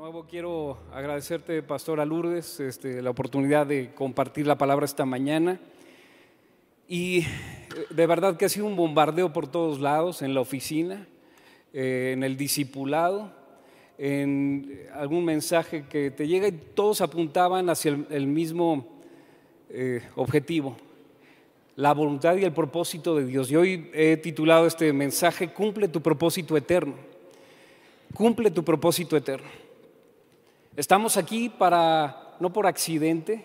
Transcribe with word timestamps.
nuevo 0.00 0.24
quiero 0.24 0.78
agradecerte, 0.94 1.62
Pastora 1.62 2.06
Lourdes, 2.06 2.58
este, 2.58 3.02
la 3.02 3.10
oportunidad 3.10 3.66
de 3.66 3.92
compartir 3.94 4.46
la 4.46 4.56
palabra 4.56 4.86
esta 4.86 5.04
mañana. 5.04 5.60
Y 6.88 7.18
eh, 7.18 7.26
de 7.90 8.06
verdad 8.06 8.38
que 8.38 8.46
ha 8.46 8.48
sido 8.48 8.64
un 8.64 8.76
bombardeo 8.76 9.30
por 9.30 9.46
todos 9.46 9.78
lados, 9.78 10.22
en 10.22 10.32
la 10.32 10.40
oficina, 10.40 11.06
eh, 11.74 12.12
en 12.14 12.24
el 12.24 12.38
discipulado, 12.38 13.30
en 13.98 14.88
algún 14.94 15.22
mensaje 15.22 15.84
que 15.86 16.10
te 16.10 16.26
llega 16.26 16.48
y 16.48 16.52
todos 16.52 17.02
apuntaban 17.02 17.68
hacia 17.68 17.98
el, 18.08 18.26
mismo 18.26 18.86
eh, 19.68 20.00
objetivo, 20.16 20.78
la 21.76 21.92
voluntad 21.92 22.36
y 22.36 22.44
el 22.44 22.52
propósito 22.52 23.16
de 23.16 23.26
Dios. 23.26 23.50
Y 23.50 23.56
hoy 23.56 23.90
he 23.92 24.16
titulado 24.16 24.66
este 24.66 24.94
mensaje, 24.94 25.52
Cumple 25.52 25.88
tu 25.88 26.00
propósito 26.00 26.56
eterno. 26.56 26.94
Cumple 28.14 28.50
tu 28.50 28.64
propósito 28.64 29.14
eterno. 29.14 29.59
Estamos 30.76 31.16
aquí 31.16 31.48
para, 31.48 32.36
no 32.38 32.52
por 32.52 32.66
accidente, 32.66 33.44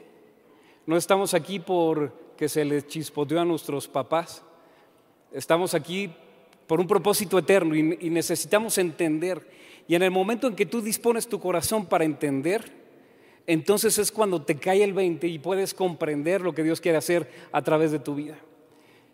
no 0.85 0.95
estamos 0.95 1.33
aquí 1.33 1.59
porque 1.59 2.47
se 2.47 2.63
les 2.63 2.85
chispoteó 2.85 3.41
a 3.41 3.45
nuestros 3.45 3.87
papás, 3.87 4.43
estamos 5.31 5.73
aquí 5.73 6.13
por 6.67 6.79
un 6.79 6.87
propósito 6.87 7.39
eterno 7.39 7.75
y, 7.75 8.09
necesitamos 8.11 8.77
entender. 8.77 9.49
Y 9.87 9.95
en 9.95 10.03
el 10.03 10.11
momento 10.11 10.47
en 10.47 10.55
que 10.55 10.67
tú 10.67 10.81
dispones 10.81 11.27
tu 11.27 11.39
corazón 11.39 11.87
para 11.87 12.05
entender, 12.05 12.71
entonces 13.47 13.97
es 13.97 14.11
cuando 14.11 14.43
te 14.43 14.57
cae 14.57 14.83
el 14.83 14.93
20 14.93 15.27
y 15.27 15.39
puedes 15.39 15.73
comprender 15.73 16.41
lo 16.41 16.53
que 16.53 16.63
Dios 16.63 16.79
quiere 16.79 16.99
hacer 16.99 17.29
a 17.51 17.63
través 17.63 17.91
de 17.91 17.99
tu 17.99 18.13
vida. 18.13 18.37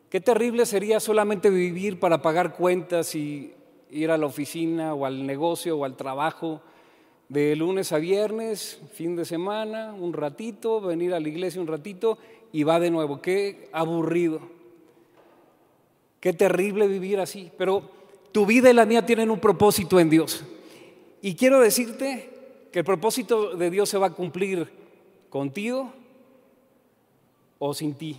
Qué 0.10 0.20
terrible 0.20 0.66
sería 0.66 1.00
solamente 1.00 1.50
vivir 1.50 1.98
para 1.98 2.22
pagar 2.22 2.55
cuentas 2.55 3.16
y 3.16 3.54
ir 3.90 4.12
a 4.12 4.18
la 4.18 4.26
oficina 4.26 4.94
o 4.94 5.05
al 5.05 5.26
negocio 5.26 5.78
o 5.78 5.86
al 5.86 5.96
trabajo 5.96 6.62
de 7.31 7.55
lunes 7.55 7.94
a 7.94 7.98
viernes, 7.98 8.81
fin 8.91 9.16
de 9.16 9.23
semana, 9.23 9.94
un 9.94 10.12
ratito, 10.12 10.81
venir 10.81 11.13
a 11.13 11.20
la 11.21 11.29
iglesia 11.29 11.62
un 11.62 11.68
ratito 11.68 12.18
y 12.51 12.63
va 12.63 12.77
de 12.77 12.91
nuevo. 12.91 13.21
Qué 13.21 13.70
aburrido. 13.71 14.41
Qué 16.20 16.34
terrible 16.34 16.90
vivir 16.90 17.21
así. 17.21 17.49
Pero 17.57 17.90
tu 18.34 18.46
vida 18.46 18.70
y 18.70 18.73
la 18.73 18.85
mía 18.85 19.05
tienen 19.05 19.32
un 19.32 19.40
propósito 19.40 19.98
en 19.98 20.10
Dios. 20.10 20.43
Y 21.21 21.35
quiero 21.35 21.62
decirte 21.62 22.29
que 22.70 22.79
el 22.79 22.85
propósito 22.85 23.55
de 23.55 23.70
Dios 23.70 23.88
se 23.88 23.98
va 23.98 24.07
a 24.07 24.13
cumplir 24.13 24.70
contigo 25.29 25.93
o 27.60 27.73
sin 27.73 27.93
ti, 27.93 28.18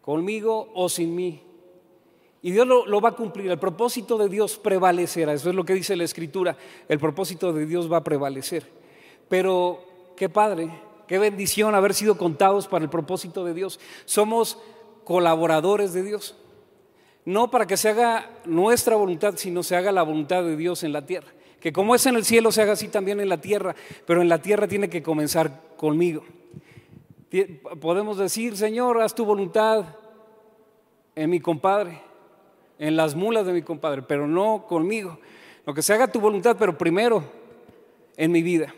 conmigo 0.00 0.70
o 0.74 0.88
sin 0.88 1.14
mí. 1.14 1.42
Y 2.42 2.52
Dios 2.52 2.66
lo, 2.66 3.00
va 3.00 3.10
a 3.10 3.16
cumplir. 3.16 3.50
El 3.50 3.58
propósito 3.58 4.18
de 4.18 4.28
Dios 4.28 4.56
prevalecerá. 4.56 5.32
Eso 5.32 5.48
es 5.48 5.54
lo 5.54 5.64
que 5.64 5.74
dice 5.74 5.96
la 5.96 6.04
Escritura. 6.04 6.56
El 6.88 6.98
propósito 6.98 7.52
de 7.52 7.66
Dios 7.66 7.90
va 7.90 7.98
a 7.98 8.04
prevalecer. 8.04 8.70
Pero 9.28 9.82
qué 10.16 10.28
padre, 10.28 10.70
qué 11.08 11.18
bendición 11.18 11.74
haber 11.74 11.94
sido 11.94 12.16
contados 12.16 12.68
para 12.68 12.84
el 12.84 12.90
propósito 12.90 13.44
de 13.44 13.54
Dios. 13.54 13.80
Somos 14.04 14.58
colaboradores 15.04 15.92
de 15.92 16.02
Dios. 16.02 16.36
No 17.24 17.50
para 17.50 17.66
que 17.66 17.76
se 17.76 17.88
haga 17.88 18.30
nuestra 18.44 18.94
voluntad, 18.94 19.34
sino 19.36 19.62
se 19.62 19.74
haga 19.74 19.90
la 19.90 20.04
voluntad 20.04 20.44
de 20.44 20.56
Dios 20.56 20.84
en 20.84 20.92
la 20.92 21.04
tierra. 21.04 21.28
Que 21.60 21.72
como 21.72 21.96
es 21.96 22.06
en 22.06 22.14
el 22.14 22.24
cielo, 22.24 22.52
se 22.52 22.62
haga 22.62 22.74
así 22.74 22.86
también 22.86 23.18
en 23.18 23.28
la 23.28 23.40
tierra. 23.40 23.74
Pero 24.06 24.22
en 24.22 24.28
la 24.28 24.40
tierra 24.40 24.68
tiene 24.68 24.88
que 24.88 25.02
comenzar 25.02 25.62
conmigo. 25.76 26.22
Podemos 27.80 28.18
decir, 28.18 28.56
Señor, 28.56 29.02
haz 29.02 29.14
tu 29.14 29.24
voluntad 29.24 29.84
en 31.16 31.28
mi 31.28 31.40
compadre 31.40 32.05
en 32.78 32.96
las 32.96 33.14
mulas 33.14 33.46
de 33.46 33.52
mi 33.52 33.62
compadre, 33.62 34.02
pero 34.02 34.26
no 34.26 34.66
conmigo. 34.66 35.18
Lo 35.64 35.74
que 35.74 35.82
se 35.82 35.92
haga 35.92 36.10
tu 36.10 36.20
voluntad, 36.20 36.56
pero 36.58 36.76
primero 36.76 37.24
en 38.16 38.32
mi 38.32 38.42
vida. 38.42 38.74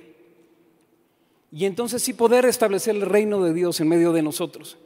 Y 1.50 1.64
entonces 1.64 2.02
sí 2.02 2.12
poder 2.12 2.44
establecer 2.44 2.94
el 2.94 3.02
reino 3.02 3.42
de 3.42 3.54
Dios 3.54 3.80
en 3.80 3.88
medio 3.88 4.12
de 4.12 4.22
nosotros. 4.22 4.76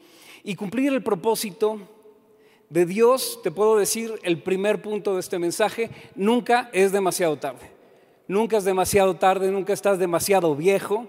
Y 0.45 0.55
cumplir 0.55 0.93
el 0.93 1.03
propósito 1.03 1.81
de 2.71 2.87
Dios, 2.87 3.41
te 3.43 3.51
puedo 3.51 3.77
decir, 3.77 4.15
el 4.23 4.43
primer 4.43 4.81
punto 4.81 5.15
de 5.15 5.21
este 5.21 5.39
mensaje, 5.39 5.91
nunca 6.15 6.71
es 6.73 6.93
demasiado 6.93 7.37
tarde. 7.37 7.71
Nunca 8.29 8.57
es 8.57 8.65
demasiado 8.65 9.17
tarde, 9.17 9.51
nunca 9.51 9.73
estás 9.73 9.99
demasiado 9.99 10.55
viejo 10.57 11.07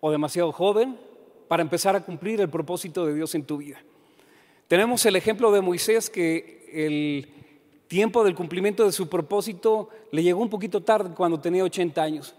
o 0.00 0.10
demasiado 0.10 0.52
joven 0.52 0.98
para 1.48 1.62
empezar 1.62 1.96
a 1.96 2.04
cumplir 2.04 2.40
el 2.40 2.48
propósito 2.48 3.04
de 3.04 3.14
Dios 3.14 3.34
en 3.34 3.44
tu 3.44 3.58
vida. 3.58 3.78
Tenemos 4.68 5.06
el 5.06 5.16
ejemplo 5.16 5.50
de 5.50 5.62
Moisés 5.62 6.10
que 6.10 6.68
el 6.70 7.26
tiempo 7.88 8.22
del 8.22 8.34
cumplimiento 8.34 8.84
de 8.84 8.92
su 8.92 9.08
propósito 9.08 9.88
le 10.12 10.22
llegó 10.22 10.42
un 10.42 10.50
poquito 10.50 10.82
tarde 10.82 11.14
cuando 11.14 11.40
tenía 11.40 11.64
80 11.64 12.02
años. 12.02 12.34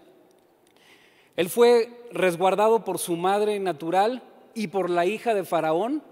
Él 1.34 1.48
fue 1.48 2.06
resguardado 2.12 2.84
por 2.84 3.00
su 3.00 3.16
madre 3.16 3.58
natural 3.58 4.22
y 4.54 4.68
por 4.68 4.90
la 4.90 5.06
hija 5.06 5.34
de 5.34 5.42
Faraón 5.42 6.04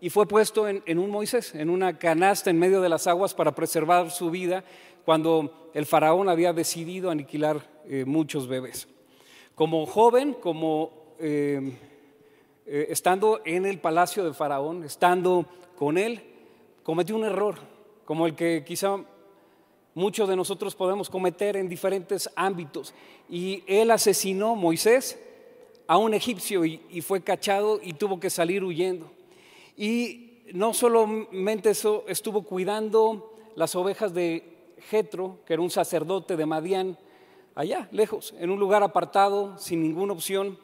y 0.00 0.10
fue 0.10 0.26
puesto 0.26 0.66
en, 0.66 0.98
un 0.98 1.10
Moisés, 1.10 1.54
en 1.54 1.70
una 1.70 1.96
canasta 1.96 2.50
en 2.50 2.58
medio 2.58 2.80
de 2.80 2.88
las 2.88 3.06
aguas 3.06 3.32
para 3.32 3.54
preservar 3.54 4.10
su 4.10 4.32
vida 4.32 4.64
cuando 5.04 5.70
el 5.74 5.86
Faraón 5.86 6.28
había 6.28 6.52
decidido 6.52 7.08
aniquilar 7.08 7.64
eh, 7.86 8.04
muchos 8.04 8.48
bebés. 8.48 8.88
Como 9.54 9.86
joven, 9.86 10.34
como... 10.34 11.14
Eh, 11.20 11.91
eh, 12.64 12.86
estando 12.90 13.40
en 13.44 13.66
el 13.66 13.80
palacio 13.80 14.24
de 14.24 14.32
Faraón, 14.32 14.84
estando 14.84 15.46
con 15.76 15.98
él, 15.98 16.22
cometió 16.84 17.16
un 17.16 17.24
error, 17.24 17.56
como 18.04 18.26
el 18.26 18.36
que 18.36 18.62
quizá 18.64 18.98
muchos 19.94 20.28
de 20.28 20.36
nosotros 20.36 20.76
podemos 20.76 21.10
cometer 21.10 21.56
en 21.56 21.68
diferentes 21.68 22.30
ámbitos. 22.36 22.94
Y 23.28 23.64
él 23.66 23.90
asesinó, 23.90 24.54
Moisés, 24.54 25.18
a 25.88 25.98
un 25.98 26.14
egipcio 26.14 26.64
y, 26.64 26.80
y 26.88 27.00
fue 27.00 27.22
cachado 27.22 27.80
y 27.82 27.94
tuvo 27.94 28.20
que 28.20 28.30
salir 28.30 28.62
huyendo. 28.62 29.10
Y 29.76 30.44
no 30.52 30.72
solamente 30.72 31.70
eso, 31.70 32.04
estuvo 32.06 32.42
cuidando 32.42 33.34
las 33.56 33.74
ovejas 33.74 34.14
de 34.14 34.74
Jetro, 34.88 35.38
que 35.46 35.54
era 35.54 35.62
un 35.62 35.70
sacerdote 35.70 36.36
de 36.36 36.46
Madián, 36.46 36.96
allá, 37.56 37.88
lejos, 37.90 38.34
en 38.38 38.50
un 38.50 38.60
lugar 38.60 38.84
apartado, 38.84 39.58
sin 39.58 39.82
ninguna 39.82 40.12
opción. 40.12 40.56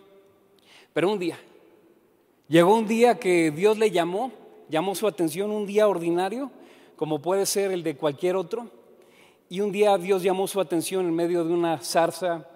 Pero 0.92 1.10
un 1.10 1.18
día 1.18 1.38
Llegó 2.48 2.74
un 2.74 2.86
día 2.86 3.18
que 3.18 3.50
Dios 3.50 3.76
le 3.76 3.90
llamó, 3.90 4.32
llamó 4.70 4.94
su 4.94 5.06
atención, 5.06 5.50
un 5.50 5.66
día 5.66 5.86
ordinario, 5.86 6.50
como 6.96 7.20
puede 7.20 7.44
ser 7.44 7.72
el 7.72 7.82
de 7.82 7.96
cualquier 7.96 8.36
otro, 8.36 8.70
y 9.50 9.60
un 9.60 9.70
día 9.70 9.98
Dios 9.98 10.22
llamó 10.22 10.46
su 10.46 10.58
atención 10.58 11.06
en 11.06 11.14
medio 11.14 11.44
de 11.44 11.52
una 11.52 11.78
zarza 11.78 12.48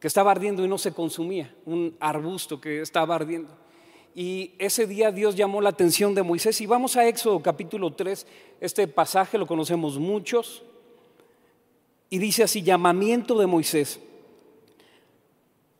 que 0.00 0.08
estaba 0.08 0.32
ardiendo 0.32 0.64
y 0.64 0.68
no 0.68 0.78
se 0.78 0.92
consumía, 0.92 1.54
un 1.64 1.96
arbusto 2.00 2.60
que 2.60 2.80
estaba 2.80 3.14
ardiendo. 3.14 3.50
Y 4.16 4.52
ese 4.58 4.86
día 4.86 5.12
Dios 5.12 5.36
llamó 5.36 5.60
la 5.60 5.70
atención 5.70 6.14
de 6.14 6.22
Moisés. 6.22 6.60
Y 6.60 6.66
vamos 6.66 6.96
a 6.96 7.06
Éxodo 7.06 7.40
capítulo 7.40 7.92
3, 7.92 8.26
este 8.60 8.86
pasaje 8.86 9.38
lo 9.38 9.46
conocemos 9.46 9.98
muchos. 9.98 10.62
Y 12.10 12.18
dice 12.18 12.42
así, 12.42 12.62
llamamiento 12.62 13.38
de 13.38 13.46
Moisés. 13.46 14.00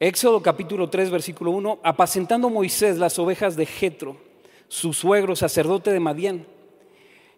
Éxodo 0.04 0.42
capítulo 0.42 0.91
3, 0.91 1.09
versículo 1.09 1.50
1, 1.53 1.78
apacentando 1.82 2.50
Moisés 2.50 2.98
las 2.98 3.19
ovejas 3.19 3.56
de 3.56 3.65
Jetro, 3.65 4.19
su 4.69 4.92
suegro, 4.92 5.34
sacerdote 5.34 5.94
de 5.94 5.98
Madián. 5.98 6.47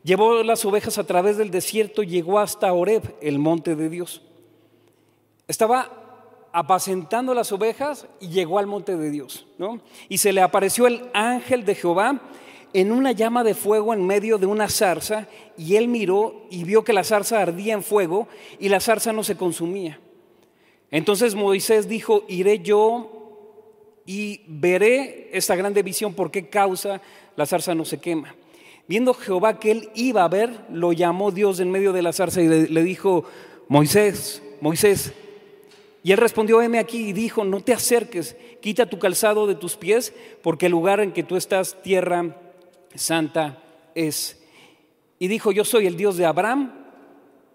Llevó 0.02 0.42
las 0.42 0.64
ovejas 0.64 0.98
a 0.98 1.04
través 1.04 1.36
del 1.36 1.52
desierto 1.52 2.02
y 2.02 2.08
llegó 2.08 2.40
hasta 2.40 2.72
Oreb, 2.72 3.04
el 3.20 3.38
monte 3.38 3.76
de 3.76 3.88
Dios. 3.88 4.20
Estaba 5.46 6.48
apacentando 6.52 7.34
las 7.34 7.52
ovejas 7.52 8.08
y 8.18 8.30
llegó 8.30 8.58
al 8.58 8.66
monte 8.66 8.96
de 8.96 9.10
Dios, 9.10 9.46
¿no? 9.58 9.80
Y 10.08 10.18
se 10.18 10.32
le 10.32 10.40
apareció 10.40 10.88
el 10.88 11.08
ángel 11.14 11.64
de 11.64 11.76
Jehová 11.76 12.20
en 12.72 12.90
una 12.90 13.12
llama 13.12 13.44
de 13.44 13.54
fuego 13.54 13.94
en 13.94 14.04
medio 14.04 14.38
de 14.38 14.46
una 14.46 14.68
zarza, 14.68 15.28
y 15.56 15.76
él 15.76 15.86
miró 15.86 16.48
y 16.50 16.64
vio 16.64 16.82
que 16.82 16.92
la 16.92 17.04
zarza 17.04 17.40
ardía 17.40 17.74
en 17.74 17.84
fuego 17.84 18.26
y 18.58 18.70
la 18.70 18.80
zarza 18.80 19.12
no 19.12 19.22
se 19.22 19.36
consumía. 19.36 20.00
Entonces 20.96 21.34
Moisés 21.34 21.88
dijo, 21.88 22.24
iré 22.26 22.60
yo 22.60 24.00
y 24.06 24.40
veré 24.48 25.28
esta 25.30 25.54
grande 25.54 25.82
visión, 25.82 26.14
por 26.14 26.30
qué 26.30 26.48
causa 26.48 27.02
la 27.36 27.44
zarza 27.44 27.74
no 27.74 27.84
se 27.84 27.98
quema. 27.98 28.34
Viendo 28.88 29.12
Jehová 29.12 29.60
que 29.60 29.72
él 29.72 29.90
iba 29.94 30.24
a 30.24 30.28
ver, 30.28 30.58
lo 30.70 30.94
llamó 30.94 31.32
Dios 31.32 31.60
en 31.60 31.70
medio 31.70 31.92
de 31.92 32.00
la 32.00 32.14
zarza 32.14 32.40
y 32.40 32.48
le, 32.48 32.82
dijo, 32.82 33.26
Moisés, 33.68 34.42
Moisés. 34.62 35.12
Y 36.02 36.12
él 36.12 36.16
respondió, 36.16 36.62
heme 36.62 36.78
aquí 36.78 37.08
y 37.08 37.12
dijo, 37.12 37.44
no 37.44 37.60
te 37.60 37.74
acerques, 37.74 38.34
quita 38.62 38.88
tu 38.88 38.98
calzado 38.98 39.46
de 39.46 39.54
tus 39.54 39.76
pies, 39.76 40.14
porque 40.42 40.64
el 40.64 40.72
lugar 40.72 41.00
en 41.00 41.12
que 41.12 41.24
tú 41.24 41.36
estás, 41.36 41.76
tierra 41.82 42.40
santa 42.94 43.62
es. 43.94 44.42
Y 45.18 45.28
dijo, 45.28 45.52
yo 45.52 45.66
soy 45.66 45.86
el 45.86 45.98
Dios 45.98 46.16
de 46.16 46.24
Abraham, 46.24 46.72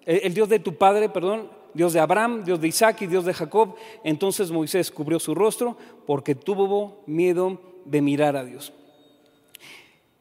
el 0.05 0.35
Dios 0.35 0.47
de 0.47 0.59
tu 0.59 0.75
padre, 0.75 1.09
perdón, 1.09 1.49
Dios 1.73 1.94
de 1.94 2.00
Abraham, 2.00 2.44
Dios 2.44 2.59
de 2.59 2.68
Isaac 2.68 3.01
y 3.01 3.07
Dios 3.07 3.25
de 3.25 3.33
Jacob. 3.33 3.75
Entonces 4.03 4.51
Moisés 4.51 4.91
cubrió 4.91 5.19
su 5.19 5.35
rostro 5.35 5.77
porque 6.06 6.35
tuvo 6.35 7.03
miedo 7.06 7.59
de 7.85 8.01
mirar 8.01 8.35
a 8.35 8.44
Dios. 8.44 8.73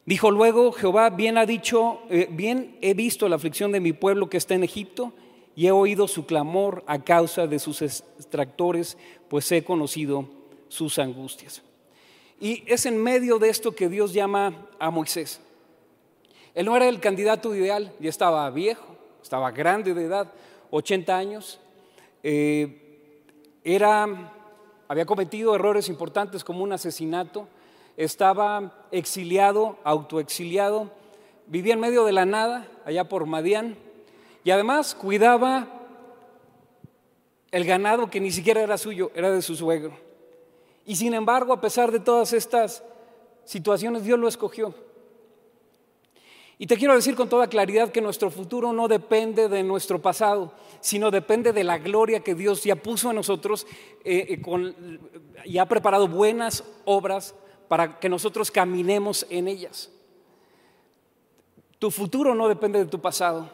Dijo 0.05 0.31
luego 0.31 0.71
Jehová, 0.71 1.09
bien 1.09 1.37
ha 1.37 1.45
dicho, 1.45 2.01
eh, 2.09 2.27
bien 2.31 2.77
he 2.81 2.93
visto 2.93 3.29
la 3.29 3.35
aflicción 3.35 3.71
de 3.71 3.79
mi 3.79 3.93
pueblo 3.93 4.29
que 4.29 4.37
está 4.37 4.55
en 4.55 4.63
Egipto, 4.63 5.13
y 5.55 5.67
he 5.67 5.71
oído 5.71 6.07
su 6.07 6.25
clamor 6.25 6.83
a 6.87 7.03
causa 7.03 7.45
de 7.45 7.59
sus 7.59 7.81
extractores, 7.81 8.97
pues 9.29 9.51
he 9.51 9.63
conocido 9.63 10.27
sus 10.69 10.97
angustias. 10.97 11.61
Y 12.39 12.63
es 12.65 12.85
en 12.85 13.01
medio 13.01 13.37
de 13.37 13.49
esto 13.49 13.73
que 13.73 13.89
Dios 13.89 14.13
llama 14.13 14.67
a 14.79 14.89
Moisés. 14.89 15.41
Él 16.55 16.65
no 16.65 16.75
era 16.75 16.87
el 16.87 16.99
candidato 16.99 17.53
ideal, 17.55 17.93
ya 17.99 18.09
estaba 18.09 18.49
viejo, 18.49 18.95
estaba 19.21 19.51
grande 19.51 19.93
de 19.93 20.05
edad, 20.05 20.31
80 20.71 21.15
años. 21.15 21.59
Eh, 22.23 22.77
era, 23.63 24.33
había 24.87 25.05
cometido 25.05 25.55
errores 25.55 25.89
importantes 25.89 26.43
como 26.43 26.63
un 26.63 26.73
asesinato, 26.73 27.47
estaba 27.97 28.87
exiliado, 28.91 29.77
autoexiliado, 29.83 30.89
vivía 31.45 31.73
en 31.73 31.79
medio 31.79 32.05
de 32.05 32.13
la 32.13 32.25
nada, 32.25 32.67
allá 32.85 33.07
por 33.07 33.25
Madián, 33.25 33.75
y 34.43 34.51
además 34.51 34.95
cuidaba 34.95 35.67
el 37.51 37.65
ganado 37.65 38.09
que 38.09 38.19
ni 38.19 38.31
siquiera 38.31 38.61
era 38.61 38.77
suyo, 38.77 39.11
era 39.13 39.29
de 39.29 39.41
su 39.41 39.55
suegro. 39.55 39.93
Y 40.85 40.95
sin 40.95 41.13
embargo, 41.13 41.53
a 41.53 41.61
pesar 41.61 41.91
de 41.91 41.99
todas 41.99 42.33
estas 42.33 42.83
situaciones, 43.43 44.03
Dios 44.03 44.17
lo 44.17 44.27
escogió. 44.27 44.73
Y 46.61 46.67
te 46.67 46.77
quiero 46.77 46.93
decir 46.93 47.15
con 47.15 47.27
toda 47.27 47.47
claridad 47.47 47.91
que 47.91 48.01
nuestro 48.01 48.29
futuro 48.29 48.71
no 48.71 48.87
depende 48.87 49.49
de 49.49 49.63
nuestro 49.63 49.99
pasado, 49.99 50.53
sino 50.79 51.09
depende 51.09 51.53
de 51.53 51.63
la 51.63 51.79
gloria 51.79 52.19
que 52.19 52.35
Dios 52.35 52.63
ya 52.63 52.75
puso 52.75 53.09
en 53.09 53.15
nosotros 53.15 53.65
eh, 54.05 54.39
eh, 54.39 55.09
y 55.45 55.57
ha 55.57 55.65
preparado 55.65 56.07
buenas 56.07 56.63
obras 56.85 57.33
para 57.67 57.99
que 57.99 58.09
nosotros 58.09 58.51
caminemos 58.51 59.25
en 59.31 59.47
ellas. 59.47 59.89
Tu 61.79 61.89
futuro 61.89 62.35
no 62.35 62.47
depende 62.47 62.77
de 62.77 62.85
tu 62.85 63.01
pasado. 63.01 63.49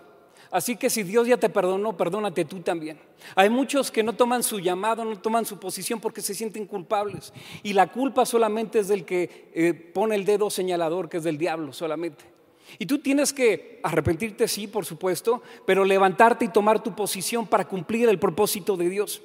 Así 0.51 0.75
que 0.75 0.89
si 0.89 1.03
Dios 1.03 1.29
ya 1.29 1.37
te 1.37 1.47
perdonó, 1.47 1.95
perdónate 1.95 2.43
tú 2.43 2.59
también. 2.59 2.99
Hay 3.35 3.49
muchos 3.49 3.89
que 3.89 4.03
no 4.03 4.17
toman 4.17 4.43
su 4.43 4.59
llamado, 4.59 5.05
no 5.05 5.17
toman 5.17 5.45
su 5.45 5.57
posición 5.61 6.01
porque 6.01 6.19
se 6.19 6.35
sienten 6.35 6.65
culpables. 6.65 7.31
Y 7.63 7.71
la 7.71 7.87
culpa 7.87 8.25
solamente 8.25 8.79
es 8.79 8.89
del 8.89 9.05
que 9.05 9.49
eh, 9.53 9.73
pone 9.73 10.15
el 10.15 10.25
dedo 10.25 10.49
señalador, 10.49 11.07
que 11.07 11.15
es 11.15 11.23
del 11.23 11.37
diablo 11.37 11.71
solamente. 11.71 12.35
Y 12.79 12.85
tú 12.85 12.99
tienes 12.99 13.33
que 13.33 13.79
arrepentirte, 13.83 14.47
sí, 14.47 14.67
por 14.67 14.85
supuesto, 14.85 15.41
pero 15.65 15.85
levantarte 15.85 16.45
y 16.45 16.49
tomar 16.49 16.83
tu 16.83 16.95
posición 16.95 17.47
para 17.47 17.67
cumplir 17.67 18.09
el 18.09 18.19
propósito 18.19 18.77
de 18.77 18.89
Dios. 18.89 19.21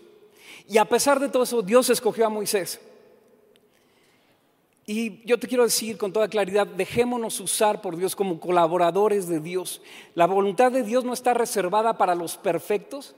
Y 0.69 0.79
a 0.79 0.85
pesar 0.85 1.21
de 1.21 1.29
todo 1.29 1.43
eso, 1.43 1.63
Dios 1.63 1.91
escogió 1.91 2.27
a 2.27 2.31
Moisés. 2.31 2.81
Y 4.85 5.25
yo 5.25 5.39
te 5.39 5.47
quiero 5.47 5.65
decir 5.65 5.97
con 5.97 6.13
toda 6.13 6.29
claridad, 6.29 6.67
dejémonos 6.67 7.39
usar 7.41 7.81
por 7.81 7.97
Dios 7.97 8.17
como 8.17 8.41
colaboradores 8.41 9.29
de 9.29 9.39
Dios. 9.39 9.81
La 10.15 10.27
voluntad 10.27 10.73
de 10.73 10.83
Dios 10.83 11.05
no 11.05 11.13
está 11.13 11.35
reservada 11.35 11.97
para 11.99 12.15
los 12.15 12.37
perfectos, 12.37 13.15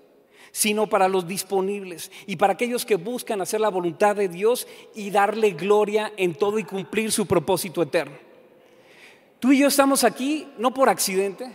sino 0.53 0.89
para 0.89 1.09
los 1.09 1.27
disponibles 1.27 2.13
y 2.27 2.37
para 2.37 2.53
aquellos 2.53 2.85
que 2.85 2.97
buscan 2.97 3.41
hacer 3.41 3.61
la 3.61 3.71
voluntad 3.71 4.15
de 4.15 4.29
Dios 4.29 4.69
y 4.95 5.11
darle 5.11 5.53
gloria 5.53 6.13
en 6.17 6.35
todo 6.35 6.59
y 6.59 6.65
cumplir 6.65 7.11
su 7.11 7.27
propósito 7.27 7.83
eterno. 7.83 8.24
Tú 9.45 9.53
y 9.53 9.59
yo 9.59 9.67
estamos 9.67 10.05
aquí 10.05 10.49
no 10.57 10.73
por 10.73 10.89
accidente, 10.89 11.55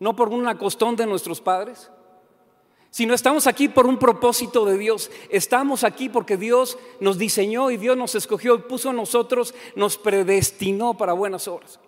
no 0.00 0.16
por 0.16 0.30
una 0.30 0.58
costón 0.58 0.96
de 0.96 1.06
nuestros 1.06 1.40
padres, 1.40 1.88
sino 2.90 3.14
estamos 3.14 3.46
aquí 3.46 3.68
por 3.68 3.86
un 3.86 3.96
propósito 3.96 4.64
de 4.64 4.76
Dios. 4.76 5.08
Estamos 5.28 5.84
aquí 5.84 6.08
porque 6.08 6.36
Dios 6.36 6.76
nos 6.98 7.16
diseñó 7.16 7.70
y 7.70 7.76
Dios 7.76 7.96
nos 7.96 8.16
escogió 8.16 8.56
y 8.56 8.62
puso 8.62 8.90
a 8.90 8.92
nosotros, 8.92 9.54
nos 9.76 9.98
predestinó 9.98 10.94
para 10.94 11.12
buenas 11.12 11.46
obras. 11.46 11.78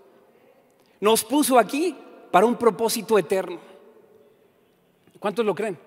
Nos 1.00 1.24
puso 1.24 1.58
aquí 1.58 1.96
para 2.30 2.46
un 2.46 2.54
propósito 2.54 3.18
eterno. 3.18 3.58
¿Cuántos 5.18 5.44
lo 5.44 5.56
creen? 5.56 5.80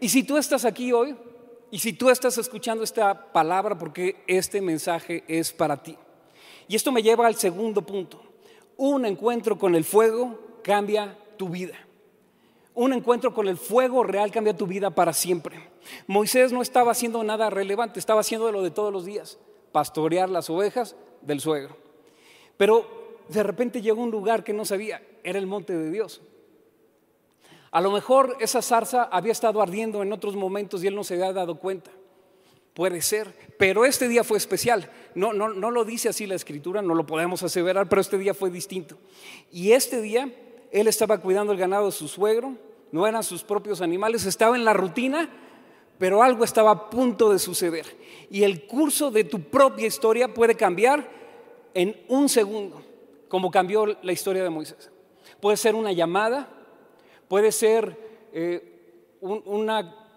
Y 0.00 0.08
si 0.08 0.24
tú 0.24 0.38
estás 0.38 0.64
aquí 0.64 0.92
hoy, 0.92 1.16
y 1.70 1.78
si 1.78 1.92
tú 1.92 2.10
estás 2.10 2.36
escuchando 2.36 2.82
esta 2.82 3.30
palabra, 3.32 3.78
porque 3.78 4.24
este 4.26 4.60
mensaje 4.60 5.22
es 5.28 5.52
para 5.52 5.80
ti. 5.80 5.96
Y 6.70 6.76
esto 6.76 6.90
me 6.90 7.02
lleva 7.02 7.26
al 7.26 7.34
segundo 7.34 7.82
punto. 7.82 8.22
Un 8.78 9.04
encuentro 9.04 9.58
con 9.58 9.74
el 9.74 9.84
fuego 9.84 10.38
cambia 10.62 11.18
tu 11.36 11.50
vida 11.50 11.74
un 12.74 12.92
encuentro 12.92 13.34
con 13.34 13.48
el 13.48 13.56
fuego 13.56 14.04
real 14.04 14.30
cambia 14.30 14.56
tu 14.56 14.66
vida 14.66 14.90
para 14.90 15.12
siempre. 15.12 15.68
Moisés 16.06 16.52
no 16.52 16.62
estaba 16.62 16.92
haciendo 16.92 17.22
nada 17.24 17.50
relevante, 17.50 17.98
estaba 17.98 18.20
haciendo 18.20 18.50
lo 18.52 18.62
de 18.62 18.70
todos 18.70 18.92
los 18.92 19.04
días, 19.04 19.38
pastorear 19.72 20.30
las 20.30 20.48
ovejas 20.50 20.96
del 21.20 21.40
suegro. 21.40 21.76
Pero 22.56 22.86
de 23.28 23.42
repente 23.42 23.82
llegó 23.82 24.00
a 24.00 24.04
un 24.04 24.10
lugar 24.10 24.44
que 24.44 24.52
no 24.52 24.64
sabía, 24.64 25.02
era 25.24 25.38
el 25.38 25.46
monte 25.46 25.76
de 25.76 25.90
Dios. 25.90 26.20
A 27.70 27.80
lo 27.80 27.90
mejor 27.90 28.36
esa 28.40 28.62
zarza 28.62 29.04
había 29.04 29.32
estado 29.32 29.62
ardiendo 29.62 30.02
en 30.02 30.12
otros 30.12 30.34
momentos 30.34 30.82
y 30.82 30.86
él 30.86 30.94
no 30.94 31.04
se 31.04 31.14
había 31.14 31.32
dado 31.32 31.58
cuenta. 31.58 31.90
Puede 32.74 33.02
ser, 33.02 33.34
pero 33.58 33.84
este 33.84 34.08
día 34.08 34.24
fue 34.24 34.38
especial. 34.38 34.90
No, 35.14 35.32
no, 35.32 35.48
no 35.48 35.70
lo 35.70 35.84
dice 35.84 36.08
así 36.08 36.26
la 36.26 36.36
escritura, 36.36 36.82
no 36.82 36.94
lo 36.94 37.04
podemos 37.04 37.42
aseverar, 37.42 37.88
pero 37.88 38.00
este 38.00 38.16
día 38.18 38.32
fue 38.32 38.50
distinto. 38.50 38.96
Y 39.50 39.72
este 39.72 40.00
día 40.00 40.32
él 40.70 40.86
estaba 40.86 41.18
cuidando 41.18 41.52
el 41.52 41.58
ganado 41.58 41.86
de 41.86 41.92
su 41.92 42.06
suegro, 42.08 42.54
no 42.92 43.06
eran 43.06 43.22
sus 43.22 43.42
propios 43.42 43.80
animales, 43.80 44.24
estaba 44.24 44.56
en 44.56 44.64
la 44.64 44.72
rutina, 44.72 45.28
pero 45.98 46.22
algo 46.22 46.44
estaba 46.44 46.70
a 46.70 46.90
punto 46.90 47.30
de 47.32 47.38
suceder. 47.38 47.86
Y 48.30 48.44
el 48.44 48.66
curso 48.66 49.10
de 49.10 49.24
tu 49.24 49.42
propia 49.42 49.86
historia 49.86 50.32
puede 50.32 50.54
cambiar 50.54 51.08
en 51.74 51.96
un 52.08 52.28
segundo, 52.28 52.82
como 53.28 53.50
cambió 53.50 53.86
la 54.02 54.12
historia 54.12 54.42
de 54.42 54.50
Moisés. 54.50 54.90
Puede 55.40 55.56
ser 55.56 55.74
una 55.74 55.92
llamada, 55.92 56.48
puede 57.28 57.52
ser 57.52 57.96
eh, 58.32 59.18
una 59.20 60.09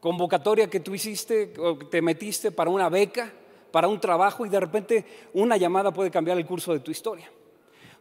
convocatoria 0.00 0.68
que 0.68 0.80
tú 0.80 0.94
hiciste 0.94 1.52
o 1.58 1.76
te 1.76 2.02
metiste 2.02 2.50
para 2.50 2.70
una 2.70 2.88
beca, 2.88 3.32
para 3.70 3.88
un 3.88 4.00
trabajo 4.00 4.44
y 4.44 4.48
de 4.48 4.60
repente 4.60 5.04
una 5.34 5.56
llamada 5.56 5.92
puede 5.92 6.10
cambiar 6.10 6.38
el 6.38 6.46
curso 6.46 6.72
de 6.72 6.80
tu 6.80 6.90
historia. 6.90 7.30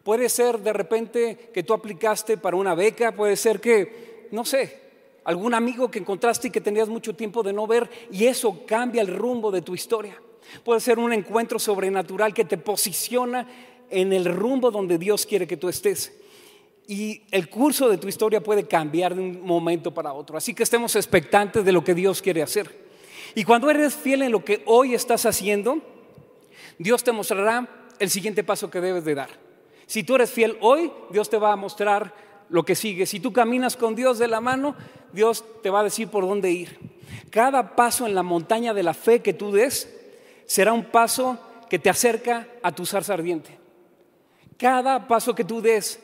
Puede 0.04 0.30
ser 0.30 0.60
de 0.60 0.74
repente 0.74 1.52
que 1.54 1.64
tú 1.64 1.74
aplicaste 1.74 2.38
para 2.38 2.56
una 2.56 2.74
beca, 2.74 3.12
puede 3.12 3.36
ser 3.36 3.60
que, 3.60 4.28
no 4.32 4.46
sé, 4.46 4.80
algún 5.26 5.54
amigo 5.54 5.92
que 5.92 6.00
encontraste 6.00 6.48
y 6.48 6.52
que 6.52 6.62
tenías 6.62 6.88
mucho 6.88 7.16
tiempo 7.16 7.44
de 7.44 7.54
no 7.54 7.68
ver 7.68 7.90
y 8.12 8.26
eso 8.26 8.66
cambia 8.66 9.02
el 9.02 9.16
rumbo 9.16 9.52
de 9.52 9.62
tu 9.62 9.76
historia. 9.76 10.20
Puede 10.64 10.80
ser 10.80 10.98
un 10.98 11.14
encuentro 11.14 11.60
sobrenatural 11.60 12.34
que 12.34 12.46
te 12.46 12.58
posiciona 12.58 13.48
en 13.90 14.14
el 14.14 14.26
rumbo 14.26 14.72
donde 14.72 14.98
Dios 14.98 15.26
quiere 15.26 15.46
que 15.46 15.58
tú 15.58 15.70
estés. 15.70 16.14
Y 16.90 17.22
el 17.30 17.52
curso 17.52 17.88
de 17.88 18.00
tu 18.00 18.08
historia 18.08 18.42
puede 18.42 18.68
cambiar 18.68 19.14
de 19.14 19.22
un 19.22 19.46
momento 19.46 19.94
para 19.94 20.12
otro. 20.12 20.36
Así 20.36 20.56
que 20.56 20.64
estemos 20.64 20.96
expectantes 20.96 21.64
de 21.64 21.72
lo 21.72 21.84
que 21.84 21.94
Dios 21.94 22.20
quiere 22.20 22.42
hacer. 22.42 22.68
Y 23.36 23.44
cuando 23.44 23.70
eres 23.70 23.94
fiel 23.94 24.24
en 24.24 24.32
lo 24.32 24.44
que 24.44 24.64
hoy 24.66 24.96
estás 24.96 25.28
haciendo, 25.28 25.84
Dios 26.80 27.04
te 27.04 27.12
mostrará 27.12 27.70
el 28.00 28.10
siguiente 28.10 28.44
paso 28.44 28.72
que 28.72 28.82
debes 28.82 29.06
de 29.06 29.14
dar. 29.14 29.30
Si 29.86 30.04
tú 30.04 30.16
eres 30.16 30.32
fiel 30.32 30.58
hoy, 30.62 30.92
Dios 31.12 31.30
te 31.30 31.38
va 31.38 31.54
a 31.54 31.56
mostrar 31.56 32.16
lo 32.50 32.66
que 32.66 32.74
sigue. 32.74 33.06
Si 33.06 33.20
tú 33.20 33.32
caminas 33.32 33.76
con 33.76 33.94
Dios 33.94 34.18
de 34.18 34.28
la 34.28 34.42
mano, 34.42 34.76
Dios 35.14 35.46
te 35.62 35.70
va 35.70 35.82
a 35.82 35.84
decir 35.84 36.08
por 36.08 36.28
dónde 36.28 36.50
ir. 36.50 36.80
Cada 37.30 37.76
paso 37.76 38.08
en 38.08 38.16
la 38.16 38.24
montaña 38.24 38.74
de 38.74 38.82
la 38.82 38.96
fe 38.96 39.22
que 39.22 39.34
tú 39.34 39.52
des 39.52 39.96
será 40.48 40.74
un 40.74 40.86
paso 40.86 41.38
que 41.70 41.78
te 41.78 41.92
acerca 41.92 42.48
a 42.64 42.72
tu 42.72 42.88
zarza 42.88 43.14
ardiente. 43.14 43.60
Cada 44.58 45.08
paso 45.08 45.36
que 45.36 45.44
tú 45.44 45.62
des 45.62 46.00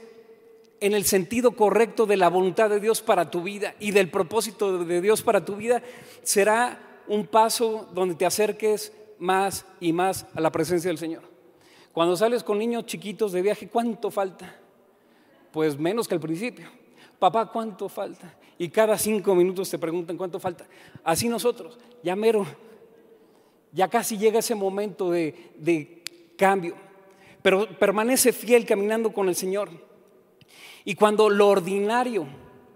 en 0.85 0.93
el 0.93 1.03
sentido 1.03 1.53
correcto 1.53 2.05
de 2.05 2.15
la 2.15 2.29
voluntad 2.29 2.69
de 2.69 2.79
Dios 2.79 3.01
para 3.01 3.31
tu 3.31 3.41
vida 3.41 3.73
y 3.79 3.89
del 3.89 4.11
propósito 4.11 4.85
de 4.85 5.01
Dios 5.01 5.23
para 5.23 5.43
tu 5.43 5.55
vida 5.55 5.81
será 6.21 7.01
un 7.07 7.25
paso 7.25 7.89
donde 7.91 8.13
te 8.13 8.23
acerques 8.23 8.93
más 9.17 9.65
y 9.79 9.93
más 9.93 10.27
a 10.35 10.41
la 10.41 10.51
presencia 10.51 10.89
del 10.89 10.99
Señor. 10.99 11.23
Cuando 11.91 12.15
sales 12.15 12.43
con 12.43 12.59
niños 12.59 12.85
chiquitos 12.85 13.31
de 13.31 13.41
viaje, 13.41 13.67
¿cuánto 13.67 14.11
falta? 14.11 14.59
Pues 15.51 15.75
menos 15.75 16.07
que 16.07 16.13
al 16.13 16.19
principio. 16.19 16.67
Papá, 17.17 17.51
¿cuánto 17.51 17.89
falta? 17.89 18.37
Y 18.59 18.69
cada 18.69 18.95
cinco 18.99 19.33
minutos 19.33 19.67
te 19.71 19.79
preguntan 19.79 20.17
cuánto 20.17 20.39
falta. 20.39 20.67
Así 21.03 21.27
nosotros, 21.27 21.79
ya 22.03 22.15
mero, 22.15 22.45
ya 23.71 23.87
casi 23.87 24.19
llega 24.19 24.37
ese 24.37 24.53
momento 24.53 25.09
de, 25.09 25.51
de 25.57 26.03
cambio. 26.37 26.75
Pero 27.41 27.67
permanece 27.79 28.31
fiel 28.31 28.67
caminando 28.67 29.11
con 29.11 29.29
el 29.29 29.35
Señor. 29.35 29.84
Y 30.85 30.95
cuando 30.95 31.29
lo 31.29 31.49
ordinario 31.49 32.27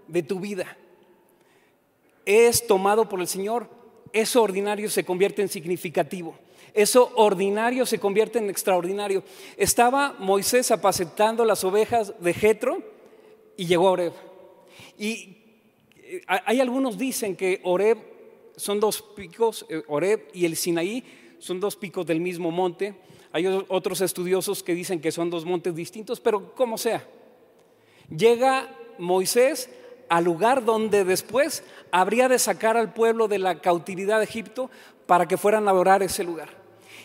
de 0.08 0.24
tu 0.24 0.40
vida 0.40 0.76
es 2.26 2.66
tomado 2.66 3.08
por 3.08 3.20
el 3.20 3.28
Señor, 3.28 3.68
eso 4.12 4.42
ordinario 4.42 4.90
se 4.90 5.04
convierte 5.04 5.42
en 5.42 5.48
significativo. 5.48 6.36
Eso 6.74 7.12
ordinario 7.16 7.86
se 7.86 7.98
convierte 7.98 8.38
en 8.38 8.50
extraordinario. 8.50 9.22
Estaba 9.56 10.16
Moisés 10.18 10.70
apacetando 10.70 11.44
las 11.44 11.64
ovejas 11.64 12.12
de 12.20 12.34
Jetro 12.34 12.82
y 13.56 13.66
llegó 13.66 13.88
a 13.88 13.92
Oreb. 13.92 14.12
Y 14.98 15.36
eh, 15.96 16.22
hay 16.26 16.60
algunos 16.60 16.98
dicen 16.98 17.36
que 17.36 17.60
Oreb 17.64 17.98
son 18.56 18.80
dos 18.80 19.02
picos, 19.02 19.66
eh, 19.68 19.82
Oreb 19.88 20.28
y 20.34 20.44
el 20.44 20.56
Sinaí 20.56 21.04
son 21.38 21.60
dos 21.60 21.76
picos 21.76 22.06
del 22.06 22.20
mismo 22.20 22.50
monte. 22.50 22.94
Hay 23.32 23.46
otros 23.46 24.00
estudiosos 24.00 24.62
que 24.62 24.74
dicen 24.74 25.00
que 25.00 25.12
son 25.12 25.30
dos 25.30 25.44
montes 25.44 25.74
distintos, 25.74 26.20
pero 26.20 26.54
como 26.54 26.76
sea. 26.76 27.06
Llega 28.14 28.68
Moisés 28.98 29.70
al 30.08 30.24
lugar 30.24 30.64
donde 30.64 31.04
después 31.04 31.62
habría 31.92 32.28
de 32.28 32.38
sacar 32.38 32.76
al 32.76 32.92
pueblo 32.92 33.28
de 33.28 33.38
la 33.38 33.60
cautividad 33.60 34.18
de 34.18 34.24
Egipto 34.24 34.70
para 35.06 35.26
que 35.26 35.36
fueran 35.36 35.68
a 35.68 35.70
adorar 35.70 36.02
ese 36.02 36.24
lugar. 36.24 36.48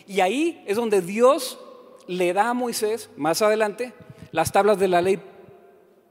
Y 0.06 0.20
ahí 0.20 0.62
es 0.66 0.76
donde 0.76 1.00
Dios 1.00 1.58
le 2.06 2.32
da 2.32 2.50
a 2.50 2.54
Moisés, 2.54 3.10
más 3.16 3.42
adelante, 3.42 3.92
las 4.32 4.52
tablas 4.52 4.78
de 4.78 4.88
la 4.88 5.02
ley, 5.02 5.20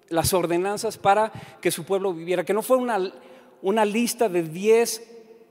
las 0.10 0.34
ordenanzas 0.34 0.98
para 0.98 1.32
que 1.62 1.72
su 1.72 1.86
pueblo 1.86 2.14
viviera, 2.14 2.46
que 2.46 2.54
no 2.54 2.62
fue 2.62 2.78
una, 2.78 3.14
una 3.62 3.86
lista 3.86 4.30
de 4.30 4.44
diez 4.44 5.06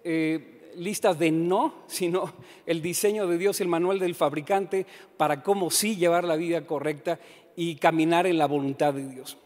eh, 0.04 0.72
listas 0.76 1.18
de 1.18 1.30
no, 1.30 1.74
sino 1.86 2.32
el 2.66 2.82
diseño 2.82 3.26
de 3.26 3.38
Dios, 3.38 3.60
el 3.60 3.68
manual 3.68 3.98
del 3.98 4.14
fabricante 4.14 4.86
para 5.16 5.42
cómo 5.42 5.70
sí 5.70 5.96
llevar 5.96 6.24
la 6.24 6.36
vida 6.36 6.66
correcta 6.66 7.18
y 7.56 7.76
caminar 7.76 8.26
en 8.26 8.38
la 8.38 8.46
voluntad 8.46 8.94
de 8.94 9.06
Dios. 9.06 9.36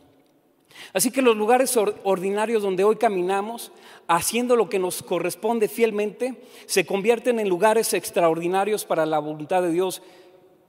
Así 0.92 1.10
que 1.10 1.22
los 1.22 1.36
lugares 1.36 1.76
ordinarios 1.76 2.62
donde 2.62 2.84
hoy 2.84 2.96
caminamos, 2.96 3.72
haciendo 4.06 4.56
lo 4.56 4.68
que 4.68 4.78
nos 4.78 5.02
corresponde 5.02 5.68
fielmente, 5.68 6.42
se 6.66 6.86
convierten 6.86 7.40
en 7.40 7.48
lugares 7.48 7.92
extraordinarios 7.94 8.84
para 8.84 9.04
la 9.06 9.18
voluntad 9.18 9.62
de 9.62 9.72
Dios 9.72 10.02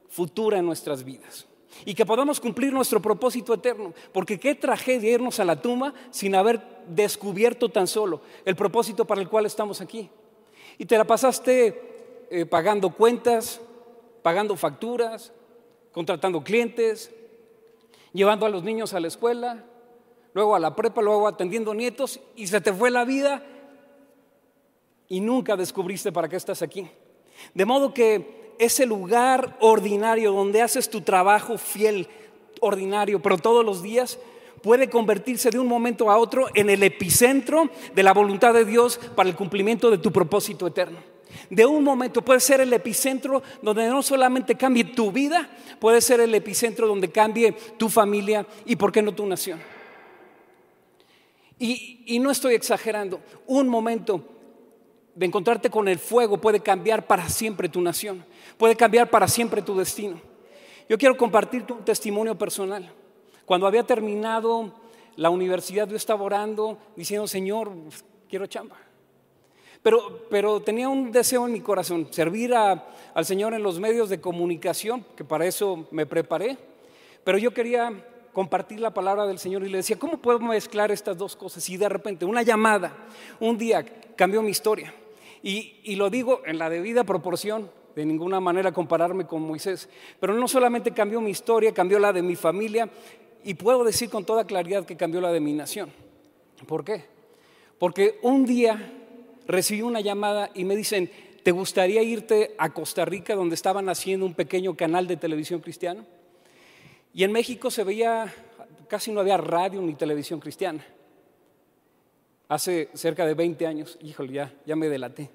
futura 0.09 0.57
en 0.57 0.65
nuestras 0.65 1.03
vidas. 1.03 1.45
Y 1.85 1.93
que 1.93 2.05
podamos 2.05 2.39
cumplir 2.41 2.73
nuestro 2.73 3.01
propósito 3.01 3.53
eterno. 3.53 3.93
Porque 4.11 4.39
qué 4.39 4.55
tragedia 4.55 5.13
irnos 5.13 5.39
a 5.39 5.45
la 5.45 5.61
tumba 5.61 5.93
sin 6.11 6.35
haber 6.35 6.59
descubierto 6.87 7.69
tan 7.69 7.87
solo 7.87 8.21
el 8.43 8.55
propósito 8.55 9.05
para 9.05 9.21
el 9.21 9.29
cual 9.29 9.45
estamos 9.45 9.79
aquí. 9.79 10.09
Y 10.77 10.85
te 10.85 10.97
la 10.97 11.05
pasaste 11.05 12.27
eh, 12.29 12.45
pagando 12.45 12.89
cuentas, 12.89 13.61
pagando 14.21 14.55
facturas, 14.57 15.31
contratando 15.91 16.43
clientes, 16.43 17.11
llevando 18.13 18.45
a 18.45 18.49
los 18.49 18.63
niños 18.63 18.93
a 18.93 18.99
la 18.99 19.07
escuela, 19.07 19.65
luego 20.33 20.55
a 20.55 20.59
la 20.59 20.75
prepa, 20.75 21.01
luego 21.01 21.27
atendiendo 21.27 21.73
nietos 21.73 22.19
y 22.35 22.47
se 22.47 22.61
te 22.61 22.73
fue 22.73 22.91
la 22.91 23.05
vida 23.05 23.43
y 25.07 25.19
nunca 25.21 25.55
descubriste 25.55 26.11
para 26.11 26.29
qué 26.29 26.35
estás 26.35 26.61
aquí. 26.61 26.89
De 27.53 27.65
modo 27.65 27.93
que 27.93 28.53
ese 28.59 28.85
lugar 28.85 29.57
ordinario 29.61 30.31
donde 30.31 30.61
haces 30.61 30.89
tu 30.89 31.01
trabajo 31.01 31.57
fiel, 31.57 32.07
ordinario, 32.61 33.21
pero 33.21 33.37
todos 33.37 33.65
los 33.65 33.81
días, 33.81 34.19
puede 34.61 34.89
convertirse 34.89 35.49
de 35.49 35.59
un 35.59 35.67
momento 35.67 36.11
a 36.11 36.17
otro 36.17 36.47
en 36.53 36.69
el 36.69 36.83
epicentro 36.83 37.69
de 37.95 38.03
la 38.03 38.13
voluntad 38.13 38.53
de 38.53 38.65
Dios 38.65 38.99
para 39.15 39.29
el 39.29 39.35
cumplimiento 39.35 39.89
de 39.89 39.97
tu 39.97 40.11
propósito 40.11 40.67
eterno. 40.67 40.99
De 41.49 41.65
un 41.65 41.83
momento 41.83 42.21
puede 42.21 42.39
ser 42.39 42.61
el 42.61 42.73
epicentro 42.73 43.41
donde 43.61 43.87
no 43.87 44.01
solamente 44.01 44.55
cambie 44.55 44.83
tu 44.83 45.11
vida, 45.11 45.49
puede 45.79 46.01
ser 46.01 46.19
el 46.19 46.33
epicentro 46.35 46.87
donde 46.87 47.11
cambie 47.11 47.53
tu 47.77 47.89
familia 47.89 48.45
y, 48.65 48.75
¿por 48.75 48.91
qué 48.91 49.01
no, 49.01 49.13
tu 49.13 49.25
nación? 49.25 49.59
Y, 51.59 52.17
no 52.19 52.31
estoy 52.31 52.55
exagerando, 52.55 53.19
un 53.45 53.67
momento 53.67 54.23
de 55.13 55.25
encontrarte 55.25 55.69
con 55.69 55.87
el 55.87 55.99
fuego 55.99 56.39
puede 56.39 56.61
cambiar 56.61 57.05
para 57.05 57.27
siempre 57.27 57.67
tu 57.67 57.81
nación, 57.81 58.23
puede 58.57 58.75
cambiar 58.75 59.09
para 59.09 59.27
siempre 59.27 59.61
tu 59.61 59.77
destino. 59.77 60.21
Yo 60.87 60.97
quiero 60.97 61.17
compartir 61.17 61.65
un 61.69 61.83
testimonio 61.83 62.37
personal. 62.37 62.89
Cuando 63.45 63.67
había 63.67 63.83
terminado 63.83 64.73
la 65.17 65.29
universidad, 65.29 65.87
yo 65.87 65.97
estaba 65.97 66.23
orando 66.23 66.77
diciendo, 66.95 67.27
Señor, 67.27 67.71
quiero 68.29 68.47
chamba. 68.47 68.77
Pero, 69.81 70.25
pero 70.29 70.59
tenía 70.61 70.89
un 70.89 71.11
deseo 71.11 71.45
en 71.45 71.53
mi 71.53 71.61
corazón, 71.61 72.07
servir 72.11 72.53
al 72.53 73.25
Señor 73.25 73.53
en 73.53 73.63
los 73.63 73.79
medios 73.79 74.09
de 74.09 74.19
comunicación, 74.19 75.05
que 75.15 75.23
para 75.23 75.45
eso 75.45 75.87
me 75.91 76.05
preparé. 76.05 76.57
Pero 77.23 77.37
yo 77.37 77.53
quería 77.53 77.93
compartir 78.33 78.79
la 78.79 78.93
palabra 78.93 79.25
del 79.25 79.39
Señor 79.39 79.63
y 79.63 79.69
le 79.69 79.77
decía, 79.77 79.97
¿cómo 79.97 80.17
puedo 80.17 80.39
mezclar 80.39 80.91
estas 80.91 81.17
dos 81.17 81.35
cosas? 81.35 81.67
Y 81.69 81.77
de 81.77 81.89
repente 81.89 82.25
una 82.25 82.41
llamada, 82.41 82.93
un 83.39 83.57
día 83.57 83.85
cambió 84.15 84.41
mi 84.41 84.49
historia. 84.49 84.93
Y, 85.41 85.95
lo 85.95 86.09
digo 86.09 86.41
en 86.45 86.57
la 86.57 86.69
debida 86.69 87.03
proporción, 87.03 87.71
de 87.95 88.05
ninguna 88.05 88.39
manera 88.39 88.71
compararme 88.71 89.25
con 89.25 89.41
Moisés, 89.41 89.89
pero 90.19 90.33
no 90.33 90.47
solamente 90.47 90.91
cambió 90.91 91.21
mi 91.21 91.31
historia, 91.31 91.73
cambió 91.73 91.99
la 91.99 92.13
de 92.13 92.21
mi 92.21 92.35
familia 92.35 92.89
y 93.43 93.53
puedo 93.55 93.83
decir 93.83 94.09
con 94.09 94.25
toda 94.25 94.45
claridad 94.45 94.85
que 94.85 94.97
cambió 94.97 95.21
la 95.21 95.31
de 95.31 95.39
mi 95.39 95.53
nación. 95.53 95.91
¿Por 96.67 96.83
qué? 96.83 97.05
Porque 97.77 98.19
un 98.21 98.45
día 98.45 98.98
recibí 99.49 99.81
una 99.81 99.99
llamada 99.99 100.51
y 100.53 100.63
me 100.63 100.75
dicen, 100.75 101.09
¿te 101.43 101.51
gustaría 101.51 102.03
irte 102.03 102.53
a 102.59 102.69
Costa 102.69 103.03
Rica 103.03 103.35
donde 103.35 103.55
estaban 103.55 103.89
haciendo 103.89 104.25
un 104.25 104.35
pequeño 104.35 104.77
canal 104.77 105.07
de 105.07 105.17
televisión 105.17 105.59
cristiano? 105.59 106.05
Y 107.15 107.23
en 107.23 107.31
México 107.31 107.71
se 107.71 107.83
veía, 107.83 108.31
casi 108.87 109.11
no 109.11 109.19
había 109.19 109.37
radio 109.37 109.81
ni 109.81 109.95
televisión 109.95 110.39
cristiana. 110.39 110.85
Hace 112.47 112.89
cerca 112.93 113.25
de 113.25 113.33
20 113.33 113.65
años, 113.65 113.97
híjole, 114.01 114.33
ya, 114.33 114.53
ya 114.67 114.75
me 114.75 114.87
delaté. 114.87 115.31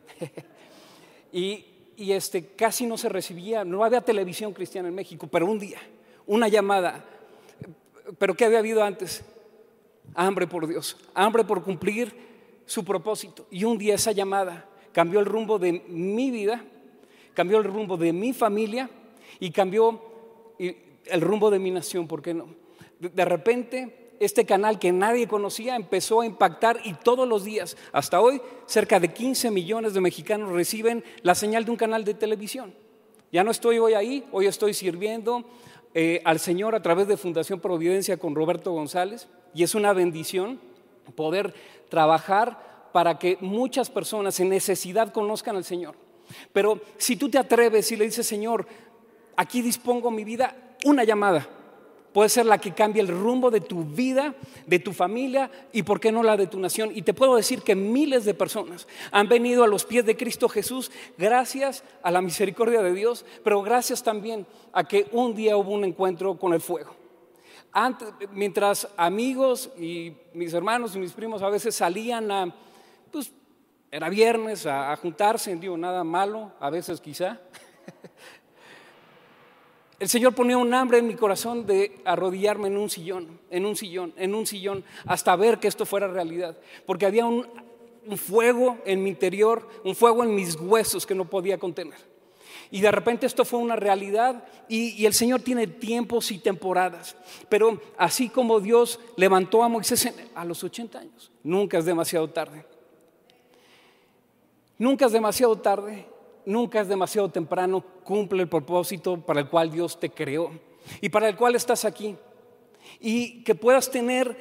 y, 1.32 1.64
y 1.96 2.12
este, 2.12 2.46
casi 2.54 2.86
no 2.86 2.96
se 2.96 3.08
recibía, 3.08 3.64
no 3.64 3.82
había 3.82 4.00
televisión 4.00 4.52
cristiana 4.52 4.88
en 4.88 4.94
México, 4.94 5.26
pero 5.26 5.46
un 5.46 5.58
día, 5.58 5.80
una 6.28 6.46
llamada. 6.46 7.04
¿Pero 8.18 8.36
qué 8.36 8.44
había 8.44 8.60
habido 8.60 8.84
antes? 8.84 9.24
Hambre 10.14 10.46
por 10.46 10.68
Dios, 10.68 10.96
hambre 11.14 11.42
por 11.42 11.64
cumplir 11.64 12.33
su 12.66 12.84
propósito. 12.84 13.46
Y 13.50 13.64
un 13.64 13.78
día 13.78 13.94
esa 13.94 14.12
llamada 14.12 14.68
cambió 14.92 15.20
el 15.20 15.26
rumbo 15.26 15.58
de 15.58 15.84
mi 15.88 16.30
vida, 16.30 16.64
cambió 17.34 17.58
el 17.58 17.64
rumbo 17.64 17.96
de 17.96 18.12
mi 18.12 18.32
familia 18.32 18.88
y 19.40 19.50
cambió 19.50 20.00
el 20.58 21.20
rumbo 21.20 21.50
de 21.50 21.58
mi 21.58 21.70
nación, 21.70 22.06
¿por 22.06 22.22
qué 22.22 22.34
no? 22.34 22.48
De 22.98 23.24
repente, 23.24 24.12
este 24.20 24.46
canal 24.46 24.78
que 24.78 24.92
nadie 24.92 25.26
conocía 25.26 25.76
empezó 25.76 26.20
a 26.20 26.26
impactar 26.26 26.80
y 26.84 26.94
todos 26.94 27.28
los 27.28 27.44
días, 27.44 27.76
hasta 27.92 28.20
hoy, 28.20 28.40
cerca 28.66 29.00
de 29.00 29.12
15 29.12 29.50
millones 29.50 29.94
de 29.94 30.00
mexicanos 30.00 30.52
reciben 30.52 31.04
la 31.22 31.34
señal 31.34 31.64
de 31.64 31.70
un 31.70 31.76
canal 31.76 32.04
de 32.04 32.14
televisión. 32.14 32.74
Ya 33.32 33.42
no 33.42 33.50
estoy 33.50 33.78
hoy 33.78 33.94
ahí, 33.94 34.24
hoy 34.30 34.46
estoy 34.46 34.74
sirviendo 34.74 35.44
eh, 35.92 36.22
al 36.24 36.38
Señor 36.38 36.74
a 36.74 36.82
través 36.82 37.08
de 37.08 37.16
Fundación 37.16 37.60
Providencia 37.60 38.16
con 38.16 38.34
Roberto 38.34 38.72
González 38.72 39.28
y 39.54 39.64
es 39.64 39.74
una 39.74 39.92
bendición 39.92 40.60
poder 41.14 41.54
trabajar 41.88 42.90
para 42.92 43.18
que 43.18 43.38
muchas 43.40 43.90
personas 43.90 44.38
en 44.40 44.48
necesidad 44.48 45.12
conozcan 45.12 45.56
al 45.56 45.64
Señor. 45.64 45.96
Pero 46.52 46.80
si 46.96 47.16
tú 47.16 47.28
te 47.28 47.38
atreves 47.38 47.90
y 47.92 47.96
le 47.96 48.04
dices, 48.04 48.26
Señor, 48.26 48.66
aquí 49.36 49.62
dispongo 49.62 50.10
mi 50.10 50.24
vida, 50.24 50.56
una 50.84 51.04
llamada 51.04 51.48
puede 52.14 52.28
ser 52.28 52.46
la 52.46 52.58
que 52.58 52.72
cambie 52.72 53.02
el 53.02 53.08
rumbo 53.08 53.50
de 53.50 53.60
tu 53.60 53.82
vida, 53.82 54.36
de 54.66 54.78
tu 54.78 54.92
familia 54.92 55.50
y 55.72 55.82
por 55.82 55.98
qué 55.98 56.12
no 56.12 56.22
la 56.22 56.36
de 56.36 56.46
tu 56.46 56.60
nación. 56.60 56.92
Y 56.94 57.02
te 57.02 57.12
puedo 57.12 57.34
decir 57.34 57.62
que 57.62 57.74
miles 57.74 58.24
de 58.24 58.34
personas 58.34 58.86
han 59.10 59.28
venido 59.28 59.64
a 59.64 59.66
los 59.66 59.84
pies 59.84 60.06
de 60.06 60.16
Cristo 60.16 60.48
Jesús 60.48 60.92
gracias 61.18 61.82
a 62.04 62.12
la 62.12 62.22
misericordia 62.22 62.82
de 62.82 62.94
Dios, 62.94 63.26
pero 63.42 63.62
gracias 63.62 64.04
también 64.04 64.46
a 64.72 64.84
que 64.84 65.08
un 65.10 65.34
día 65.34 65.56
hubo 65.56 65.72
un 65.72 65.84
encuentro 65.84 66.38
con 66.38 66.54
el 66.54 66.60
fuego. 66.60 66.94
Mientras 68.32 68.88
amigos 68.96 69.70
y 69.78 70.12
mis 70.32 70.52
hermanos 70.54 70.94
y 70.94 70.98
mis 70.98 71.12
primos 71.12 71.42
a 71.42 71.50
veces 71.50 71.74
salían 71.74 72.30
a, 72.30 72.54
pues 73.10 73.32
era 73.90 74.08
viernes, 74.08 74.66
a, 74.66 74.92
a 74.92 74.96
juntarse, 74.96 75.54
digo, 75.56 75.76
nada 75.76 76.04
malo, 76.04 76.52
a 76.60 76.70
veces 76.70 77.00
quizá. 77.00 77.40
El 80.00 80.08
Señor 80.08 80.34
ponía 80.34 80.58
un 80.58 80.74
hambre 80.74 80.98
en 80.98 81.06
mi 81.06 81.14
corazón 81.14 81.66
de 81.66 82.00
arrodillarme 82.04 82.68
en 82.68 82.76
un 82.76 82.90
sillón, 82.90 83.40
en 83.48 83.64
un 83.64 83.76
sillón, 83.76 84.12
en 84.16 84.34
un 84.34 84.46
sillón, 84.46 84.84
hasta 85.06 85.36
ver 85.36 85.58
que 85.58 85.68
esto 85.68 85.86
fuera 85.86 86.08
realidad. 86.08 86.58
Porque 86.84 87.06
había 87.06 87.26
un, 87.26 87.46
fuego 88.16 88.78
en 88.84 89.02
mi 89.02 89.08
interior, 89.08 89.66
un 89.82 89.94
fuego 89.94 90.24
en 90.24 90.34
mis 90.34 90.56
huesos 90.56 91.06
que 91.06 91.14
no 91.14 91.24
podía 91.24 91.58
contener. 91.58 91.98
Y 92.70 92.80
de 92.80 92.90
repente 92.90 93.26
esto 93.26 93.44
fue 93.44 93.58
una 93.58 93.76
realidad 93.76 94.44
y, 94.68 95.04
el 95.06 95.14
Señor 95.14 95.42
tiene 95.42 95.66
tiempos 95.66 96.30
y 96.30 96.38
temporadas. 96.38 97.16
Pero 97.48 97.80
así 97.96 98.28
como 98.28 98.60
Dios 98.60 99.00
levantó 99.16 99.62
a 99.62 99.68
Moisés 99.68 100.12
a 100.34 100.44
los 100.44 100.62
80 100.64 100.98
años, 100.98 101.30
nunca 101.42 101.78
es 101.78 101.84
demasiado 101.84 102.28
tarde. 102.30 102.64
Nunca 104.76 105.06
es 105.06 105.12
demasiado 105.12 105.56
tarde 105.56 106.06
nunca 106.46 106.80
es 106.80 106.88
demasiado 106.88 107.28
temprano, 107.30 107.82
cumple 108.04 108.42
el 108.42 108.48
propósito 108.48 109.16
para 109.20 109.40
el 109.40 109.48
cual 109.48 109.70
Dios 109.70 109.98
te 109.98 110.10
creó 110.10 110.50
y 111.00 111.08
para 111.08 111.28
el 111.28 111.36
cual 111.36 111.54
estás 111.54 111.84
aquí. 111.84 112.16
Y 113.00 113.42
que 113.44 113.54
puedas 113.54 113.90
tener 113.90 114.36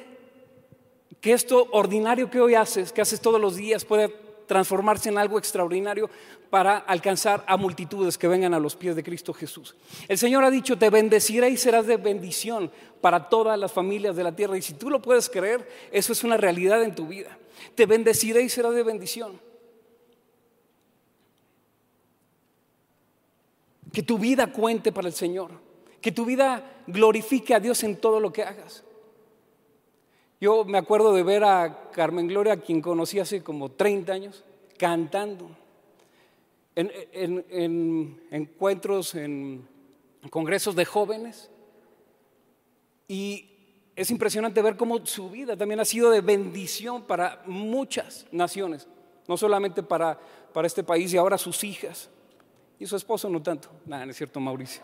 que 1.20 1.32
esto 1.32 1.68
ordinario 1.72 2.30
que 2.30 2.40
hoy 2.40 2.54
haces, 2.54 2.92
que 2.92 3.00
haces 3.00 3.20
todos 3.20 3.40
los 3.40 3.56
días, 3.56 3.84
pueda 3.84 4.10
transformarse 4.46 5.08
en 5.08 5.18
algo 5.18 5.38
extraordinario 5.38 6.10
para 6.50 6.78
alcanzar 6.78 7.44
a 7.46 7.56
multitudes 7.56 8.16
que 8.16 8.28
vengan 8.28 8.54
a 8.54 8.58
los 8.58 8.76
pies 8.76 8.94
de 8.94 9.02
Cristo 9.02 9.32
Jesús. 9.32 9.74
El 10.08 10.18
Señor 10.18 10.44
ha 10.44 10.50
dicho, 10.50 10.78
te 10.78 10.90
bendeciré 10.90 11.50
y 11.50 11.56
serás 11.56 11.86
de 11.86 11.96
bendición 11.96 12.70
para 13.00 13.28
todas 13.28 13.58
las 13.58 13.72
familias 13.72 14.16
de 14.16 14.24
la 14.24 14.36
tierra. 14.36 14.56
Y 14.56 14.62
si 14.62 14.74
tú 14.74 14.90
lo 14.90 15.02
puedes 15.02 15.28
creer, 15.28 15.68
eso 15.90 16.12
es 16.12 16.22
una 16.22 16.36
realidad 16.36 16.82
en 16.82 16.94
tu 16.94 17.06
vida. 17.06 17.36
Te 17.74 17.86
bendeciré 17.86 18.42
y 18.42 18.48
serás 18.48 18.74
de 18.74 18.82
bendición. 18.82 19.40
Que 23.92 24.02
tu 24.02 24.18
vida 24.18 24.52
cuente 24.52 24.92
para 24.92 25.08
el 25.08 25.14
Señor. 25.14 25.50
Que 26.00 26.12
tu 26.12 26.24
vida 26.24 26.82
glorifique 26.86 27.54
a 27.54 27.60
Dios 27.60 27.82
en 27.84 27.96
todo 27.96 28.20
lo 28.20 28.32
que 28.32 28.42
hagas. 28.42 28.84
Yo 30.40 30.64
me 30.64 30.78
acuerdo 30.78 31.14
de 31.14 31.22
ver 31.22 31.44
a 31.44 31.90
Carmen 31.92 32.26
Gloria, 32.26 32.56
quien 32.56 32.80
conocí 32.80 33.18
hace 33.18 33.42
como 33.42 33.70
30 33.70 34.12
años, 34.12 34.44
cantando 34.78 35.48
en, 36.74 38.16
encuentros, 38.30 39.14
en 39.14 39.66
congresos 40.30 40.74
de 40.74 40.84
jóvenes. 40.84 41.50
Y 43.06 43.50
es 43.96 44.10
impresionante 44.10 44.60
ver 44.60 44.76
cómo 44.76 45.04
su 45.06 45.30
vida 45.30 45.56
también 45.56 45.80
ha 45.80 45.84
sido 45.84 46.10
de 46.10 46.20
bendición 46.20 47.02
para 47.02 47.42
muchas 47.46 48.26
naciones, 48.32 48.88
no 49.28 49.36
solamente 49.36 49.82
para, 49.82 50.18
para 50.52 50.66
este 50.66 50.82
país 50.82 51.12
y 51.12 51.16
ahora 51.16 51.38
sus 51.38 51.62
hijas. 51.64 52.10
Y 52.78 52.86
su 52.86 52.96
esposo 52.96 53.28
no 53.28 53.40
tanto. 53.40 53.70
Nada, 53.86 54.04
no 54.04 54.10
es 54.10 54.16
cierto, 54.16 54.40
Mauricio. 54.40 54.82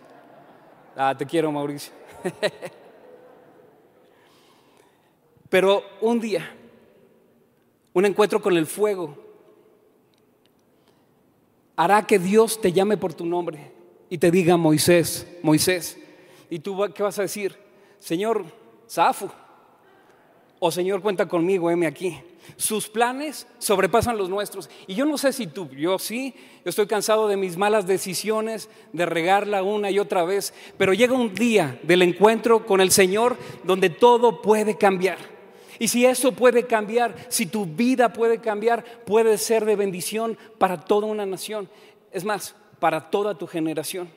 Ah, 0.97 1.15
te 1.17 1.27
quiero, 1.27 1.51
Mauricio. 1.51 1.93
Pero 5.51 5.85
un 6.01 6.21
día, 6.21 6.57
un 7.93 8.07
encuentro 8.07 8.41
con 8.41 8.57
el 8.57 8.67
fuego 8.67 9.17
hará 11.77 12.07
que 12.07 12.19
Dios 12.19 12.61
te 12.61 12.73
llame 12.73 12.97
por 12.97 13.13
tu 13.13 13.27
nombre 13.27 13.73
y 14.09 14.19
te 14.19 14.31
diga 14.31 14.57
Moisés, 14.57 15.27
Moisés. 15.43 15.99
¿Y 16.49 16.61
tú 16.61 16.79
qué 16.95 17.03
vas 17.03 17.19
a 17.19 17.23
decir? 17.23 17.57
Señor, 17.99 18.45
Zafo. 18.89 19.31
O 20.59 20.71
Señor, 20.71 21.01
cuenta 21.01 21.27
conmigo, 21.27 21.71
heme 21.71 21.87
aquí. 21.87 22.21
Sus 22.57 22.89
planes 22.89 23.47
sobrepasan 23.59 24.19
los 24.19 24.29
nuestros. 24.29 24.69
Y 24.87 24.95
yo 24.95 25.07
no 25.07 25.17
sé 25.17 25.33
si 25.33 25.47
tú, 25.47 25.69
yo 25.71 25.99
sí, 25.99 26.35
yo 26.65 26.69
estoy 26.69 26.87
cansado 26.87 27.29
de 27.29 27.37
mis 27.37 27.57
malas 27.57 27.87
decisiones, 27.87 28.69
de 28.93 29.07
regarla 29.07 29.63
una 29.63 29.91
y 29.91 29.99
otra 29.99 30.25
vez, 30.25 30.53
pero 30.77 30.93
llega 30.93 31.15
un 31.15 31.35
día 31.35 31.81
del 31.83 32.03
encuentro 32.03 32.67
con 32.67 32.81
el 32.81 32.91
Señor 32.91 33.37
donde 33.65 33.91
todo 33.91 34.43
puede 34.43 34.77
cambiar. 34.77 35.40
Y 35.81 35.89
si 35.89 36.05
eso 36.05 36.33
puede 36.33 36.67
cambiar, 36.67 37.17
si 37.31 37.47
tu 37.47 37.65
vida 37.65 38.13
puede 38.13 38.39
cambiar, 38.39 38.85
puede 39.07 39.39
ser 39.39 39.65
de 39.65 39.77
bendición 39.77 40.37
para 40.59 40.79
toda 40.79 41.07
una 41.07 41.25
nación. 41.25 41.71
Es 42.13 42.23
más, 42.23 42.55
para 42.79 43.09
toda 43.09 43.35
tu 43.35 43.47
generación. 43.47 44.11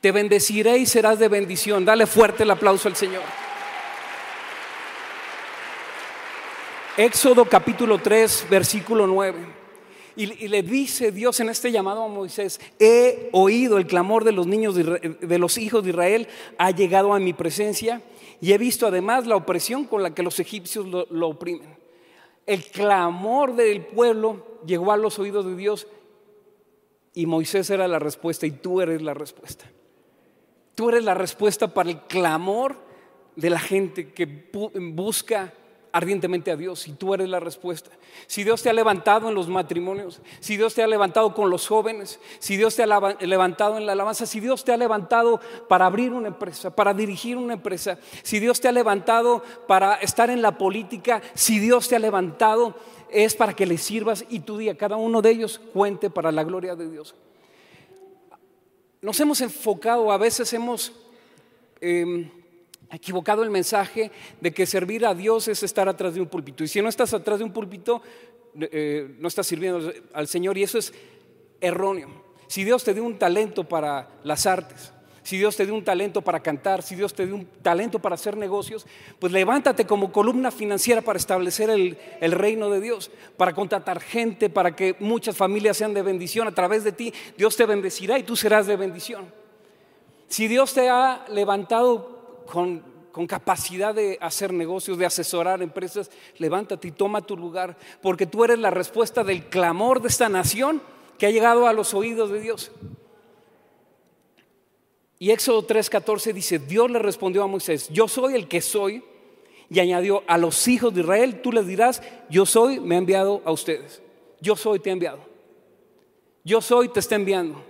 Te 0.00 0.12
bendeciré 0.12 0.78
y 0.78 0.86
serás 0.86 1.18
de 1.18 1.26
bendición. 1.26 1.84
Dale 1.84 2.06
fuerte 2.06 2.44
el 2.44 2.52
aplauso 2.52 2.86
al 2.86 2.94
Señor. 2.94 3.24
Éxodo 6.96 7.46
capítulo 7.46 7.98
3, 7.98 8.46
versículo 8.48 9.08
9. 9.08 9.64
Y, 10.14 10.46
le 10.46 10.62
dice 10.62 11.10
Dios 11.10 11.40
en 11.40 11.48
este 11.48 11.72
llamado 11.72 12.04
a 12.04 12.08
Moisés, 12.08 12.60
he 12.78 13.28
oído 13.32 13.76
el 13.76 13.88
clamor 13.88 14.22
de 14.22 14.30
los 14.30 14.46
niños 14.46 14.76
de 14.76 15.38
los 15.40 15.58
hijos 15.58 15.82
de 15.82 15.90
Israel, 15.90 16.28
ha 16.58 16.70
llegado 16.70 17.12
a 17.12 17.18
mi 17.18 17.32
presencia 17.32 18.00
y 18.40 18.52
he 18.52 18.58
visto 18.58 18.86
además 18.86 19.26
la 19.26 19.36
opresión 19.36 19.84
con 19.84 20.02
la 20.02 20.14
que 20.14 20.22
los 20.22 20.38
egipcios 20.40 20.86
lo, 20.86 21.28
oprimen. 21.28 21.76
El 22.46 22.64
clamor 22.64 23.54
del 23.54 23.86
pueblo 23.86 24.58
llegó 24.66 24.92
a 24.92 24.96
los 24.96 25.18
oídos 25.18 25.46
de 25.46 25.56
Dios 25.56 25.86
y 27.14 27.26
Moisés 27.26 27.70
era 27.70 27.88
la 27.88 27.98
respuesta 27.98 28.46
y 28.46 28.50
tú 28.50 28.80
eres 28.80 29.02
la 29.02 29.14
respuesta. 29.14 29.70
Tú 30.74 30.88
eres 30.88 31.04
la 31.04 31.14
respuesta 31.14 31.72
para 31.72 31.90
el 31.90 32.00
clamor 32.02 32.76
de 33.36 33.50
la 33.50 33.60
gente 33.60 34.12
que 34.12 34.26
busca 34.92 35.54
ardientemente 35.94 36.50
a 36.50 36.56
Dios 36.56 36.88
y 36.88 36.92
tú 36.92 37.14
eres 37.14 37.28
la 37.28 37.38
respuesta. 37.38 37.88
Si 38.26 38.42
Dios 38.42 38.64
te 38.64 38.68
ha 38.68 38.72
levantado 38.72 39.28
en 39.28 39.36
los 39.36 39.48
matrimonios, 39.48 40.20
si 40.40 40.56
Dios 40.56 40.74
te 40.74 40.82
ha 40.82 40.88
levantado 40.88 41.32
con 41.34 41.50
los 41.50 41.68
jóvenes, 41.68 42.18
si 42.40 42.56
Dios 42.56 42.74
te 42.74 42.82
ha 42.82 43.16
levantado 43.20 43.78
en 43.78 43.86
la 43.86 43.92
alabanza, 43.92 44.26
si 44.26 44.40
Dios 44.40 44.64
te 44.64 44.72
ha 44.72 44.76
levantado 44.76 45.40
para 45.68 45.86
abrir 45.86 46.12
una 46.12 46.26
empresa, 46.26 46.74
para 46.74 46.94
dirigir 46.94 47.36
una 47.36 47.54
empresa, 47.54 47.96
si 48.24 48.40
Dios 48.40 48.60
te 48.60 48.66
ha 48.66 48.72
levantado 48.72 49.44
para 49.68 49.94
estar 49.94 50.30
en 50.30 50.42
la 50.42 50.58
política, 50.58 51.22
si 51.34 51.60
Dios 51.60 51.88
te 51.88 51.94
ha 51.94 52.00
levantado 52.00 52.74
es 53.08 53.36
para 53.36 53.54
que 53.54 53.64
le 53.64 53.78
sirvas 53.78 54.24
y 54.28 54.40
tu 54.40 54.58
día, 54.58 54.76
cada 54.76 54.96
uno 54.96 55.22
de 55.22 55.30
ellos 55.30 55.60
cuente 55.72 56.10
para 56.10 56.32
la 56.32 56.42
gloria 56.42 56.74
de 56.74 56.90
Dios. 56.90 57.14
Nos 59.00 59.20
hemos 59.20 59.40
enfocado, 59.40 60.10
a 60.10 60.18
veces 60.18 60.52
hemos... 60.54 60.92
Em, 61.80 62.43
equivocado 62.96 63.42
el 63.42 63.50
mensaje 63.50 64.10
de 64.40 64.52
que 64.52 64.66
servir 64.66 65.06
a 65.06 65.14
Dios 65.14 65.48
es 65.48 65.62
estar 65.62 65.88
atrás 65.88 66.14
de 66.14 66.20
un 66.20 66.26
púlpito. 66.26 66.64
Y 66.64 66.68
si 66.68 66.80
no 66.80 66.88
estás 66.88 67.14
atrás 67.14 67.38
de 67.38 67.44
un 67.44 67.52
púlpito, 67.52 68.02
eh, 68.60 69.16
no 69.18 69.28
estás 69.28 69.46
sirviendo 69.46 69.92
al 70.12 70.28
Señor 70.28 70.56
y 70.58 70.62
eso 70.62 70.78
es 70.78 70.92
erróneo. 71.60 72.08
Si 72.46 72.64
Dios 72.64 72.84
te 72.84 72.94
dio 72.94 73.04
un 73.04 73.18
talento 73.18 73.64
para 73.64 74.08
las 74.22 74.46
artes, 74.46 74.92
si 75.24 75.38
Dios 75.38 75.56
te 75.56 75.64
dio 75.64 75.74
un 75.74 75.82
talento 75.82 76.20
para 76.20 76.40
cantar, 76.40 76.82
si 76.82 76.94
Dios 76.94 77.14
te 77.14 77.24
dio 77.24 77.34
un 77.34 77.46
talento 77.62 77.98
para 77.98 78.14
hacer 78.14 78.36
negocios, 78.36 78.86
pues 79.18 79.32
levántate 79.32 79.86
como 79.86 80.12
columna 80.12 80.50
financiera 80.50 81.00
para 81.00 81.18
establecer 81.18 81.70
el, 81.70 81.96
el, 82.20 82.32
reino 82.32 82.68
de 82.68 82.82
Dios, 82.82 83.10
para 83.38 83.54
contratar 83.54 84.00
gente, 84.00 84.50
para 84.50 84.76
que 84.76 84.96
muchas 85.00 85.34
familias 85.34 85.78
sean 85.78 85.94
de 85.94 86.02
bendición 86.02 86.46
a 86.46 86.54
través 86.54 86.84
de 86.84 86.92
ti. 86.92 87.12
Dios 87.38 87.56
te 87.56 87.64
bendecirá 87.64 88.18
y 88.18 88.22
tú 88.22 88.36
serás 88.36 88.66
de 88.66 88.76
bendición. 88.76 89.32
Si 90.28 90.46
Dios 90.46 90.74
te 90.74 90.90
ha 90.90 91.24
levantado 91.28 92.13
con, 92.46 92.94
capacidad 93.28 93.94
de 93.94 94.18
hacer 94.20 94.52
negocios, 94.52 94.98
de 94.98 95.06
asesorar 95.06 95.62
empresas, 95.62 96.10
levántate 96.38 96.88
y 96.88 96.92
toma 96.92 97.20
tu 97.20 97.36
lugar, 97.36 97.76
porque 98.02 98.26
tú 98.26 98.44
eres 98.44 98.58
la 98.58 98.70
respuesta 98.70 99.22
del 99.22 99.46
clamor 99.48 100.02
de 100.02 100.08
esta 100.08 100.28
nación 100.28 100.82
que 101.18 101.26
ha 101.26 101.30
llegado 101.30 101.68
a 101.68 101.72
los 101.72 101.94
oídos 101.94 102.30
de 102.30 102.40
Dios. 102.40 102.72
Y 105.18 105.30
Éxodo 105.30 105.66
3:14 105.66 106.32
dice, 106.32 106.58
Dios 106.58 106.90
le 106.90 106.98
respondió 106.98 107.44
a 107.44 107.46
Moisés, 107.46 107.88
yo 107.90 108.08
soy 108.08 108.34
el 108.34 108.48
que 108.48 108.60
soy, 108.60 109.04
y 109.70 109.80
añadió, 109.80 110.22
a 110.26 110.38
los 110.38 110.68
hijos 110.68 110.94
de 110.94 111.00
Israel 111.00 111.40
tú 111.40 111.50
les 111.52 111.66
dirás, 111.66 112.02
yo 112.28 112.46
soy, 112.46 112.80
me 112.80 112.94
ha 112.94 112.98
enviado 112.98 113.42
a 113.44 113.52
ustedes. 113.52 114.02
Yo 114.40 114.56
soy, 114.56 114.78
te 114.78 114.90
ha 114.90 114.92
enviado. 114.92 115.20
Yo 116.44 116.60
soy, 116.60 116.88
te 116.88 117.00
está 117.00 117.14
enviando. 117.14 117.64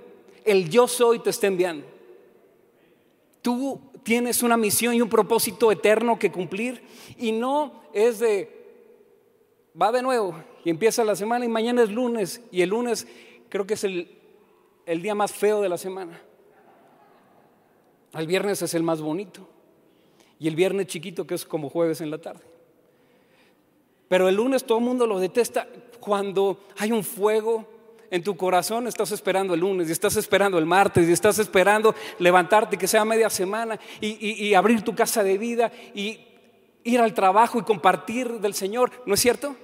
El 0.45 0.69
yo 0.69 0.89
soy, 0.89 1.21
te 1.21 1.31
está 1.31 1.47
enviando. 1.47 1.87
Tú 3.41 3.81
tienes 4.05 4.43
una 4.43 4.57
misión 4.57 4.95
y 4.95 5.01
un 5.01 5.09
propósito 5.09 5.73
eterno 5.73 6.19
que 6.19 6.31
cumplir 6.31 6.83
y 7.19 7.33
no 7.33 7.83
es 7.93 8.21
de, 8.21 8.49
va 9.81 9.91
de 9.91 10.03
nuevo 10.03 10.35
y 10.65 10.71
empieza 10.71 11.03
la 11.03 11.17
semana 11.17 11.45
y 11.45 11.49
mañana 11.49 11.83
es 11.83 11.91
lunes 11.91 12.43
y 12.53 12.63
el 12.63 12.71
lunes 12.71 13.09
creo 13.49 13.67
que 13.67 13.75
es 13.75 13.83
el, 13.83 14.17
el 14.87 15.03
día 15.03 15.15
más 15.15 15.33
feo 15.33 15.61
de 15.61 15.69
la 15.69 15.79
semana. 15.79 16.21
El 18.13 18.27
viernes 18.29 18.63
es 18.63 18.75
el 18.75 18.85
más 18.85 19.01
bonito 19.01 19.49
y 20.39 20.47
el 20.47 20.55
viernes 20.55 20.87
chiquito 20.87 21.27
que 21.27 21.35
es 21.35 21.45
como 21.45 21.69
jueves 21.69 22.01
en 22.01 22.11
la 22.11 22.19
tarde. 22.19 22.45
Pero 24.09 24.29
el 24.29 24.37
lunes 24.37 24.65
todo 24.65 24.79
el 24.79 24.85
mundo 24.85 25.07
lo 25.07 25.19
detesta 25.19 25.67
cuando 25.99 26.61
hay 26.77 26.93
un 26.93 27.03
fuego, 27.03 27.67
en 28.15 28.23
tu 28.23 28.37
corazón 28.37 28.87
estás 28.87 29.11
esperando 29.11 29.55
el 29.55 29.61
lunes 29.61 29.89
y 29.89 29.93
estás 29.93 30.15
esperando 30.15 30.57
el 30.57 30.67
martes 30.67 31.09
y 31.09 31.13
estás 31.13 31.41
esperando 31.41 31.97
levantarte 32.21 32.79
que 32.79 32.87
sea 32.87 33.05
media 33.05 33.29
semana 33.29 33.77
y, 34.01 34.55
abrir 34.55 34.83
tu 34.83 34.95
casa 34.95 35.25
de 35.25 35.37
vida 35.37 35.73
y 35.97 36.21
ir 36.85 37.01
al 37.01 37.13
trabajo 37.13 37.59
y 37.59 37.65
compartir 37.65 38.39
del 38.39 38.55
Señor, 38.55 38.93
¿no 39.05 39.15
es 39.15 39.21
cierto? 39.21 39.57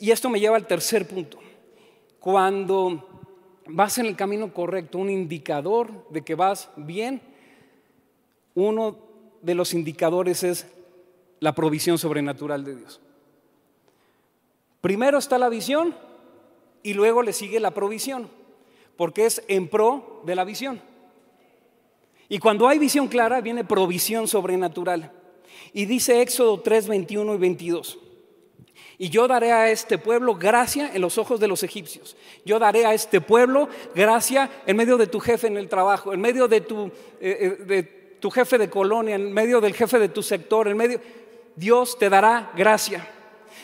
Y 0.00 0.10
esto 0.10 0.30
me 0.30 0.40
lleva 0.40 0.56
al 0.56 0.66
tercer 0.66 1.06
punto. 1.06 1.38
Cuando 2.18 3.06
vas 3.66 3.98
en 3.98 4.06
el 4.06 4.16
camino 4.16 4.50
correcto, 4.54 4.96
un 4.96 5.10
indicador 5.10 6.08
de 6.08 6.22
que 6.22 6.34
vas 6.34 6.70
bien, 6.76 7.20
uno 8.54 8.96
de 9.42 9.54
los 9.54 9.74
indicadores 9.74 10.44
es 10.44 10.66
la 11.40 11.54
provisión 11.54 11.98
sobrenatural 11.98 12.64
de 12.64 12.76
Dios. 12.76 13.02
Primero 14.80 15.18
está 15.18 15.36
la 15.36 15.50
visión, 15.50 15.94
y 16.82 16.94
luego 16.94 17.22
le 17.22 17.32
sigue 17.32 17.60
la 17.60 17.72
provisión, 17.72 18.28
porque 18.96 19.26
es 19.26 19.42
en 19.48 19.68
pro 19.68 20.22
de 20.24 20.34
la 20.34 20.44
visión. 20.44 20.80
Y 22.28 22.38
cuando 22.38 22.66
hay 22.68 22.78
visión 22.78 23.08
clara, 23.08 23.40
viene 23.40 23.64
provisión 23.64 24.26
sobrenatural. 24.26 25.12
Y 25.72 25.84
dice 25.84 26.22
Éxodo 26.22 26.60
3, 26.60 26.88
21 26.88 27.34
y 27.34 27.38
22. 27.38 27.98
Y 28.98 29.10
yo 29.10 29.26
daré 29.26 29.52
a 29.52 29.70
este 29.70 29.98
pueblo 29.98 30.34
gracia 30.36 30.90
en 30.94 31.02
los 31.02 31.18
ojos 31.18 31.40
de 31.40 31.48
los 31.48 31.62
egipcios. 31.62 32.16
Yo 32.44 32.58
daré 32.58 32.86
a 32.86 32.94
este 32.94 33.20
pueblo 33.20 33.68
gracia 33.94 34.50
en 34.66 34.76
medio 34.76 34.96
de 34.96 35.06
tu 35.06 35.20
jefe 35.20 35.46
en 35.46 35.56
el 35.56 35.68
trabajo, 35.68 36.12
en 36.12 36.20
medio 36.20 36.48
de 36.48 36.60
tu, 36.60 36.86
eh, 36.86 36.90
eh, 37.20 37.64
de 37.64 37.82
tu 38.20 38.30
jefe 38.30 38.58
de 38.58 38.70
colonia, 38.70 39.16
en 39.16 39.32
medio 39.32 39.60
del 39.60 39.74
jefe 39.74 39.98
de 39.98 40.08
tu 40.08 40.22
sector, 40.22 40.68
en 40.68 40.76
medio... 40.76 41.00
Dios 41.54 41.98
te 41.98 42.08
dará 42.08 42.50
gracia 42.56 43.06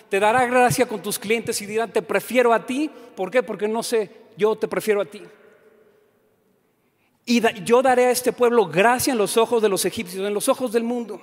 te 0.08 0.20
dará 0.20 0.46
gracia 0.46 0.86
con 0.86 1.02
tus 1.02 1.18
clientes 1.18 1.60
y 1.60 1.66
dirán, 1.66 1.92
te 1.92 2.02
prefiero 2.02 2.52
a 2.52 2.64
ti. 2.64 2.90
¿Por 3.14 3.30
qué? 3.30 3.42
Porque 3.42 3.68
no 3.68 3.82
sé, 3.82 4.10
yo 4.36 4.56
te 4.56 4.68
prefiero 4.68 5.00
a 5.00 5.04
ti. 5.04 5.22
Y 7.26 7.42
yo 7.64 7.82
daré 7.82 8.06
a 8.06 8.10
este 8.10 8.32
pueblo 8.32 8.66
gracia 8.66 9.12
en 9.12 9.18
los 9.18 9.36
ojos 9.36 9.60
de 9.60 9.68
los 9.68 9.84
egipcios, 9.84 10.26
en 10.26 10.32
los 10.32 10.48
ojos 10.48 10.72
del 10.72 10.82
mundo, 10.82 11.20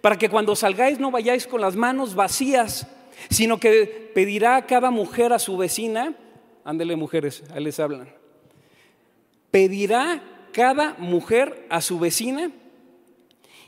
para 0.00 0.16
que 0.16 0.28
cuando 0.28 0.54
salgáis 0.54 1.00
no 1.00 1.10
vayáis 1.10 1.46
con 1.46 1.60
las 1.60 1.74
manos 1.74 2.14
vacías, 2.14 2.86
sino 3.30 3.58
que 3.58 4.12
pedirá 4.14 4.56
a 4.56 4.66
cada 4.66 4.92
mujer 4.92 5.32
a 5.32 5.40
su 5.40 5.56
vecina, 5.56 6.14
ándele 6.62 6.94
mujeres, 6.94 7.42
ahí 7.52 7.64
les 7.64 7.80
hablan, 7.80 8.14
pedirá 9.50 10.22
cada 10.52 10.94
mujer 10.98 11.66
a 11.68 11.80
su 11.80 11.98
vecina 11.98 12.52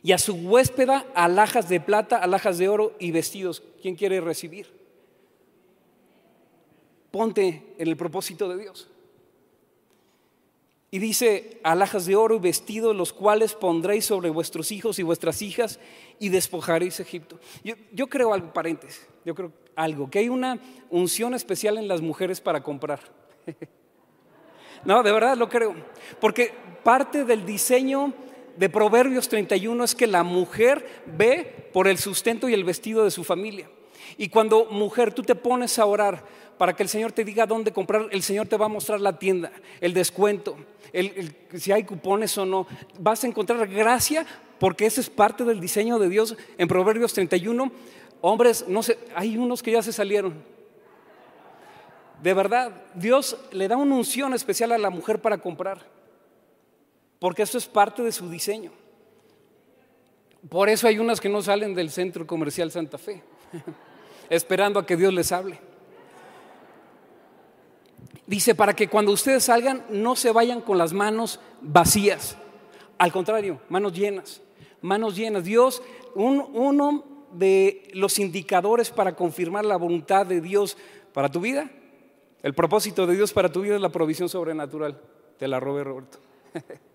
y 0.02 0.12
a 0.12 0.18
su 0.18 0.34
huéspeda 0.34 1.06
alhajas 1.14 1.68
de 1.68 1.80
plata, 1.80 2.16
alhajas 2.16 2.58
de 2.58 2.68
oro 2.68 2.94
y 2.98 3.12
vestidos. 3.12 3.62
¿Quién 3.80 3.94
quiere 3.94 4.20
recibir? 4.20 4.66
Ponte 7.10 7.74
en 7.78 7.88
el 7.88 7.96
propósito 7.96 8.48
de 8.48 8.58
Dios. 8.62 8.88
Y 10.90 10.98
dice, 10.98 11.58
alhajas 11.62 12.04
de 12.04 12.16
oro 12.16 12.36
y 12.36 12.40
vestidos, 12.40 12.94
los 12.94 13.12
cuales 13.12 13.54
pondréis 13.54 14.04
sobre 14.04 14.28
vuestros 14.28 14.72
hijos 14.72 14.98
y 14.98 15.02
vuestras 15.02 15.40
hijas 15.40 15.80
y 16.18 16.28
despojaréis 16.28 17.00
Egipto. 17.00 17.38
Yo, 17.64 17.76
yo 17.92 18.08
creo 18.08 18.34
algo, 18.34 18.52
paréntesis, 18.52 19.06
yo 19.24 19.34
creo 19.34 19.52
algo, 19.74 20.10
que 20.10 20.18
hay 20.18 20.28
una 20.28 20.58
unción 20.90 21.32
especial 21.32 21.78
en 21.78 21.88
las 21.88 22.02
mujeres 22.02 22.42
para 22.42 22.62
comprar. 22.62 23.00
no, 24.84 25.02
de 25.02 25.12
verdad 25.12 25.36
lo 25.36 25.48
creo. 25.48 25.74
Porque 26.20 26.52
parte 26.82 27.24
del 27.24 27.46
diseño 27.46 28.12
de 28.56 28.68
Proverbios 28.68 29.28
31 29.28 29.84
es 29.84 29.94
que 29.94 30.06
la 30.06 30.22
mujer 30.22 31.02
ve 31.06 31.70
por 31.72 31.88
el 31.88 31.98
sustento 31.98 32.48
y 32.48 32.54
el 32.54 32.64
vestido 32.64 33.04
de 33.04 33.10
su 33.10 33.24
familia. 33.24 33.68
Y 34.18 34.28
cuando 34.28 34.66
mujer 34.66 35.12
tú 35.12 35.22
te 35.22 35.34
pones 35.34 35.78
a 35.78 35.86
orar 35.86 36.24
para 36.58 36.74
que 36.74 36.82
el 36.82 36.88
Señor 36.88 37.12
te 37.12 37.24
diga 37.24 37.46
dónde 37.46 37.72
comprar, 37.72 38.08
el 38.10 38.22
Señor 38.22 38.46
te 38.46 38.56
va 38.56 38.66
a 38.66 38.68
mostrar 38.68 39.00
la 39.00 39.18
tienda, 39.18 39.52
el 39.80 39.94
descuento, 39.94 40.56
si 41.54 41.72
hay 41.72 41.84
cupones 41.84 42.36
o 42.38 42.44
no. 42.44 42.66
Vas 42.98 43.24
a 43.24 43.26
encontrar 43.26 43.66
gracia 43.66 44.26
porque 44.58 44.86
ese 44.86 45.00
es 45.00 45.10
parte 45.10 45.44
del 45.44 45.60
diseño 45.60 45.98
de 45.98 46.08
Dios 46.08 46.36
en 46.58 46.68
Proverbios 46.68 47.12
31. 47.14 47.72
Hombres, 48.20 48.66
no 48.68 48.82
sé, 48.82 48.98
hay 49.14 49.36
unos 49.36 49.62
que 49.62 49.72
ya 49.72 49.82
se 49.82 49.92
salieron. 49.92 50.34
De 52.22 52.34
verdad, 52.34 52.70
Dios 52.94 53.36
le 53.50 53.66
da 53.66 53.76
una 53.76 53.96
unción 53.96 54.32
especial 54.32 54.70
a 54.70 54.78
la 54.78 54.90
mujer 54.90 55.20
para 55.20 55.38
comprar, 55.38 55.84
porque 57.22 57.44
eso 57.44 57.56
es 57.56 57.66
parte 57.66 58.02
de 58.02 58.11
su 58.11 58.28
diseño. 58.28 58.72
Por 60.48 60.68
eso 60.68 60.88
hay 60.88 60.98
unas 60.98 61.20
que 61.20 61.28
no 61.28 61.40
salen 61.40 61.72
del 61.72 61.92
centro 61.92 62.26
comercial 62.26 62.72
Santa 62.72 62.98
Fe, 62.98 63.22
esperando 64.28 64.80
a 64.80 64.85
que 64.85 64.96
Dios 64.96 65.14
les 65.14 65.30
hable. 65.30 65.61
Dice, 68.26 68.56
para 68.56 68.74
que 68.74 68.88
cuando 68.88 69.12
ustedes 69.12 69.44
salgan 69.44 69.87
no 69.88 70.16
se 70.16 70.32
vayan 70.32 70.62
con 70.62 70.78
las 70.78 70.92
manos 70.92 71.38
vacías. 71.61 72.37
Al 72.98 73.12
contrario, 73.12 73.61
manos 73.68 73.92
llenas, 73.92 74.42
manos 74.80 75.14
llenas. 75.14 75.44
Dios, 75.44 75.80
uno 76.16 77.04
de 77.35 77.88
los 77.92 78.18
indicadores 78.18 78.90
para 78.90 79.14
confirmar 79.14 79.64
la 79.64 79.76
voluntad 79.76 80.26
de 80.26 80.40
Dios 80.40 80.76
para 81.12 81.30
tu 81.30 81.38
vida, 81.38 81.70
el 82.42 82.52
propósito 82.52 83.06
de 83.06 83.14
Dios 83.14 83.32
para 83.32 83.52
tu 83.52 83.61
vida 83.61 83.76
es 83.76 83.80
la 83.80 83.92
provisión 83.92 84.28
sobrenatural. 84.28 85.00
Te 85.38 85.46
la 85.46 85.61
robé, 85.61 85.85
Roberto. 85.85 86.18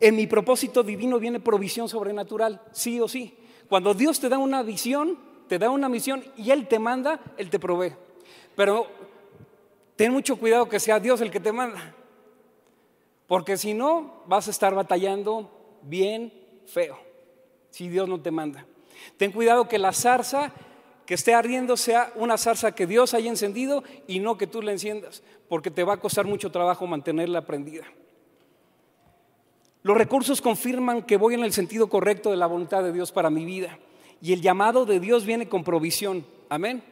en 0.00 0.16
mi 0.16 0.26
propósito 0.26 0.82
divino 0.82 1.18
viene 1.18 1.40
provisión 1.40 1.88
sobrenatural, 1.88 2.60
sí 2.72 3.00
o 3.00 3.08
sí. 3.08 3.36
Cuando 3.68 3.94
Dios 3.94 4.20
te 4.20 4.28
da 4.28 4.38
una 4.38 4.62
visión, 4.62 5.18
te 5.48 5.58
da 5.58 5.70
una 5.70 5.88
misión 5.88 6.24
y 6.36 6.50
Él 6.50 6.68
te 6.68 6.78
manda, 6.78 7.20
Él 7.36 7.50
te 7.50 7.58
provee. 7.58 7.94
Pero 8.56 8.86
ten 9.96 10.12
mucho 10.12 10.36
cuidado 10.36 10.68
que 10.68 10.80
sea 10.80 11.00
Dios 11.00 11.20
el 11.20 11.30
que 11.30 11.40
te 11.40 11.52
manda. 11.52 11.94
Porque 13.26 13.56
si 13.56 13.74
no, 13.74 14.22
vas 14.26 14.48
a 14.48 14.50
estar 14.50 14.74
batallando 14.74 15.50
bien 15.82 16.32
feo, 16.66 16.98
si 17.70 17.88
Dios 17.88 18.08
no 18.08 18.20
te 18.20 18.30
manda. 18.30 18.66
Ten 19.16 19.32
cuidado 19.32 19.68
que 19.68 19.78
la 19.78 19.92
zarza 19.92 20.52
que 21.06 21.14
esté 21.14 21.34
ardiendo 21.34 21.76
sea 21.76 22.12
una 22.16 22.38
zarza 22.38 22.74
que 22.74 22.86
Dios 22.86 23.14
haya 23.14 23.28
encendido 23.28 23.84
y 24.06 24.20
no 24.20 24.38
que 24.38 24.46
tú 24.46 24.62
la 24.62 24.72
enciendas, 24.72 25.22
porque 25.48 25.70
te 25.70 25.84
va 25.84 25.94
a 25.94 26.00
costar 26.00 26.26
mucho 26.26 26.50
trabajo 26.50 26.86
mantenerla 26.86 27.44
prendida. 27.44 27.84
Los 29.84 29.98
recursos 29.98 30.40
confirman 30.40 31.02
que 31.02 31.18
voy 31.18 31.34
en 31.34 31.44
el 31.44 31.52
sentido 31.52 31.88
correcto 31.88 32.30
de 32.30 32.38
la 32.38 32.46
voluntad 32.46 32.82
de 32.82 32.90
Dios 32.90 33.12
para 33.12 33.28
mi 33.28 33.44
vida 33.44 33.78
y 34.22 34.32
el 34.32 34.40
llamado 34.40 34.86
de 34.86 34.98
Dios 34.98 35.26
viene 35.26 35.46
con 35.46 35.62
provisión. 35.62 36.24
Amén. 36.48 36.82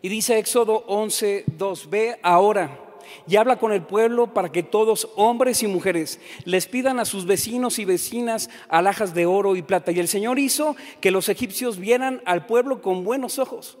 Y 0.00 0.08
dice 0.08 0.38
Éxodo 0.38 0.84
11, 0.86 1.42
2, 1.58 1.90
ve 1.90 2.20
ahora 2.22 2.78
y 3.26 3.34
habla 3.34 3.58
con 3.58 3.72
el 3.72 3.82
pueblo 3.82 4.32
para 4.32 4.52
que 4.52 4.62
todos, 4.62 5.08
hombres 5.16 5.64
y 5.64 5.66
mujeres, 5.66 6.20
les 6.44 6.68
pidan 6.68 7.00
a 7.00 7.04
sus 7.04 7.26
vecinos 7.26 7.80
y 7.80 7.84
vecinas 7.84 8.48
alhajas 8.68 9.12
de 9.12 9.26
oro 9.26 9.56
y 9.56 9.62
plata. 9.62 9.90
Y 9.90 9.98
el 9.98 10.06
Señor 10.06 10.38
hizo 10.38 10.76
que 11.00 11.10
los 11.10 11.28
egipcios 11.28 11.78
vieran 11.80 12.22
al 12.26 12.46
pueblo 12.46 12.80
con 12.80 13.02
buenos 13.02 13.40
ojos. 13.40 13.76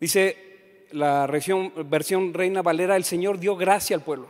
Dice 0.00 0.86
la 0.92 1.26
versión, 1.26 1.74
versión 1.90 2.32
Reina 2.32 2.62
Valera, 2.62 2.96
el 2.96 3.04
Señor 3.04 3.38
dio 3.38 3.54
gracia 3.54 3.96
al 3.96 4.02
pueblo, 4.02 4.28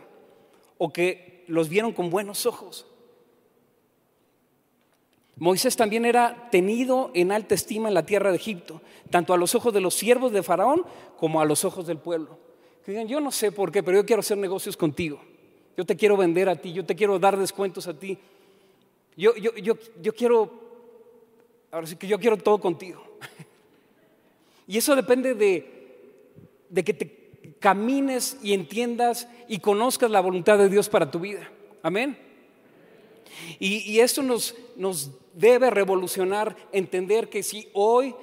o 0.77 0.91
que 0.91 1.30
los 1.51 1.69
vieron 1.69 1.91
con 1.91 2.09
buenos 2.09 2.45
ojos. 2.45 2.85
Moisés 5.35 5.75
también 5.75 6.05
era 6.05 6.49
tenido 6.51 7.11
en 7.13 7.31
alta 7.31 7.55
estima 7.55 7.87
en 7.87 7.93
la 7.93 8.05
tierra 8.05 8.29
de 8.29 8.37
Egipto, 8.37 8.81
tanto 9.09 9.33
a 9.33 9.37
los 9.37 9.55
ojos 9.55 9.73
de 9.73 9.81
los 9.81 9.95
siervos 9.95 10.31
de 10.31 10.43
Faraón 10.43 10.85
como 11.17 11.41
a 11.41 11.45
los 11.45 11.65
ojos 11.65 11.87
del 11.87 11.97
pueblo. 11.97 12.37
Que 12.85 12.91
digan, 12.91 13.07
yo 13.07 13.19
no 13.19 13.31
sé 13.31 13.51
por 13.51 13.71
qué, 13.71 13.83
pero 13.83 13.97
yo 13.97 14.05
quiero 14.05 14.21
hacer 14.21 14.37
negocios 14.37 14.77
contigo. 14.77 15.19
Yo 15.75 15.85
te 15.85 15.95
quiero 15.95 16.15
vender 16.15 16.47
a 16.47 16.55
ti, 16.55 16.73
yo 16.73 16.85
te 16.85 16.95
quiero 16.95 17.19
dar 17.19 17.37
descuentos 17.37 17.87
a 17.87 17.97
ti. 17.97 18.17
Yo, 19.17 19.35
yo, 19.35 19.53
yo, 19.55 19.75
yo 20.01 20.13
quiero, 20.13 20.51
ahora 21.71 21.87
sí 21.87 21.95
que 21.95 22.07
yo 22.07 22.19
quiero 22.19 22.37
todo 22.37 22.59
contigo. 22.59 23.03
Y 24.67 24.77
eso 24.77 24.95
depende 24.95 25.33
de, 25.33 25.99
de 26.69 26.83
que 26.83 26.93
te 26.93 27.20
camines 27.61 28.37
y 28.41 28.53
entiendas 28.53 29.29
y 29.47 29.59
conozcas 29.59 30.11
la 30.11 30.19
voluntad 30.19 30.57
de 30.57 30.67
Dios 30.67 30.89
para 30.89 31.09
tu 31.09 31.19
vida. 31.19 31.49
Amén. 31.83 32.17
Y, 33.59 33.99
esto 33.99 34.21
nos, 34.21 34.55
nos 34.75 35.11
debe 35.33 35.69
revolucionar 35.69 36.55
entender 36.73 37.29
que 37.29 37.43
si 37.43 37.69
hoy 37.73 38.13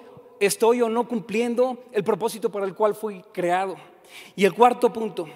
estoy 0.40 0.83
o 0.83 0.88
no 0.88 1.09
cumpliendo 1.09 1.85
el 1.92 2.05
propósito 2.05 2.51
para 2.51 2.66
el 2.66 2.74
cual 2.74 2.94
fui 2.94 3.22
creado. 3.33 3.77
Y 4.37 4.44
el 4.44 4.55
cuarto 4.55 4.92
punto, 4.92 5.29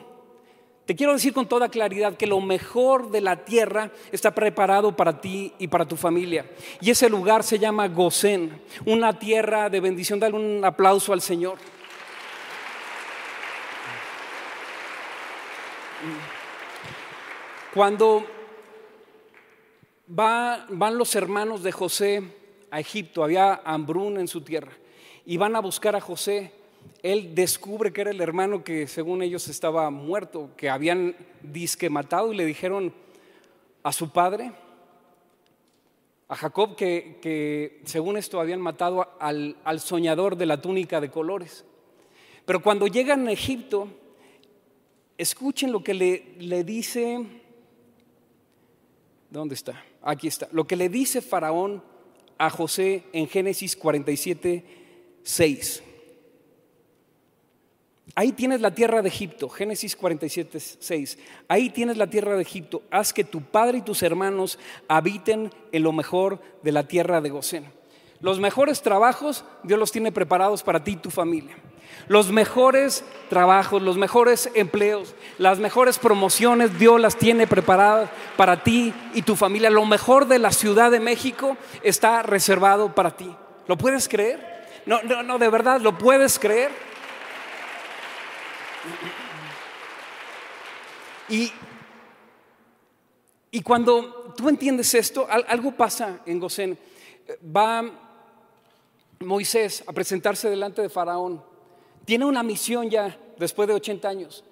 te 0.84 0.96
quiero 0.96 1.12
decir 1.12 1.32
con 1.32 1.46
toda 1.46 1.68
claridad 1.68 2.16
que 2.16 2.26
lo 2.26 2.40
mejor 2.40 3.10
de 3.10 3.20
la 3.20 3.44
tierra 3.44 3.92
está 4.10 4.34
preparado 4.34 4.96
para 4.96 5.20
ti 5.20 5.52
y 5.58 5.68
para 5.68 5.86
tu 5.86 5.96
familia. 5.96 6.50
Y 6.80 6.90
ese 6.90 7.08
lugar 7.08 7.44
se 7.44 7.58
llama 7.58 7.86
Gosén, 7.86 8.60
una 8.84 9.18
tierra 9.18 9.70
de 9.70 9.80
bendición. 9.80 10.18
Dale 10.18 10.34
un 10.34 10.64
aplauso 10.64 11.12
al 11.12 11.20
Señor. 11.20 11.58
Cuando 17.74 18.24
van 20.06 20.98
los 20.98 21.14
hermanos 21.14 21.62
de 21.62 21.72
José 21.72 22.22
a 22.70 22.80
Egipto, 22.80 23.24
había 23.24 23.62
hambruna 23.64 24.20
en 24.20 24.28
su 24.28 24.42
tierra, 24.42 24.72
y 25.24 25.36
van 25.36 25.56
a 25.56 25.60
buscar 25.60 25.96
a 25.96 26.00
José. 26.00 26.52
Él 27.02 27.34
descubre 27.34 27.92
que 27.92 28.00
era 28.00 28.10
el 28.10 28.20
hermano 28.20 28.64
que 28.64 28.86
según 28.86 29.22
ellos 29.22 29.48
estaba 29.48 29.88
muerto, 29.90 30.50
que 30.56 30.68
habían 30.68 31.16
disque 31.42 31.88
matado 31.90 32.32
y 32.32 32.36
le 32.36 32.44
dijeron 32.44 32.92
a 33.82 33.92
su 33.92 34.10
padre, 34.10 34.52
a 36.28 36.36
Jacob, 36.36 36.76
que, 36.76 37.80
según 37.84 38.16
esto 38.16 38.40
habían 38.40 38.60
matado 38.60 39.06
al, 39.20 39.80
soñador 39.80 40.36
de 40.36 40.46
la 40.46 40.62
túnica 40.62 41.00
de 41.00 41.10
colores. 41.10 41.64
Pero 42.46 42.62
cuando 42.62 42.86
llegan 42.86 43.28
a 43.28 43.32
Egipto, 43.32 43.88
escuchen 45.22 45.72
lo 45.72 45.82
que 45.82 45.94
le, 45.94 46.34
le 46.38 46.64
dice, 46.64 47.24
¿dónde 49.30 49.54
está? 49.54 49.82
Aquí 50.02 50.28
está. 50.28 50.48
Lo 50.52 50.66
que 50.66 50.76
le 50.76 50.88
dice 50.88 51.22
Faraón 51.22 51.82
a 52.38 52.50
José 52.50 53.04
en 53.12 53.28
Génesis 53.28 53.76
47, 53.76 54.64
6. 55.22 55.82
Ahí 58.14 58.32
tienes 58.32 58.60
la 58.60 58.74
tierra 58.74 59.00
de 59.00 59.08
Egipto, 59.08 59.48
Génesis 59.48 59.96
47, 59.96 60.58
6. 60.60 61.18
Ahí 61.48 61.70
tienes 61.70 61.96
la 61.96 62.08
tierra 62.08 62.36
de 62.36 62.42
Egipto. 62.42 62.82
Haz 62.90 63.12
que 63.12 63.24
tu 63.24 63.40
padre 63.42 63.78
y 63.78 63.82
tus 63.82 64.02
hermanos 64.02 64.58
habiten 64.88 65.50
en 65.70 65.82
lo 65.82 65.92
mejor 65.92 66.42
de 66.62 66.72
la 66.72 66.86
tierra 66.86 67.20
de 67.20 67.30
Gosén. 67.30 67.81
Los 68.22 68.38
mejores 68.38 68.82
trabajos 68.82 69.44
Dios 69.64 69.78
los 69.78 69.92
tiene 69.92 70.12
preparados 70.12 70.62
para 70.62 70.82
ti 70.82 70.92
y 70.92 70.96
tu 70.96 71.10
familia. 71.10 71.56
Los 72.08 72.30
mejores 72.30 73.04
trabajos, 73.28 73.82
los 73.82 73.96
mejores 73.96 74.48
empleos, 74.54 75.14
las 75.38 75.58
mejores 75.58 75.98
promociones, 75.98 76.78
Dios 76.78 77.00
las 77.00 77.16
tiene 77.16 77.46
preparadas 77.46 78.10
para 78.36 78.62
ti 78.62 78.94
y 79.14 79.22
tu 79.22 79.36
familia. 79.36 79.70
Lo 79.70 79.84
mejor 79.84 80.26
de 80.26 80.38
la 80.38 80.52
Ciudad 80.52 80.90
de 80.90 81.00
México 81.00 81.56
está 81.82 82.22
reservado 82.22 82.94
para 82.94 83.16
ti. 83.16 83.34
¿Lo 83.66 83.76
puedes 83.76 84.08
creer? 84.08 84.66
No, 84.86 85.02
no, 85.02 85.22
no, 85.22 85.38
de 85.38 85.48
verdad, 85.48 85.80
¿lo 85.80 85.96
puedes 85.98 86.38
creer? 86.38 86.70
Y, 91.28 91.52
y 93.50 93.62
cuando 93.62 94.34
tú 94.36 94.48
entiendes 94.48 94.94
esto, 94.94 95.26
algo 95.28 95.72
pasa 95.72 96.20
en 96.26 96.40
Gosén. 96.40 96.78
Va 97.44 97.82
Moisés 99.24 99.84
a 99.86 99.92
presentarse 99.92 100.48
delante 100.50 100.82
de 100.82 100.88
Faraón 100.88 101.42
tiene 102.04 102.24
una 102.24 102.42
misión 102.42 102.90
ya 102.90 103.16
después 103.38 103.68
de 103.68 103.74
80 103.74 104.08
años 104.08 104.44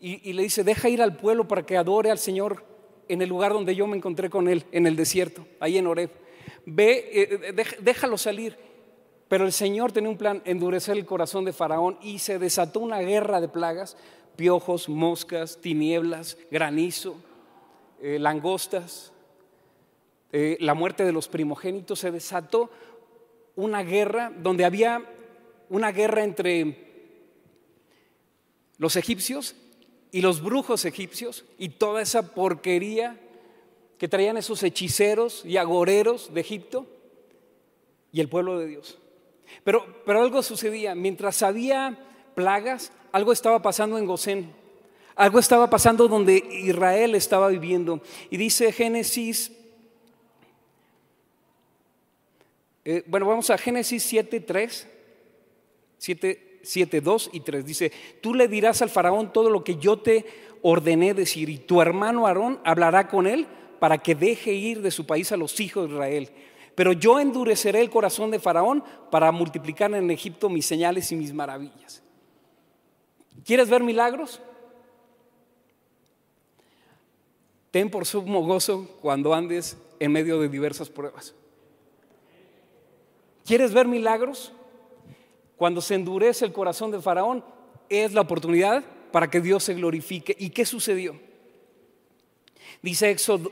y, 0.00 0.32
le 0.32 0.44
dice, 0.44 0.64
deja 0.64 0.88
ir 0.88 1.02
al 1.02 1.16
pueblo 1.16 1.46
para 1.46 1.64
que 1.64 1.76
adore 1.76 2.10
al 2.10 2.18
Señor 2.18 2.64
en 3.08 3.20
el 3.20 3.28
lugar 3.28 3.52
donde 3.52 3.74
yo 3.74 3.86
me 3.86 3.98
encontré 3.98 4.30
con 4.30 4.48
él, 4.48 4.64
en 4.72 4.86
el 4.86 4.96
desierto, 4.96 5.46
ahí 5.58 5.76
en 5.76 5.86
Oreb. 5.86 6.10
Ve, 6.64 7.10
eh, 7.12 7.54
eh, 7.58 7.64
déjalo 7.80 8.16
salir. 8.16 8.56
Pero 9.28 9.44
el 9.44 9.52
Señor 9.52 9.92
tenía 9.92 10.10
un 10.10 10.16
plan, 10.16 10.42
endurecer 10.44 10.96
el 10.96 11.04
corazón 11.04 11.44
de 11.44 11.52
Faraón 11.52 11.98
y 12.02 12.18
se 12.18 12.38
desató 12.38 12.80
una 12.80 13.00
guerra 13.00 13.40
de 13.40 13.48
plagas, 13.48 13.96
piojos, 14.36 14.88
moscas, 14.88 15.60
tinieblas, 15.60 16.38
granizo, 16.50 17.16
eh, 18.00 18.18
langostas, 18.18 19.12
la 20.32 20.74
muerte 20.74 21.04
de 21.04 21.12
los 21.12 21.28
primogénitos. 21.28 21.98
Se 21.98 22.10
desató 22.10 22.70
una 23.56 23.82
guerra 23.82 24.32
donde 24.36 24.64
había 24.64 25.04
una 25.68 25.92
guerra 25.92 26.24
entre 26.24 26.90
los 28.78 28.96
egipcios 28.96 29.54
y 30.12 30.20
los 30.20 30.42
brujos 30.42 30.84
egipcios 30.84 31.44
y 31.58 31.70
toda 31.70 32.02
esa 32.02 32.34
porquería 32.34 33.18
que 33.98 34.08
traían 34.08 34.36
esos 34.36 34.62
hechiceros 34.62 35.44
y 35.44 35.56
agoreros 35.58 36.32
de 36.32 36.40
Egipto 36.40 36.86
y 38.12 38.20
el 38.20 38.28
pueblo 38.28 38.58
de 38.58 38.66
Dios. 38.66 38.98
Pero, 39.62 40.02
pero 40.06 40.22
algo 40.22 40.42
sucedía, 40.42 40.94
mientras 40.94 41.42
había 41.42 41.98
plagas, 42.34 42.92
algo 43.12 43.32
estaba 43.32 43.60
pasando 43.60 43.98
en 43.98 44.06
Gosén, 44.06 44.52
algo 45.14 45.38
estaba 45.38 45.68
pasando 45.68 46.08
donde 46.08 46.36
Israel 46.36 47.14
estaba 47.14 47.48
viviendo. 47.48 48.00
Y 48.30 48.38
dice 48.38 48.72
Génesis, 48.72 49.52
eh, 52.92 53.04
bueno, 53.06 53.24
vamos 53.24 53.48
a 53.50 53.56
Génesis 53.56 54.02
7, 54.02 54.40
3, 54.40 54.88
7, 55.96 56.58
7, 56.60 57.00
2 57.00 57.30
y 57.32 57.38
3. 57.38 57.64
Dice, 57.64 57.92
tú 58.20 58.34
le 58.34 58.48
dirás 58.48 58.82
al 58.82 58.90
faraón 58.90 59.32
todo 59.32 59.48
lo 59.48 59.62
que 59.62 59.76
yo 59.76 60.00
te 60.00 60.26
ordené 60.62 61.14
decir 61.14 61.48
y 61.50 61.58
tu 61.58 61.80
hermano 61.80 62.26
Aarón 62.26 62.58
hablará 62.64 63.06
con 63.06 63.28
él 63.28 63.46
para 63.78 63.98
que 63.98 64.16
deje 64.16 64.54
ir 64.54 64.82
de 64.82 64.90
su 64.90 65.06
país 65.06 65.30
a 65.30 65.36
los 65.36 65.60
hijos 65.60 65.86
de 65.86 65.94
Israel. 65.94 66.30
Pero 66.74 66.90
yo 66.90 67.20
endureceré 67.20 67.80
el 67.80 67.90
corazón 67.90 68.32
de 68.32 68.40
Faraón 68.40 68.82
para 69.12 69.30
multiplicar 69.30 69.94
en 69.94 70.10
Egipto 70.10 70.48
mis 70.48 70.66
señales 70.66 71.12
y 71.12 71.14
mis 71.14 71.32
maravillas. 71.32 72.02
¿Quieres 73.44 73.70
ver 73.70 73.84
milagros? 73.84 74.42
Ten 77.70 77.88
por 77.88 78.04
sumo 78.04 78.44
gozo 78.44 78.98
cuando 79.00 79.32
andes 79.32 79.78
en 80.00 80.10
medio 80.10 80.40
de 80.40 80.48
diversas 80.48 80.88
pruebas. 80.88 81.36
¿Quieres 83.50 83.74
ver 83.74 83.88
milagros? 83.88 84.52
Cuando 85.56 85.80
se 85.80 85.96
endurece 85.96 86.44
el 86.44 86.52
corazón 86.52 86.92
de 86.92 87.00
Faraón, 87.00 87.44
es 87.88 88.12
la 88.12 88.20
oportunidad 88.20 88.84
para 89.10 89.28
que 89.28 89.40
Dios 89.40 89.64
se 89.64 89.74
glorifique. 89.74 90.36
¿Y 90.38 90.50
qué 90.50 90.64
sucedió? 90.64 91.18
Dice 92.80 93.10
Éxodo, 93.10 93.50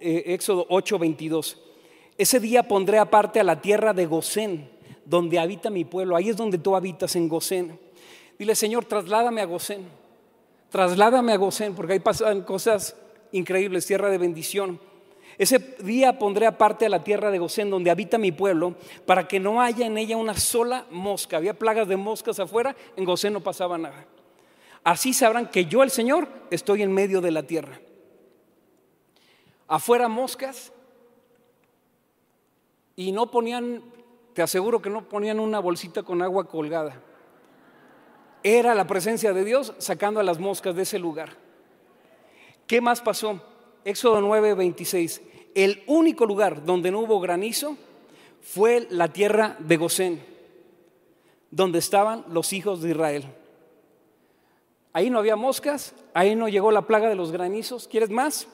eh, 0.00 0.24
Éxodo 0.26 0.66
8:22. 0.70 1.56
Ese 2.18 2.40
día 2.40 2.64
pondré 2.64 2.98
aparte 2.98 3.38
a 3.38 3.44
la 3.44 3.60
tierra 3.60 3.94
de 3.94 4.06
Gosén, 4.06 4.68
donde 5.04 5.38
habita 5.38 5.70
mi 5.70 5.84
pueblo. 5.84 6.16
Ahí 6.16 6.28
es 6.28 6.36
donde 6.36 6.58
tú 6.58 6.74
habitas 6.74 7.14
en 7.14 7.28
Gosén. 7.28 7.78
Dile, 8.40 8.56
Señor, 8.56 8.86
trasládame 8.86 9.40
a 9.40 9.44
Gosén. 9.44 9.86
Trasládame 10.68 11.30
a 11.30 11.36
Gosén, 11.36 11.76
porque 11.76 11.92
ahí 11.92 12.00
pasan 12.00 12.42
cosas 12.42 12.96
increíbles, 13.30 13.86
tierra 13.86 14.10
de 14.10 14.18
bendición. 14.18 14.80
Ese 15.38 15.58
día 15.80 16.18
pondré 16.18 16.46
aparte 16.46 16.86
a 16.86 16.88
la 16.88 17.04
tierra 17.04 17.30
de 17.30 17.38
Gosén, 17.38 17.70
donde 17.70 17.90
habita 17.90 18.18
mi 18.18 18.32
pueblo, 18.32 18.74
para 19.06 19.26
que 19.26 19.40
no 19.40 19.60
haya 19.60 19.86
en 19.86 19.98
ella 19.98 20.16
una 20.16 20.34
sola 20.34 20.86
mosca. 20.90 21.38
Había 21.38 21.54
plagas 21.54 21.88
de 21.88 21.96
moscas 21.96 22.38
afuera, 22.38 22.76
en 22.96 23.04
Gosén 23.04 23.32
no 23.32 23.40
pasaba 23.40 23.78
nada. 23.78 24.06
Así 24.84 25.14
sabrán 25.14 25.48
que 25.48 25.66
yo, 25.66 25.82
el 25.82 25.90
Señor, 25.90 26.28
estoy 26.50 26.82
en 26.82 26.92
medio 26.92 27.20
de 27.20 27.30
la 27.30 27.44
tierra. 27.44 27.80
Afuera 29.68 30.08
moscas 30.08 30.72
y 32.96 33.12
no 33.12 33.30
ponían, 33.30 33.82
te 34.34 34.42
aseguro 34.42 34.82
que 34.82 34.90
no 34.90 35.08
ponían 35.08 35.40
una 35.40 35.60
bolsita 35.60 36.02
con 36.02 36.20
agua 36.20 36.48
colgada. 36.48 37.00
Era 38.42 38.74
la 38.74 38.86
presencia 38.86 39.32
de 39.32 39.44
Dios 39.44 39.72
sacando 39.78 40.20
a 40.20 40.24
las 40.24 40.38
moscas 40.38 40.74
de 40.74 40.82
ese 40.82 40.98
lugar. 40.98 41.36
¿Qué 42.66 42.80
más 42.80 43.00
pasó? 43.00 43.40
Éxodo 43.84 44.20
9, 44.20 44.54
26. 44.54 45.22
El 45.54 45.82
único 45.86 46.24
lugar 46.26 46.64
donde 46.64 46.90
no 46.90 47.00
hubo 47.00 47.20
granizo 47.20 47.76
fue 48.40 48.86
la 48.90 49.12
tierra 49.12 49.56
de 49.58 49.76
Gosén, 49.76 50.22
donde 51.50 51.78
estaban 51.78 52.24
los 52.28 52.52
hijos 52.52 52.82
de 52.82 52.90
Israel. 52.90 53.24
Ahí 54.92 55.10
no 55.10 55.18
había 55.18 55.36
moscas, 55.36 55.94
ahí 56.12 56.34
no 56.34 56.48
llegó 56.48 56.70
la 56.70 56.82
plaga 56.82 57.08
de 57.08 57.14
los 57.14 57.32
granizos. 57.32 57.88
¿Quieres 57.88 58.10
más? 58.10 58.46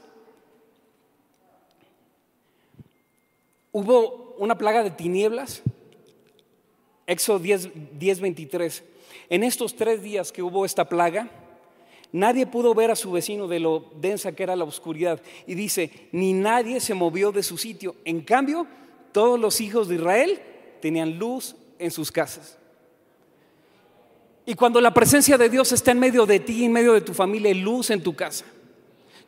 Hubo 3.73 4.35
una 4.39 4.57
plaga 4.57 4.83
de 4.83 4.91
tinieblas. 4.91 5.63
Éxodo 7.07 7.39
10, 7.39 7.99
10 7.99 8.21
23. 8.21 8.85
En 9.31 9.43
estos 9.43 9.75
tres 9.75 10.03
días 10.03 10.31
que 10.31 10.43
hubo 10.43 10.65
esta 10.65 10.89
plaga, 10.89 11.31
Nadie 12.13 12.47
pudo 12.47 12.75
ver 12.75 12.91
a 12.91 12.97
su 12.97 13.13
vecino 13.13 13.47
de 13.49 13.61
lo 13.61 13.85
densa 14.01 14.33
que 14.33 14.43
era 14.43 14.57
la 14.57 14.65
oscuridad. 14.65 15.21
Y 15.47 15.55
dice, 15.55 16.09
ni 16.13 16.33
nadie 16.33 16.81
se 16.81 16.95
movió 16.95 17.33
de 17.33 17.43
su 17.43 17.59
sitio. 17.59 17.97
En 18.05 18.23
cambio, 18.23 18.67
todos 19.13 19.39
los 19.39 19.61
hijos 19.61 19.89
de 19.89 19.97
Israel 19.97 20.41
tenían 20.81 21.19
luz 21.19 21.55
en 21.79 21.91
sus 21.91 22.11
casas. 22.11 22.57
Y 24.47 24.55
cuando 24.55 24.81
la 24.81 24.95
presencia 24.95 25.37
de 25.37 25.51
Dios 25.51 25.73
está 25.73 25.91
en 25.91 25.99
medio 25.99 26.25
de 26.25 26.41
ti, 26.41 26.65
en 26.65 26.73
medio 26.73 26.95
de 26.95 27.03
tu 27.03 27.13
familia, 27.13 27.51
hay 27.51 27.61
luz 27.61 27.91
en 27.91 28.03
tu 28.03 28.17
casa. 28.17 28.47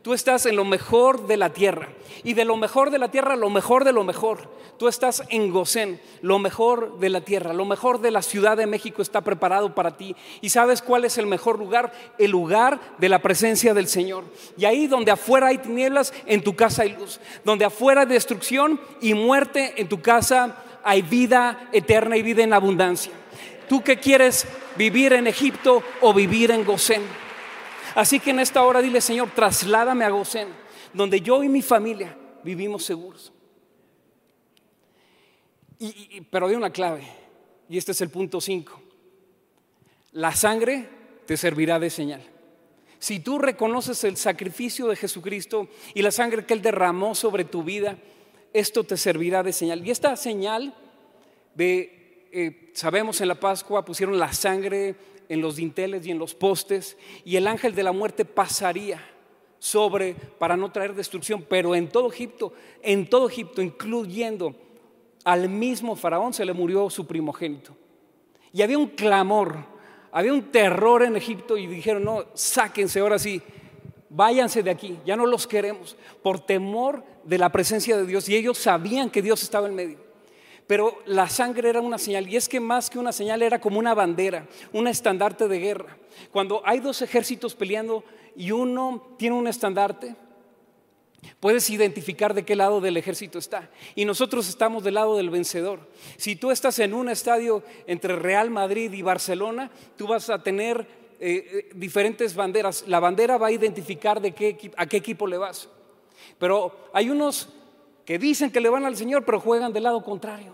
Tú 0.02 0.14
estás 0.14 0.46
en 0.46 0.56
lo 0.56 0.64
mejor 0.64 1.26
de 1.26 1.36
la 1.36 1.52
tierra. 1.52 1.90
Y 2.24 2.32
de 2.32 2.46
lo 2.46 2.56
mejor 2.56 2.90
de 2.90 2.98
la 2.98 3.10
tierra, 3.10 3.36
lo 3.36 3.50
mejor 3.50 3.84
de 3.84 3.92
lo 3.92 4.02
mejor. 4.02 4.48
Tú 4.78 4.88
estás 4.88 5.22
en 5.28 5.50
Gosén, 5.50 6.00
lo 6.22 6.38
mejor 6.38 6.98
de 6.98 7.10
la 7.10 7.20
tierra. 7.20 7.52
Lo 7.52 7.66
mejor 7.66 8.00
de 8.00 8.10
la 8.10 8.22
Ciudad 8.22 8.56
de 8.56 8.66
México 8.66 9.02
está 9.02 9.20
preparado 9.20 9.74
para 9.74 9.98
ti. 9.98 10.16
¿Y 10.40 10.48
sabes 10.48 10.80
cuál 10.80 11.04
es 11.04 11.18
el 11.18 11.26
mejor 11.26 11.58
lugar? 11.58 11.92
El 12.18 12.30
lugar 12.30 12.80
de 12.96 13.10
la 13.10 13.20
presencia 13.20 13.74
del 13.74 13.88
Señor. 13.88 14.24
Y 14.56 14.64
ahí 14.64 14.86
donde 14.86 15.10
afuera 15.10 15.48
hay 15.48 15.58
tinieblas, 15.58 16.14
en 16.24 16.42
tu 16.42 16.56
casa 16.56 16.82
hay 16.82 16.96
luz. 16.96 17.20
Donde 17.44 17.66
afuera 17.66 18.02
hay 18.02 18.06
destrucción 18.06 18.80
y 19.02 19.12
muerte, 19.12 19.74
en 19.76 19.88
tu 19.88 20.00
casa 20.00 20.56
hay 20.82 21.02
vida 21.02 21.68
eterna 21.72 22.16
y 22.16 22.22
vida 22.22 22.42
en 22.42 22.54
abundancia. 22.54 23.12
¿Tú 23.68 23.82
qué 23.82 23.98
quieres 23.98 24.46
vivir 24.76 25.12
en 25.12 25.26
Egipto 25.26 25.82
o 26.00 26.14
vivir 26.14 26.50
en 26.52 26.64
Gosén? 26.64 27.02
Así 27.94 28.20
que 28.20 28.30
en 28.30 28.40
esta 28.40 28.62
hora 28.62 28.80
dile, 28.80 29.00
Señor, 29.00 29.30
trasládame 29.34 30.04
a 30.04 30.10
Gosén, 30.10 30.48
donde 30.92 31.20
yo 31.20 31.42
y 31.42 31.48
mi 31.48 31.62
familia 31.62 32.16
vivimos 32.42 32.84
seguros. 32.84 33.32
pero 36.30 36.46
hay 36.46 36.54
una 36.54 36.70
clave, 36.70 37.02
y 37.68 37.78
este 37.78 37.92
es 37.92 38.00
el 38.00 38.10
punto 38.10 38.40
5. 38.40 38.82
La 40.12 40.34
sangre 40.34 40.88
te 41.26 41.36
servirá 41.36 41.78
de 41.78 41.90
señal. 41.90 42.22
Si 42.98 43.20
tú 43.20 43.38
reconoces 43.38 44.04
el 44.04 44.16
sacrificio 44.16 44.86
de 44.88 44.96
Jesucristo 44.96 45.68
y 45.94 46.02
la 46.02 46.10
sangre 46.10 46.44
que 46.44 46.52
Él 46.52 46.60
derramó 46.60 47.14
sobre 47.14 47.44
tu 47.44 47.64
vida, 47.64 47.96
esto 48.52 48.84
te 48.84 48.96
servirá 48.96 49.42
de 49.42 49.52
señal. 49.54 49.86
Y 49.86 49.90
esta 49.90 50.16
señal 50.16 50.74
de, 51.54 52.28
eh, 52.32 52.70
sabemos 52.74 53.20
en 53.20 53.28
la 53.28 53.40
Pascua 53.40 53.84
pusieron 53.84 54.18
la 54.18 54.32
sangre 54.32 54.96
en 55.30 55.40
los 55.40 55.56
dinteles 55.56 56.04
y 56.04 56.10
en 56.10 56.18
los 56.18 56.34
postes, 56.34 56.98
y 57.24 57.36
el 57.36 57.46
ángel 57.46 57.72
de 57.74 57.84
la 57.84 57.92
muerte 57.92 58.24
pasaría 58.24 59.00
sobre 59.60 60.14
para 60.14 60.56
no 60.56 60.72
traer 60.72 60.92
destrucción, 60.92 61.46
pero 61.48 61.76
en 61.76 61.88
todo 61.88 62.10
Egipto, 62.10 62.52
en 62.82 63.08
todo 63.08 63.28
Egipto, 63.28 63.62
incluyendo 63.62 64.56
al 65.24 65.48
mismo 65.48 65.94
faraón, 65.94 66.34
se 66.34 66.44
le 66.44 66.52
murió 66.52 66.90
su 66.90 67.06
primogénito. 67.06 67.76
Y 68.52 68.62
había 68.62 68.76
un 68.76 68.88
clamor, 68.88 69.66
había 70.10 70.32
un 70.32 70.50
terror 70.50 71.04
en 71.04 71.14
Egipto 71.14 71.56
y 71.56 71.68
dijeron, 71.68 72.02
no, 72.02 72.24
sáquense 72.34 72.98
ahora 72.98 73.20
sí, 73.20 73.40
váyanse 74.08 74.64
de 74.64 74.70
aquí, 74.70 74.98
ya 75.06 75.14
no 75.14 75.26
los 75.26 75.46
queremos, 75.46 75.96
por 76.24 76.40
temor 76.40 77.04
de 77.22 77.38
la 77.38 77.52
presencia 77.52 77.96
de 77.96 78.04
Dios. 78.04 78.28
Y 78.28 78.34
ellos 78.34 78.58
sabían 78.58 79.10
que 79.10 79.22
Dios 79.22 79.44
estaba 79.44 79.68
en 79.68 79.76
medio. 79.76 80.09
Pero 80.70 81.02
la 81.04 81.28
sangre 81.28 81.68
era 81.68 81.80
una 81.80 81.98
señal, 81.98 82.28
y 82.28 82.36
es 82.36 82.48
que 82.48 82.60
más 82.60 82.88
que 82.88 83.00
una 83.00 83.10
señal 83.10 83.42
era 83.42 83.60
como 83.60 83.80
una 83.80 83.92
bandera, 83.92 84.46
un 84.72 84.86
estandarte 84.86 85.48
de 85.48 85.58
guerra. 85.58 85.96
Cuando 86.30 86.62
hay 86.64 86.78
dos 86.78 87.02
ejércitos 87.02 87.56
peleando 87.56 88.04
y 88.36 88.52
uno 88.52 89.16
tiene 89.18 89.34
un 89.34 89.48
estandarte, 89.48 90.14
puedes 91.40 91.68
identificar 91.70 92.34
de 92.34 92.44
qué 92.44 92.54
lado 92.54 92.80
del 92.80 92.96
ejército 92.96 93.40
está. 93.40 93.68
Y 93.96 94.04
nosotros 94.04 94.48
estamos 94.48 94.84
del 94.84 94.94
lado 94.94 95.16
del 95.16 95.28
vencedor. 95.28 95.80
Si 96.16 96.36
tú 96.36 96.52
estás 96.52 96.78
en 96.78 96.94
un 96.94 97.08
estadio 97.08 97.64
entre 97.88 98.14
Real 98.14 98.48
Madrid 98.48 98.92
y 98.92 99.02
Barcelona, 99.02 99.72
tú 99.96 100.06
vas 100.06 100.30
a 100.30 100.40
tener 100.40 100.86
eh, 101.18 101.18
eh, 101.18 101.70
diferentes 101.74 102.36
banderas. 102.36 102.84
La 102.86 103.00
bandera 103.00 103.38
va 103.38 103.48
a 103.48 103.52
identificar 103.52 104.20
de 104.20 104.30
qué, 104.30 104.70
a 104.76 104.86
qué 104.86 104.98
equipo 104.98 105.26
le 105.26 105.36
vas. 105.36 105.68
Pero 106.38 106.90
hay 106.92 107.10
unos 107.10 107.48
que 108.10 108.18
dicen 108.18 108.50
que 108.50 108.60
le 108.60 108.68
van 108.68 108.84
al 108.84 108.96
Señor, 108.96 109.24
pero 109.24 109.38
juegan 109.38 109.72
del 109.72 109.84
lado 109.84 110.02
contrario. 110.02 110.52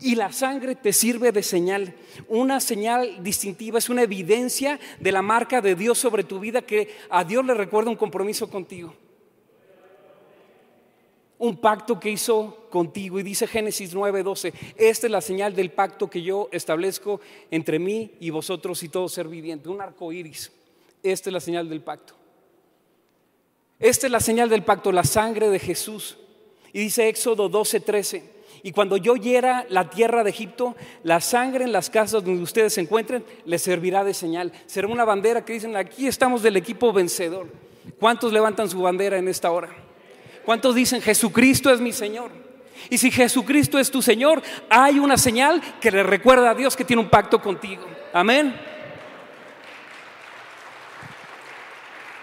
Y 0.00 0.16
la 0.16 0.32
sangre 0.32 0.74
te 0.74 0.92
sirve 0.92 1.30
de 1.30 1.44
señal, 1.44 1.94
una 2.26 2.58
señal 2.58 3.22
distintiva, 3.22 3.78
es 3.78 3.88
una 3.88 4.02
evidencia 4.02 4.80
de 4.98 5.12
la 5.12 5.22
marca 5.22 5.60
de 5.60 5.76
Dios 5.76 5.98
sobre 5.98 6.24
tu 6.24 6.40
vida 6.40 6.62
que 6.62 6.88
a 7.08 7.22
Dios 7.22 7.46
le 7.46 7.54
recuerda 7.54 7.88
un 7.88 7.96
compromiso 7.96 8.50
contigo. 8.50 8.92
Un 11.38 11.56
pacto 11.58 12.00
que 12.00 12.10
hizo 12.10 12.66
contigo 12.68 13.20
y 13.20 13.22
dice 13.22 13.46
Génesis 13.46 13.94
9:12, 13.94 14.52
esta 14.76 15.06
es 15.06 15.10
la 15.12 15.20
señal 15.20 15.54
del 15.54 15.70
pacto 15.70 16.10
que 16.10 16.20
yo 16.20 16.48
establezco 16.50 17.20
entre 17.48 17.78
mí 17.78 18.10
y 18.18 18.30
vosotros 18.30 18.82
y 18.82 18.88
todo 18.88 19.08
ser 19.08 19.28
viviente, 19.28 19.68
un 19.68 19.80
arco 19.80 20.12
iris. 20.12 20.50
Esta 21.00 21.30
es 21.30 21.32
la 21.32 21.40
señal 21.40 21.68
del 21.68 21.80
pacto. 21.80 22.21
Esta 23.82 24.06
es 24.06 24.12
la 24.12 24.20
señal 24.20 24.48
del 24.48 24.62
pacto, 24.62 24.92
la 24.92 25.02
sangre 25.02 25.50
de 25.50 25.58
Jesús. 25.58 26.16
Y 26.72 26.78
dice 26.78 27.08
Éxodo 27.08 27.50
12:13, 27.50 28.22
y 28.62 28.70
cuando 28.70 28.96
yo 28.96 29.16
hiera 29.16 29.66
la 29.70 29.90
tierra 29.90 30.22
de 30.22 30.30
Egipto, 30.30 30.76
la 31.02 31.20
sangre 31.20 31.64
en 31.64 31.72
las 31.72 31.90
casas 31.90 32.24
donde 32.24 32.44
ustedes 32.44 32.74
se 32.74 32.80
encuentren 32.80 33.24
les 33.44 33.60
servirá 33.60 34.04
de 34.04 34.14
señal. 34.14 34.52
Será 34.66 34.86
una 34.86 35.04
bandera 35.04 35.44
que 35.44 35.54
dicen, 35.54 35.74
aquí 35.74 36.06
estamos 36.06 36.42
del 36.42 36.56
equipo 36.56 36.92
vencedor. 36.92 37.48
¿Cuántos 37.98 38.32
levantan 38.32 38.70
su 38.70 38.80
bandera 38.80 39.18
en 39.18 39.26
esta 39.26 39.50
hora? 39.50 39.70
¿Cuántos 40.44 40.76
dicen, 40.76 41.02
Jesucristo 41.02 41.70
es 41.70 41.80
mi 41.80 41.92
Señor? 41.92 42.30
Y 42.88 42.98
si 42.98 43.10
Jesucristo 43.10 43.80
es 43.80 43.90
tu 43.90 44.00
Señor, 44.00 44.42
hay 44.70 45.00
una 45.00 45.16
señal 45.16 45.60
que 45.80 45.90
le 45.90 46.04
recuerda 46.04 46.50
a 46.50 46.54
Dios 46.54 46.76
que 46.76 46.84
tiene 46.84 47.02
un 47.02 47.10
pacto 47.10 47.42
contigo. 47.42 47.84
Amén. 48.12 48.54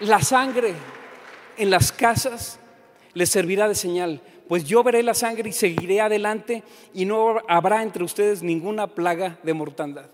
La 0.00 0.22
sangre 0.22 0.74
en 1.60 1.70
las 1.70 1.92
casas 1.92 2.58
les 3.14 3.28
servirá 3.28 3.68
de 3.68 3.74
señal 3.74 4.20
pues 4.50 4.64
yo 4.64 4.82
veré 4.82 5.04
la 5.04 5.14
sangre 5.14 5.48
y 5.48 5.52
seguiré 5.52 6.00
adelante 6.00 6.64
y 6.92 7.04
no 7.04 7.36
habrá 7.46 7.84
entre 7.84 8.02
ustedes 8.02 8.42
ninguna 8.42 8.88
plaga 8.88 9.38
de 9.44 9.54
mortandad. 9.54 10.10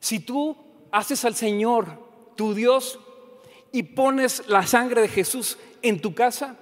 Si 0.00 0.20
tú 0.20 0.54
haces 0.90 1.24
al 1.24 1.34
Señor 1.34 1.86
tu 2.36 2.52
Dios 2.52 3.00
y 3.72 3.84
pones 3.84 4.46
la 4.48 4.66
sangre 4.66 5.00
de 5.00 5.08
Jesús 5.08 5.56
en 5.80 6.02
tu 6.02 6.14
casa, 6.14 6.56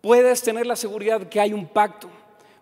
puedes 0.00 0.42
tener 0.42 0.66
la 0.66 0.74
seguridad 0.74 1.28
que 1.28 1.40
hay 1.40 1.52
un 1.52 1.68
pacto, 1.68 2.10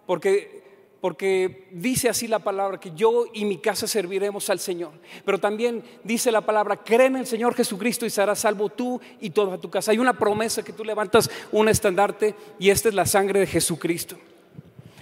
porque 0.04 0.61
porque 1.02 1.66
dice 1.72 2.08
así 2.08 2.28
la 2.28 2.38
palabra, 2.38 2.78
que 2.78 2.92
yo 2.94 3.24
y 3.34 3.44
mi 3.44 3.58
casa 3.58 3.88
serviremos 3.88 4.48
al 4.50 4.60
Señor. 4.60 4.92
Pero 5.24 5.40
también 5.40 5.82
dice 6.04 6.30
la 6.30 6.42
palabra, 6.42 6.76
cree 6.76 7.08
en 7.08 7.16
el 7.16 7.26
Señor 7.26 7.56
Jesucristo 7.56 8.06
y 8.06 8.10
serás 8.10 8.38
salvo 8.38 8.68
tú 8.68 9.00
y 9.20 9.30
toda 9.30 9.58
tu 9.58 9.68
casa. 9.68 9.90
Hay 9.90 9.98
una 9.98 10.16
promesa 10.16 10.62
que 10.62 10.72
tú 10.72 10.84
levantas 10.84 11.28
un 11.50 11.68
estandarte 11.68 12.36
y 12.60 12.70
esta 12.70 12.88
es 12.88 12.94
la 12.94 13.04
sangre 13.04 13.40
de 13.40 13.48
Jesucristo. 13.48 14.16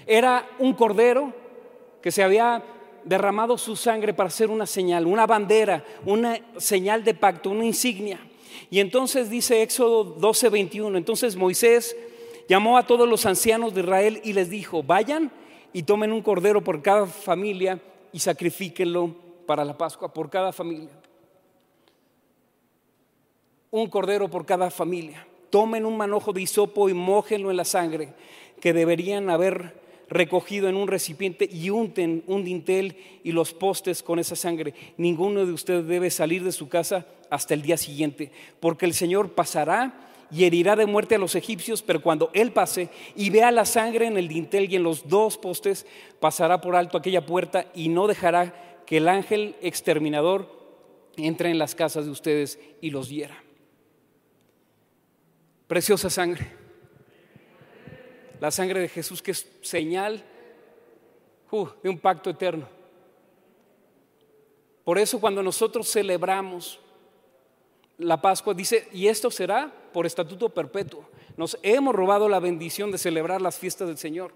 Era 0.06 0.48
un 0.58 0.72
cordero 0.72 1.34
que 2.00 2.10
se 2.10 2.22
había 2.22 2.64
derramado 3.04 3.58
su 3.58 3.76
sangre 3.76 4.14
para 4.14 4.28
hacer 4.28 4.48
una 4.48 4.64
señal, 4.64 5.06
una 5.06 5.26
bandera, 5.26 5.84
una 6.06 6.40
señal 6.56 7.04
de 7.04 7.12
pacto, 7.12 7.50
una 7.50 7.66
insignia. 7.66 8.20
Y 8.70 8.80
entonces 8.80 9.28
dice 9.28 9.60
Éxodo 9.60 10.04
12, 10.04 10.48
21, 10.48 10.96
entonces 10.96 11.36
Moisés 11.36 11.94
llamó 12.48 12.78
a 12.78 12.86
todos 12.86 13.06
los 13.06 13.26
ancianos 13.26 13.74
de 13.74 13.82
Israel 13.82 14.20
y 14.24 14.32
les 14.32 14.48
dijo, 14.48 14.82
vayan 14.82 15.30
y 15.72 15.82
tomen 15.82 16.12
un 16.12 16.22
cordero 16.22 16.62
por 16.62 16.82
cada 16.82 17.06
familia 17.06 17.80
y 18.12 18.18
sacrifíquenlo 18.18 19.14
para 19.46 19.64
la 19.64 19.76
Pascua, 19.76 20.12
por 20.12 20.30
cada 20.30 20.52
familia. 20.52 20.90
Un 23.70 23.88
cordero 23.88 24.28
por 24.28 24.44
cada 24.44 24.70
familia. 24.70 25.26
Tomen 25.50 25.86
un 25.86 25.96
manojo 25.96 26.32
de 26.32 26.42
hisopo 26.42 26.88
y 26.88 26.94
mójenlo 26.94 27.50
en 27.50 27.56
la 27.56 27.64
sangre 27.64 28.14
que 28.60 28.72
deberían 28.72 29.30
haber 29.30 29.80
recogido 30.08 30.68
en 30.68 30.76
un 30.76 30.88
recipiente 30.88 31.48
y 31.50 31.70
unten 31.70 32.24
un 32.26 32.44
dintel 32.44 32.96
y 33.22 33.32
los 33.32 33.54
postes 33.54 34.02
con 34.02 34.18
esa 34.18 34.34
sangre. 34.36 34.74
Ninguno 34.96 35.46
de 35.46 35.52
ustedes 35.52 35.86
debe 35.86 36.10
salir 36.10 36.42
de 36.44 36.52
su 36.52 36.68
casa 36.68 37.06
hasta 37.30 37.54
el 37.54 37.62
día 37.62 37.76
siguiente, 37.76 38.32
porque 38.58 38.86
el 38.86 38.92
Señor 38.92 39.30
pasará 39.32 40.09
y 40.30 40.44
herirá 40.44 40.76
de 40.76 40.86
muerte 40.86 41.16
a 41.16 41.18
los 41.18 41.34
egipcios, 41.34 41.82
pero 41.82 42.02
cuando 42.02 42.30
él 42.34 42.52
pase 42.52 42.88
y 43.16 43.30
vea 43.30 43.50
la 43.50 43.64
sangre 43.64 44.06
en 44.06 44.16
el 44.16 44.28
dintel 44.28 44.70
y 44.70 44.76
en 44.76 44.82
los 44.82 45.08
dos 45.08 45.38
postes, 45.38 45.86
pasará 46.20 46.60
por 46.60 46.76
alto 46.76 46.98
aquella 46.98 47.26
puerta 47.26 47.66
y 47.74 47.88
no 47.88 48.06
dejará 48.06 48.82
que 48.86 48.98
el 48.98 49.08
ángel 49.08 49.56
exterminador 49.60 50.60
entre 51.16 51.50
en 51.50 51.58
las 51.58 51.74
casas 51.74 52.04
de 52.04 52.10
ustedes 52.10 52.58
y 52.80 52.90
los 52.90 53.08
hiera. 53.08 53.42
Preciosa 55.66 56.10
sangre. 56.10 56.50
La 58.40 58.50
sangre 58.50 58.80
de 58.80 58.88
Jesús 58.88 59.22
que 59.22 59.32
es 59.32 59.46
señal 59.62 60.24
uh, 61.50 61.68
de 61.82 61.88
un 61.88 61.98
pacto 61.98 62.30
eterno. 62.30 62.66
Por 64.84 64.98
eso 64.98 65.20
cuando 65.20 65.42
nosotros 65.42 65.88
celebramos 65.90 66.80
la 68.00 68.22
Pascua, 68.22 68.54
dice, 68.54 68.88
y 68.92 69.08
esto 69.08 69.30
será 69.30 69.72
por 69.92 70.06
estatuto 70.06 70.48
perpetuo. 70.48 71.04
Nos 71.36 71.58
hemos 71.62 71.94
robado 71.94 72.28
la 72.28 72.40
bendición 72.40 72.90
de 72.90 72.98
celebrar 72.98 73.42
las 73.42 73.58
fiestas 73.58 73.88
del 73.88 73.98
Señor. 73.98 74.32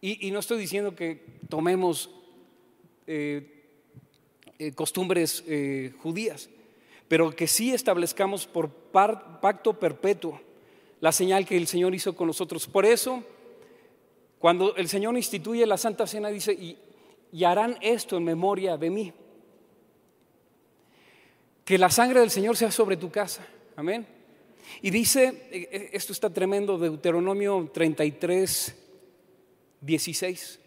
Y, 0.00 0.30
no 0.30 0.38
estoy 0.38 0.58
diciendo 0.58 0.94
que 0.94 1.20
tomemos 1.48 2.10
eh, 3.08 3.64
eh, 4.60 4.72
costumbres 4.72 5.42
eh, 5.48 5.92
judías, 6.00 6.48
pero 7.08 7.34
que 7.34 7.48
sí 7.48 7.72
establezcamos 7.74 8.46
por 8.46 8.70
pacto 8.70 9.74
perpetuo 9.74 10.40
la 11.00 11.10
señal 11.10 11.44
que 11.44 11.56
el 11.56 11.66
Señor 11.66 11.94
hizo 11.96 12.14
con 12.14 12.28
nosotros. 12.28 12.68
Por 12.68 12.86
eso, 12.86 13.24
cuando 14.38 14.76
el 14.76 14.88
Señor 14.88 15.16
instituye 15.16 15.66
la 15.66 15.76
Santa 15.76 16.06
Cena, 16.06 16.28
dice, 16.28 16.76
y 17.32 17.44
harán 17.44 17.76
esto 17.80 18.16
en 18.16 18.24
memoria 18.24 18.76
de 18.76 18.90
mí. 18.90 19.12
Que 21.68 21.76
la 21.76 21.90
sangre 21.90 22.20
del 22.20 22.30
Señor 22.30 22.56
sea 22.56 22.70
sobre 22.70 22.96
tu 22.96 23.10
casa. 23.10 23.46
Amén. 23.76 24.06
Y 24.80 24.88
dice, 24.88 25.48
eh, 25.50 25.68
eh, 25.70 25.90
esto 25.92 26.14
está 26.14 26.30
tremendo, 26.30 26.78
Deuteronomio 26.78 27.70
33, 27.70 28.74
16. 29.82 30.60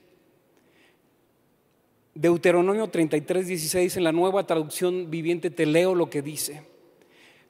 Deuteronomio 2.14 2.88
33, 2.88 3.48
16, 3.48 3.98
en 3.98 4.04
la 4.04 4.12
nueva 4.12 4.46
traducción 4.46 5.10
viviente 5.10 5.50
te 5.50 5.66
leo 5.66 5.96
lo 5.96 6.12
que 6.12 6.22
dice. 6.22 6.62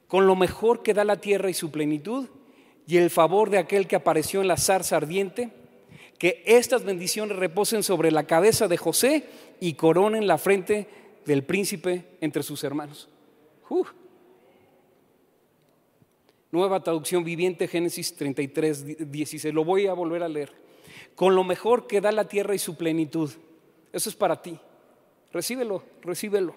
Con 0.08 0.26
lo 0.26 0.34
mejor 0.34 0.82
que 0.82 0.94
da 0.94 1.04
la 1.04 1.20
tierra 1.20 1.50
y 1.50 1.54
su 1.54 1.70
plenitud, 1.70 2.30
y 2.86 2.96
el 2.96 3.10
favor 3.10 3.50
de 3.50 3.58
aquel 3.58 3.86
que 3.86 3.96
apareció 3.96 4.40
en 4.40 4.48
la 4.48 4.56
zarza 4.56 4.96
ardiente, 4.96 5.50
que 6.18 6.42
estas 6.46 6.84
bendiciones 6.84 7.36
reposen 7.36 7.82
sobre 7.82 8.12
la 8.12 8.24
cabeza 8.24 8.66
de 8.66 8.78
José 8.78 9.24
y 9.60 9.74
coronen 9.74 10.26
la 10.26 10.38
frente 10.38 10.86
del 11.26 11.44
príncipe 11.44 12.16
entre 12.22 12.42
sus 12.42 12.64
hermanos. 12.64 13.10
Nueva 16.50 16.82
traducción 16.82 17.24
viviente, 17.24 17.66
Génesis 17.66 18.14
33, 18.14 19.10
16. 19.10 19.54
Lo 19.54 19.64
voy 19.64 19.86
a 19.86 19.94
volver 19.94 20.22
a 20.22 20.28
leer. 20.28 20.52
Con 21.14 21.34
lo 21.34 21.44
mejor 21.44 21.86
que 21.86 22.00
da 22.00 22.12
la 22.12 22.28
tierra 22.28 22.54
y 22.54 22.58
su 22.58 22.76
plenitud. 22.76 23.30
Eso 23.92 24.10
es 24.10 24.16
para 24.16 24.40
ti. 24.42 24.58
Recíbelo, 25.32 25.82
recíbelo. 26.02 26.54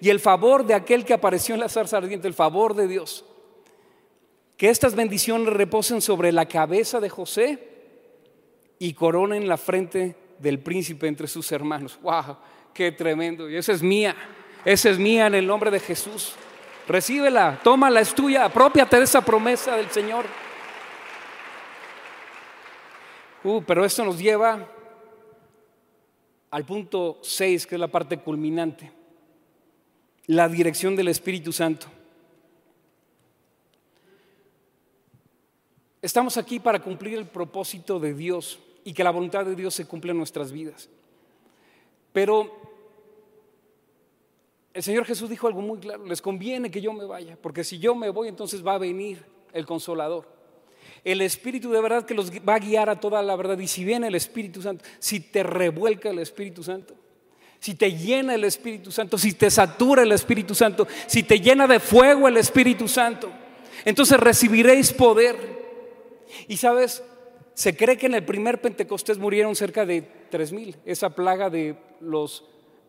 Y 0.00 0.10
el 0.10 0.20
favor 0.20 0.64
de 0.64 0.74
aquel 0.74 1.04
que 1.04 1.14
apareció 1.14 1.54
en 1.54 1.60
la 1.60 1.68
zarza 1.68 1.96
ardiente, 1.96 2.28
el 2.28 2.34
favor 2.34 2.74
de 2.74 2.86
Dios. 2.86 3.24
Que 4.56 4.70
estas 4.70 4.94
bendiciones 4.94 5.52
reposen 5.52 6.00
sobre 6.00 6.30
la 6.30 6.46
cabeza 6.46 7.00
de 7.00 7.10
José 7.10 7.58
y 8.78 8.92
coronen 8.94 9.48
la 9.48 9.56
frente 9.56 10.16
del 10.38 10.60
príncipe 10.60 11.08
entre 11.08 11.26
sus 11.26 11.50
hermanos. 11.50 11.98
¡Wow! 12.02 12.36
¡Qué 12.72 12.92
tremendo! 12.92 13.50
Y 13.50 13.56
esa 13.56 13.72
es 13.72 13.82
mía. 13.82 14.14
Esa 14.64 14.90
es 14.90 14.98
mía 14.98 15.26
en 15.26 15.34
el 15.34 15.46
nombre 15.46 15.70
de 15.70 15.78
Jesús. 15.78 16.34
Recíbela, 16.88 17.60
tómala, 17.62 18.00
es 18.00 18.14
tuya, 18.14 18.44
apropiate 18.46 18.96
de 18.96 19.04
esa 19.04 19.22
promesa 19.22 19.76
del 19.76 19.90
Señor. 19.90 20.24
Uh, 23.42 23.62
pero 23.62 23.84
esto 23.84 24.04
nos 24.04 24.18
lleva 24.18 24.66
al 26.50 26.64
punto 26.64 27.18
6, 27.22 27.66
que 27.66 27.74
es 27.74 27.80
la 27.80 27.88
parte 27.88 28.18
culminante, 28.18 28.90
la 30.26 30.48
dirección 30.48 30.96
del 30.96 31.08
Espíritu 31.08 31.52
Santo. 31.52 31.86
Estamos 36.00 36.36
aquí 36.36 36.58
para 36.60 36.80
cumplir 36.80 37.18
el 37.18 37.26
propósito 37.26 37.98
de 37.98 38.14
Dios 38.14 38.58
y 38.84 38.92
que 38.92 39.04
la 39.04 39.10
voluntad 39.10 39.44
de 39.44 39.54
Dios 39.54 39.74
se 39.74 39.86
cumpla 39.86 40.12
en 40.12 40.18
nuestras 40.18 40.52
vidas. 40.52 40.88
Pero 42.12 42.63
el 44.74 44.82
Señor 44.82 45.04
Jesús 45.04 45.30
dijo 45.30 45.46
algo 45.46 45.62
muy 45.62 45.78
claro, 45.78 46.04
les 46.04 46.20
conviene 46.20 46.68
que 46.68 46.80
yo 46.80 46.92
me 46.92 47.04
vaya, 47.04 47.38
porque 47.40 47.62
si 47.62 47.78
yo 47.78 47.94
me 47.94 48.10
voy 48.10 48.26
entonces 48.28 48.66
va 48.66 48.74
a 48.74 48.78
venir 48.78 49.24
el 49.52 49.64
consolador. 49.64 50.28
El 51.04 51.20
Espíritu 51.20 51.70
de 51.70 51.80
verdad 51.80 52.04
que 52.04 52.14
los 52.14 52.30
va 52.30 52.56
a 52.56 52.58
guiar 52.58 52.90
a 52.90 52.98
toda 52.98 53.22
la 53.22 53.36
verdad. 53.36 53.58
Y 53.58 53.68
si 53.68 53.84
viene 53.84 54.08
el 54.08 54.14
Espíritu 54.14 54.62
Santo, 54.62 54.84
si 54.98 55.20
te 55.20 55.42
revuelca 55.42 56.10
el 56.10 56.18
Espíritu 56.18 56.62
Santo, 56.62 56.94
si 57.60 57.74
te 57.74 57.92
llena 57.92 58.34
el 58.34 58.44
Espíritu 58.44 58.90
Santo, 58.90 59.16
si 59.16 59.32
te 59.32 59.50
satura 59.50 60.02
el 60.02 60.12
Espíritu 60.12 60.54
Santo, 60.54 60.88
si 61.06 61.22
te 61.22 61.40
llena 61.40 61.66
de 61.66 61.78
fuego 61.78 62.26
el 62.26 62.36
Espíritu 62.36 62.88
Santo, 62.88 63.30
entonces 63.84 64.18
recibiréis 64.18 64.92
poder. 64.92 65.36
Y 66.48 66.56
sabes, 66.56 67.02
Se 67.54 67.76
cree 67.76 67.96
que 67.96 68.06
en 68.06 68.14
el 68.14 68.24
primer 68.24 68.60
Pentecostés 68.60 69.16
murieron 69.18 69.54
cerca 69.54 69.86
de 69.86 70.02
tres 70.30 70.52
mil, 70.52 70.76
esa 70.84 71.10
plaga 71.10 71.48
de 71.50 71.76
los 72.00 72.44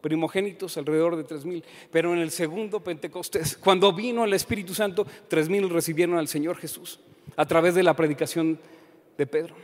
primogénitos 0.05 0.77
alrededor 0.77 1.15
de 1.15 1.23
tres 1.23 1.45
mil, 1.45 1.63
pero 1.89 2.13
en 2.13 2.19
el 2.19 2.29
segundo 2.29 2.79
Pentecostés, 2.83 3.57
cuando 3.57 3.91
vino 3.91 4.23
el 4.23 4.33
Espíritu 4.33 4.75
Santo, 4.75 5.07
tres 5.27 5.49
mil 5.49 5.67
recibieron 5.67 6.19
al 6.19 6.27
Señor 6.27 6.57
Jesús 6.57 6.99
a 7.35 7.47
través 7.47 7.73
de 7.73 7.81
la 7.81 7.95
predicación 7.95 8.59
de 9.17 9.25
Pedro. 9.25 9.55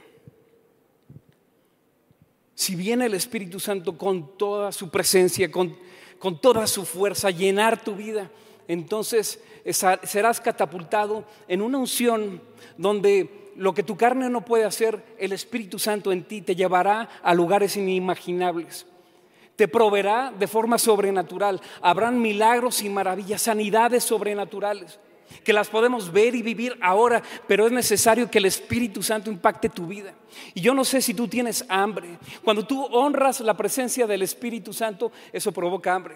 Si 2.56 2.76
viene 2.76 3.06
el 3.06 3.14
Espíritu 3.14 3.60
Santo 3.60 4.00
con 4.00 4.36
toda 4.36 4.72
su 4.72 4.90
presencia, 4.90 5.52
con, 5.52 5.78
con 6.18 6.42
toda 6.42 6.66
su 6.66 6.86
fuerza, 6.86 7.30
llenar 7.30 7.84
tu 7.84 7.96
vida, 7.96 8.32
entonces 8.68 9.44
serás 9.64 10.42
catapultado 10.42 11.24
en 11.48 11.62
una 11.62 11.78
unción 11.78 12.42
donde 12.80 13.52
lo 13.58 13.76
que 13.76 13.84
tu 13.84 13.96
carne 13.96 14.28
no 14.28 14.44
puede 14.44 14.64
hacer, 14.64 15.04
el 15.20 15.34
Espíritu 15.34 15.78
Santo 15.78 16.12
en 16.12 16.24
ti 16.24 16.42
te 16.42 16.56
llevará 16.56 17.10
a 17.22 17.36
lugares 17.36 17.78
inimaginables. 17.78 18.88
Te 19.62 19.68
proveerá 19.68 20.34
de 20.40 20.48
forma 20.48 20.80
sobrenatural. 20.80 21.62
Habrán 21.84 22.20
milagros 22.20 22.82
y 22.82 22.90
maravillas, 22.90 23.44
sanidades 23.44 24.04
sobrenaturales, 24.04 25.00
que 25.44 25.54
las 25.54 25.70
podemos 25.70 26.12
ver 26.12 26.34
y 26.34 26.42
vivir 26.42 26.76
ahora, 26.82 27.22
pero 27.46 27.68
es 27.68 27.72
necesario 27.72 28.32
que 28.32 28.40
el 28.40 28.46
Espíritu 28.46 29.04
Santo 29.04 29.30
impacte 29.30 29.70
tu 29.70 29.86
vida. 29.86 30.16
Y 30.56 30.62
yo 30.62 30.74
no 30.74 30.84
sé 30.84 31.00
si 31.00 31.14
tú 31.14 31.28
tienes 31.28 31.64
hambre. 31.70 32.18
Cuando 32.44 32.66
tú 32.66 32.86
honras 32.86 33.40
la 33.42 33.56
presencia 33.56 34.08
del 34.08 34.24
Espíritu 34.24 34.74
Santo, 34.74 35.12
eso 35.32 35.52
provoca 35.52 35.94
hambre. 35.94 36.16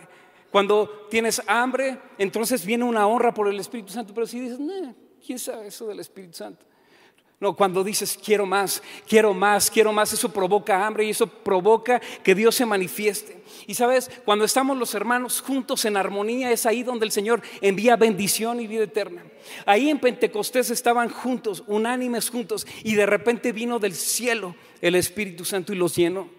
Cuando 0.49 1.05
tienes 1.11 1.39
hambre, 1.45 1.99
entonces 2.17 2.65
viene 2.65 2.83
una 2.83 3.05
honra 3.05 3.31
por 3.31 3.47
el 3.47 3.59
Espíritu 3.59 3.93
Santo. 3.93 4.11
Pero 4.11 4.25
si 4.25 4.39
dices, 4.39 4.57
¿quién 5.23 5.37
sabe 5.37 5.67
eso 5.67 5.85
del 5.85 5.99
Espíritu 5.99 6.33
Santo? 6.33 6.65
No, 7.39 7.53
cuando 7.53 7.83
dices 7.83 8.17
quiero 8.23 8.45
más, 8.45 8.81
quiero 9.07 9.33
más, 9.33 9.69
quiero 9.69 9.91
más, 9.91 10.13
eso 10.13 10.31
provoca 10.31 10.85
hambre 10.85 11.05
y 11.05 11.09
eso 11.09 11.27
provoca 11.27 11.99
que 12.23 12.33
Dios 12.33 12.55
se 12.55 12.65
manifieste. 12.65 13.43
Y 13.67 13.73
sabes, 13.73 14.09
cuando 14.23 14.45
estamos 14.45 14.77
los 14.77 14.95
hermanos 14.95 15.41
juntos 15.41 15.83
en 15.83 15.97
armonía, 15.97 16.51
es 16.51 16.65
ahí 16.65 16.81
donde 16.81 17.05
el 17.05 17.11
Señor 17.11 17.41
envía 17.59 17.97
bendición 17.97 18.61
y 18.61 18.67
vida 18.67 18.85
eterna. 18.85 19.23
Ahí 19.65 19.89
en 19.89 19.99
Pentecostés 19.99 20.69
estaban 20.69 21.09
juntos, 21.09 21.63
unánimes 21.67 22.29
juntos, 22.29 22.65
y 22.83 22.95
de 22.95 23.05
repente 23.05 23.51
vino 23.51 23.79
del 23.79 23.93
cielo 23.93 24.55
el 24.81 24.95
Espíritu 24.95 25.43
Santo 25.43 25.73
y 25.73 25.75
los 25.75 25.95
llenó. 25.95 26.29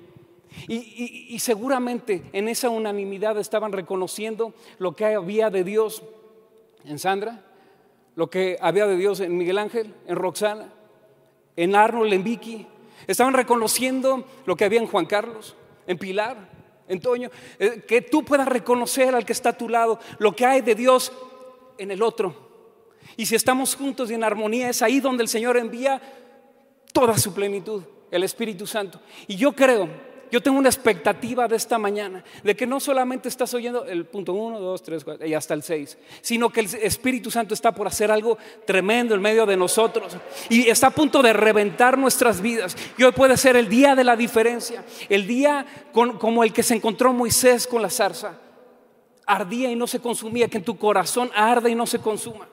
Y, 0.66 1.26
y 1.28 1.38
seguramente 1.40 2.22
en 2.32 2.48
esa 2.48 2.70
unanimidad 2.70 3.38
estaban 3.38 3.72
reconociendo 3.72 4.54
lo 4.78 4.96
que 4.96 5.04
había 5.04 5.50
de 5.50 5.62
Dios 5.62 6.02
en 6.86 6.98
Sandra, 6.98 7.44
lo 8.14 8.30
que 8.30 8.56
había 8.62 8.86
de 8.86 8.96
Dios 8.96 9.20
en 9.20 9.36
Miguel 9.36 9.58
Ángel, 9.58 9.94
en 10.06 10.16
Roxana, 10.16 10.72
en 11.56 11.74
Arnold, 11.74 12.12
en 12.12 12.24
Vicky. 12.24 12.66
Estaban 13.06 13.34
reconociendo 13.34 14.24
lo 14.44 14.56
que 14.56 14.64
había 14.64 14.80
en 14.80 14.86
Juan 14.86 15.06
Carlos, 15.06 15.54
en 15.86 15.98
Pilar, 15.98 16.50
en 16.88 17.00
Toño. 17.00 17.30
Eh, 17.58 17.84
que 17.86 18.02
tú 18.02 18.24
puedas 18.24 18.48
reconocer 18.48 19.14
al 19.14 19.24
que 19.24 19.32
está 19.32 19.50
a 19.50 19.58
tu 19.58 19.68
lado, 19.68 19.98
lo 20.18 20.34
que 20.34 20.46
hay 20.46 20.60
de 20.60 20.74
Dios 20.74 21.12
en 21.78 21.90
el 21.90 22.02
otro. 22.02 22.46
Y 23.16 23.26
si 23.26 23.34
estamos 23.34 23.74
juntos 23.74 24.10
y 24.10 24.14
en 24.14 24.24
armonía, 24.24 24.68
es 24.68 24.82
ahí 24.82 25.00
donde 25.00 25.22
el 25.22 25.28
Señor 25.28 25.56
envía 25.56 26.00
toda 26.92 27.16
su 27.18 27.32
plenitud, 27.32 27.82
el 28.10 28.22
Espíritu 28.22 28.66
Santo. 28.66 29.00
Y 29.26 29.36
yo 29.36 29.52
creo 29.52 29.88
yo 30.30 30.42
tengo 30.42 30.58
una 30.58 30.68
expectativa 30.68 31.46
de 31.46 31.56
esta 31.56 31.78
mañana, 31.78 32.24
de 32.42 32.56
que 32.56 32.66
no 32.66 32.80
solamente 32.80 33.28
estás 33.28 33.52
oyendo 33.54 33.84
el 33.84 34.04
punto 34.06 34.32
1, 34.32 34.58
2, 34.58 34.82
3, 34.82 35.04
4 35.04 35.26
y 35.26 35.34
hasta 35.34 35.54
el 35.54 35.62
6, 35.62 35.98
sino 36.20 36.50
que 36.50 36.60
el 36.60 36.74
Espíritu 36.74 37.30
Santo 37.30 37.54
está 37.54 37.72
por 37.72 37.86
hacer 37.86 38.10
algo 38.10 38.38
tremendo 38.64 39.14
en 39.14 39.20
medio 39.20 39.46
de 39.46 39.56
nosotros 39.56 40.16
y 40.48 40.68
está 40.68 40.88
a 40.88 40.90
punto 40.90 41.22
de 41.22 41.32
reventar 41.32 41.96
nuestras 41.96 42.40
vidas. 42.40 42.76
Y 42.98 43.04
hoy 43.04 43.12
puede 43.12 43.36
ser 43.36 43.56
el 43.56 43.68
día 43.68 43.94
de 43.94 44.04
la 44.04 44.16
diferencia, 44.16 44.84
el 45.08 45.26
día 45.26 45.66
como 45.92 46.44
el 46.44 46.52
que 46.52 46.62
se 46.62 46.74
encontró 46.74 47.12
Moisés 47.12 47.66
con 47.66 47.82
la 47.82 47.90
zarza. 47.90 48.38
Ardía 49.26 49.70
y 49.70 49.76
no 49.76 49.86
se 49.86 50.00
consumía, 50.00 50.48
que 50.48 50.58
en 50.58 50.64
tu 50.64 50.78
corazón 50.78 51.30
arde 51.34 51.70
y 51.70 51.74
no 51.74 51.86
se 51.86 51.98
consuma. 51.98 52.48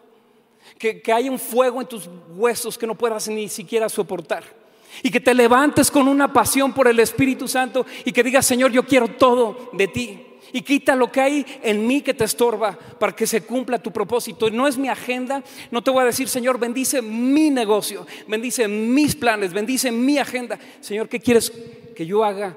Que, 0.80 1.02
que 1.02 1.14
hay 1.14 1.30
un 1.30 1.38
fuego 1.38 1.82
en 1.82 1.88
tus 1.88 2.10
huesos 2.36 2.78
que 2.78 2.88
no 2.88 2.96
puedas 2.96 3.28
ni 3.28 3.48
siquiera 3.48 3.90
soportar. 3.90 4.63
Y 5.02 5.10
que 5.10 5.20
te 5.20 5.34
levantes 5.34 5.90
con 5.90 6.08
una 6.08 6.32
pasión 6.32 6.74
por 6.74 6.88
el 6.88 7.00
Espíritu 7.00 7.48
Santo 7.48 7.86
y 8.06 8.12
que 8.12 8.24
digas, 8.24 8.46
Señor, 8.46 8.72
yo 8.72 8.84
quiero 8.84 9.08
todo 9.08 9.70
de 9.74 9.88
ti. 9.88 10.20
Y 10.56 10.62
quita 10.62 10.96
lo 10.96 11.12
que 11.12 11.20
hay 11.20 11.46
en 11.64 11.88
mí 11.88 12.02
que 12.02 12.14
te 12.14 12.26
estorba 12.26 12.78
para 13.00 13.16
que 13.16 13.26
se 13.26 13.42
cumpla 13.42 13.82
tu 13.82 13.92
propósito. 13.92 14.52
No 14.52 14.68
es 14.68 14.78
mi 14.78 14.88
agenda. 14.88 15.44
No 15.72 15.82
te 15.82 15.90
voy 15.90 16.04
a 16.04 16.06
decir, 16.06 16.30
Señor, 16.30 16.60
bendice 16.60 17.02
mi 17.02 17.50
negocio, 17.50 18.06
bendice 18.28 18.68
mis 18.68 19.16
planes, 19.16 19.52
bendice 19.52 19.92
mi 19.92 20.20
agenda. 20.20 20.60
Señor, 20.80 21.10
¿qué 21.10 21.20
quieres 21.20 21.52
que 21.96 22.06
yo 22.06 22.24
haga 22.24 22.56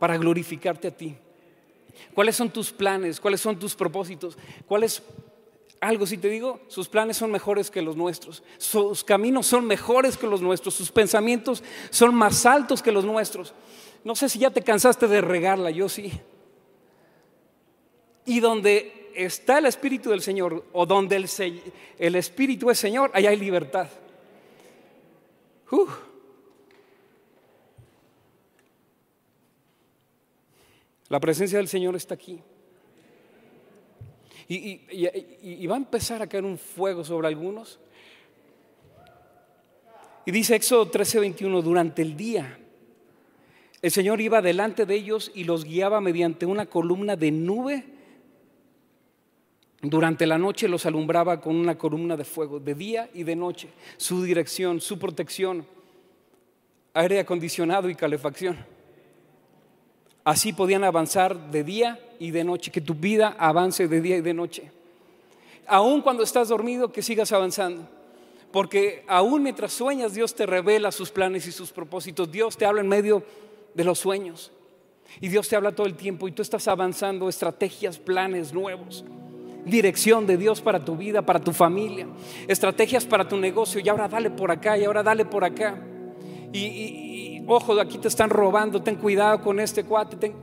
para 0.00 0.18
glorificarte 0.18 0.88
a 0.88 0.90
ti? 0.90 1.14
¿Cuáles 2.12 2.34
son 2.34 2.50
tus 2.50 2.72
planes? 2.72 3.20
¿Cuáles 3.20 3.40
son 3.40 3.56
tus 3.56 3.76
propósitos? 3.76 4.36
¿Cuáles 4.66 5.00
algo 5.80 6.06
si 6.06 6.18
te 6.18 6.28
digo, 6.28 6.60
sus 6.68 6.88
planes 6.88 7.16
son 7.16 7.30
mejores 7.30 7.70
que 7.70 7.82
los 7.82 7.96
nuestros, 7.96 8.42
sus 8.56 9.04
caminos 9.04 9.46
son 9.46 9.66
mejores 9.66 10.16
que 10.16 10.26
los 10.26 10.42
nuestros, 10.42 10.74
sus 10.74 10.90
pensamientos 10.90 11.62
son 11.90 12.14
más 12.14 12.46
altos 12.46 12.82
que 12.82 12.92
los 12.92 13.04
nuestros. 13.04 13.54
No 14.04 14.14
sé 14.16 14.28
si 14.28 14.38
ya 14.38 14.50
te 14.50 14.62
cansaste 14.62 15.06
de 15.06 15.20
regarla, 15.20 15.70
yo 15.70 15.88
sí. 15.88 16.12
Y 18.24 18.40
donde 18.40 19.10
está 19.14 19.58
el 19.58 19.66
Espíritu 19.66 20.10
del 20.10 20.22
Señor, 20.22 20.64
o 20.72 20.86
donde 20.86 21.16
el, 21.16 22.14
Espíritu 22.14 22.70
es 22.70 22.78
Señor, 22.78 23.10
allá 23.14 23.30
hay 23.30 23.36
libertad. 23.36 23.88
La 31.08 31.20
presencia 31.20 31.58
del 31.58 31.68
Señor 31.68 31.96
está 31.96 32.14
aquí. 32.14 32.40
Y, 34.48 35.66
va 35.66 35.74
a 35.74 35.78
empezar 35.78 36.22
a 36.22 36.26
caer 36.26 36.44
un 36.44 36.56
fuego 36.56 37.04
sobre 37.04 37.28
algunos. 37.28 37.78
Y 40.24 40.30
dice 40.30 40.56
Éxodo 40.56 40.90
13:21, 40.90 41.62
durante 41.62 42.02
el 42.02 42.16
día 42.16 42.58
el 43.80 43.90
Señor 43.92 44.20
iba 44.20 44.42
delante 44.42 44.86
de 44.86 44.94
ellos 44.94 45.30
y 45.34 45.44
los 45.44 45.64
guiaba 45.64 46.00
mediante 46.00 46.46
una 46.46 46.66
columna 46.66 47.14
de 47.14 47.30
nube. 47.30 47.84
Durante 49.80 50.26
la 50.26 50.38
noche 50.38 50.66
los 50.66 50.84
alumbraba 50.86 51.40
con 51.40 51.54
una 51.54 51.78
columna 51.78 52.16
de 52.16 52.24
fuego, 52.24 52.58
de 52.58 52.74
día 52.74 53.08
y 53.14 53.22
de 53.22 53.36
noche, 53.36 53.68
su 53.96 54.24
dirección, 54.24 54.80
su 54.80 54.98
protección, 54.98 55.64
aire 56.94 57.20
acondicionado 57.20 57.88
y 57.88 57.94
calefacción. 57.94 58.58
Así 60.28 60.52
podían 60.52 60.84
avanzar 60.84 61.50
de 61.50 61.64
día 61.64 61.98
y 62.18 62.32
de 62.32 62.44
noche, 62.44 62.70
que 62.70 62.82
tu 62.82 62.92
vida 62.92 63.34
avance 63.38 63.88
de 63.88 64.02
día 64.02 64.18
y 64.18 64.20
de 64.20 64.34
noche. 64.34 64.70
Aún 65.66 66.02
cuando 66.02 66.22
estás 66.22 66.48
dormido, 66.48 66.92
que 66.92 67.00
sigas 67.00 67.32
avanzando. 67.32 67.88
Porque 68.52 69.06
aún 69.08 69.42
mientras 69.42 69.72
sueñas, 69.72 70.12
Dios 70.12 70.34
te 70.34 70.44
revela 70.44 70.92
sus 70.92 71.10
planes 71.10 71.46
y 71.46 71.50
sus 71.50 71.72
propósitos. 71.72 72.30
Dios 72.30 72.58
te 72.58 72.66
habla 72.66 72.82
en 72.82 72.88
medio 72.88 73.24
de 73.72 73.84
los 73.84 74.00
sueños. 74.00 74.52
Y 75.18 75.28
Dios 75.28 75.48
te 75.48 75.56
habla 75.56 75.72
todo 75.72 75.86
el 75.86 75.94
tiempo 75.94 76.28
y 76.28 76.32
tú 76.32 76.42
estás 76.42 76.68
avanzando 76.68 77.30
estrategias, 77.30 77.98
planes 77.98 78.52
nuevos. 78.52 79.06
Dirección 79.64 80.26
de 80.26 80.36
Dios 80.36 80.60
para 80.60 80.84
tu 80.84 80.94
vida, 80.94 81.22
para 81.22 81.40
tu 81.40 81.54
familia. 81.54 82.06
Estrategias 82.48 83.06
para 83.06 83.26
tu 83.26 83.38
negocio. 83.38 83.80
Y 83.80 83.88
ahora 83.88 84.08
dale 84.08 84.30
por 84.30 84.50
acá 84.50 84.76
y 84.76 84.84
ahora 84.84 85.02
dale 85.02 85.24
por 85.24 85.42
acá. 85.42 85.82
Y, 86.52 87.37
ojo, 87.48 87.80
aquí 87.80 87.98
te 87.98 88.08
están 88.08 88.30
robando, 88.30 88.82
ten 88.82 88.96
cuidado 88.96 89.40
con 89.40 89.58
este 89.58 89.82
cuate. 89.82 90.34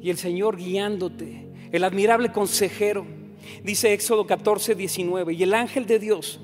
Y 0.00 0.10
el 0.10 0.18
Señor 0.18 0.56
guiándote, 0.56 1.48
el 1.72 1.82
admirable 1.82 2.30
consejero, 2.30 3.06
dice 3.62 3.92
Éxodo 3.94 4.26
14, 4.26 4.74
19, 4.74 5.32
y 5.32 5.42
el 5.42 5.54
ángel 5.54 5.86
de 5.86 5.98
Dios 5.98 6.40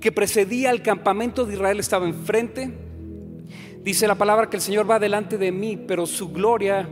que 0.00 0.10
precedía 0.10 0.70
al 0.70 0.82
campamento 0.82 1.46
de 1.46 1.54
Israel 1.54 1.78
estaba 1.78 2.06
enfrente. 2.06 2.70
Dice 3.82 4.08
la 4.08 4.16
palabra 4.16 4.50
que 4.50 4.56
el 4.56 4.62
Señor 4.62 4.90
va 4.90 4.98
delante 4.98 5.38
de 5.38 5.52
mí, 5.52 5.76
pero 5.76 6.04
su 6.04 6.32
gloria 6.32 6.88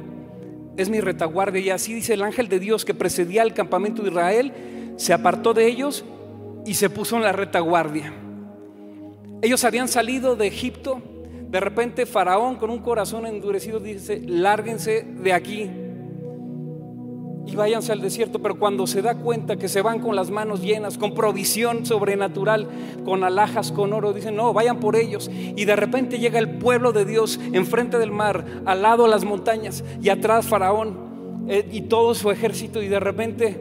es 0.76 0.88
mi 0.88 1.00
retaguardia. 1.00 1.60
Y 1.60 1.70
así 1.70 1.92
dice 1.92 2.14
el 2.14 2.22
ángel 2.22 2.48
de 2.48 2.60
Dios 2.60 2.84
que 2.84 2.94
precedía 2.94 3.42
al 3.42 3.52
campamento 3.52 4.02
de 4.02 4.10
Israel, 4.10 4.52
se 4.96 5.12
apartó 5.12 5.52
de 5.52 5.66
ellos 5.66 6.04
y 6.64 6.74
se 6.74 6.88
puso 6.88 7.16
en 7.16 7.24
la 7.24 7.32
retaguardia. 7.32 8.14
Ellos 9.42 9.64
habían 9.64 9.88
salido 9.88 10.36
de 10.36 10.46
Egipto 10.46 11.02
de 11.54 11.60
repente 11.60 12.04
Faraón 12.04 12.56
con 12.56 12.68
un 12.68 12.80
corazón 12.80 13.26
endurecido 13.26 13.78
dice, 13.78 14.20
lárguense 14.26 15.06
de 15.22 15.32
aquí 15.32 15.70
y 17.46 17.54
váyanse 17.54 17.92
al 17.92 18.00
desierto, 18.00 18.42
pero 18.42 18.58
cuando 18.58 18.88
se 18.88 19.02
da 19.02 19.14
cuenta 19.14 19.54
que 19.54 19.68
se 19.68 19.80
van 19.80 20.00
con 20.00 20.16
las 20.16 20.32
manos 20.32 20.62
llenas, 20.62 20.98
con 20.98 21.14
provisión 21.14 21.86
sobrenatural, 21.86 22.66
con 23.04 23.22
alhajas, 23.22 23.70
con 23.70 23.92
oro, 23.92 24.12
dicen, 24.12 24.34
no, 24.34 24.52
vayan 24.52 24.80
por 24.80 24.96
ellos. 24.96 25.30
Y 25.32 25.64
de 25.64 25.76
repente 25.76 26.18
llega 26.18 26.40
el 26.40 26.58
pueblo 26.58 26.90
de 26.90 27.04
Dios 27.04 27.38
enfrente 27.52 27.98
del 27.98 28.10
mar, 28.10 28.44
al 28.64 28.82
lado 28.82 29.04
de 29.04 29.10
las 29.10 29.24
montañas, 29.24 29.84
y 30.02 30.08
atrás 30.08 30.48
Faraón 30.48 31.44
eh, 31.46 31.68
y 31.70 31.82
todo 31.82 32.16
su 32.16 32.32
ejército, 32.32 32.82
y 32.82 32.88
de 32.88 32.98
repente, 32.98 33.56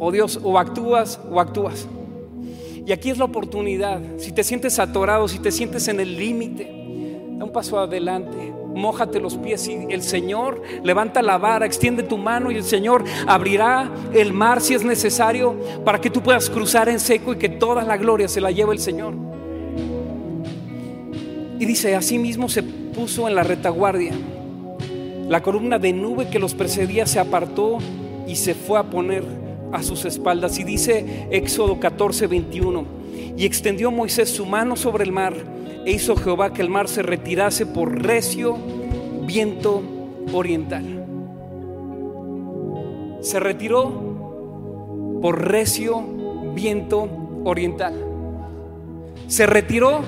oh 0.00 0.10
Dios, 0.10 0.40
o 0.42 0.58
actúas 0.58 1.20
o 1.30 1.38
actúas. 1.38 1.86
Y 2.84 2.90
aquí 2.90 3.10
es 3.10 3.18
la 3.18 3.26
oportunidad. 3.26 4.02
Si 4.18 4.32
te 4.32 4.42
sientes 4.42 4.80
atorado, 4.80 5.28
si 5.28 5.38
te 5.38 5.52
sientes 5.52 5.86
en 5.86 6.00
el 6.00 6.16
límite, 6.16 6.83
da 7.38 7.44
un 7.44 7.50
paso 7.50 7.78
adelante. 7.78 8.52
Mójate 8.74 9.20
los 9.20 9.36
pies 9.36 9.68
y 9.68 9.86
el 9.90 10.02
Señor 10.02 10.62
levanta 10.82 11.22
la 11.22 11.38
vara, 11.38 11.66
extiende 11.66 12.02
tu 12.02 12.18
mano 12.18 12.50
y 12.50 12.56
el 12.56 12.64
Señor 12.64 13.04
abrirá 13.26 13.90
el 14.12 14.32
mar 14.32 14.60
si 14.60 14.74
es 14.74 14.84
necesario 14.84 15.54
para 15.84 16.00
que 16.00 16.10
tú 16.10 16.22
puedas 16.22 16.50
cruzar 16.50 16.88
en 16.88 16.98
seco 16.98 17.32
y 17.32 17.36
que 17.36 17.48
toda 17.48 17.84
la 17.84 17.96
gloria 17.96 18.28
se 18.28 18.40
la 18.40 18.50
lleve 18.50 18.72
el 18.72 18.80
Señor. 18.80 19.14
Y 21.58 21.66
dice, 21.66 21.94
así 21.94 22.18
mismo 22.18 22.48
se 22.48 22.62
puso 22.62 23.28
en 23.28 23.34
la 23.34 23.44
retaguardia. 23.44 24.12
La 25.28 25.40
columna 25.42 25.78
de 25.78 25.92
nube 25.92 26.28
que 26.28 26.38
los 26.38 26.54
precedía 26.54 27.06
se 27.06 27.20
apartó 27.20 27.78
y 28.26 28.36
se 28.36 28.54
fue 28.54 28.78
a 28.78 28.82
poner 28.82 29.24
a 29.72 29.82
sus 29.82 30.04
espaldas. 30.04 30.58
Y 30.58 30.64
dice 30.64 31.26
Éxodo 31.30 31.78
14, 31.78 32.26
21, 32.26 32.84
y 33.36 33.46
extendió 33.46 33.90
Moisés 33.90 34.30
su 34.30 34.46
mano 34.46 34.76
sobre 34.76 35.04
el 35.04 35.12
mar 35.12 35.34
e 35.84 35.92
hizo 35.92 36.16
Jehová 36.16 36.52
que 36.52 36.62
el 36.62 36.70
mar 36.70 36.88
se 36.88 37.02
retirase 37.02 37.66
por 37.66 38.02
recio 38.02 38.56
viento 39.22 39.82
oriental. 40.32 41.06
Se 43.20 43.40
retiró 43.40 45.18
por 45.20 45.48
recio 45.48 46.04
viento 46.54 47.08
oriental. 47.44 47.94
Se 49.26 49.46
retiró 49.46 50.02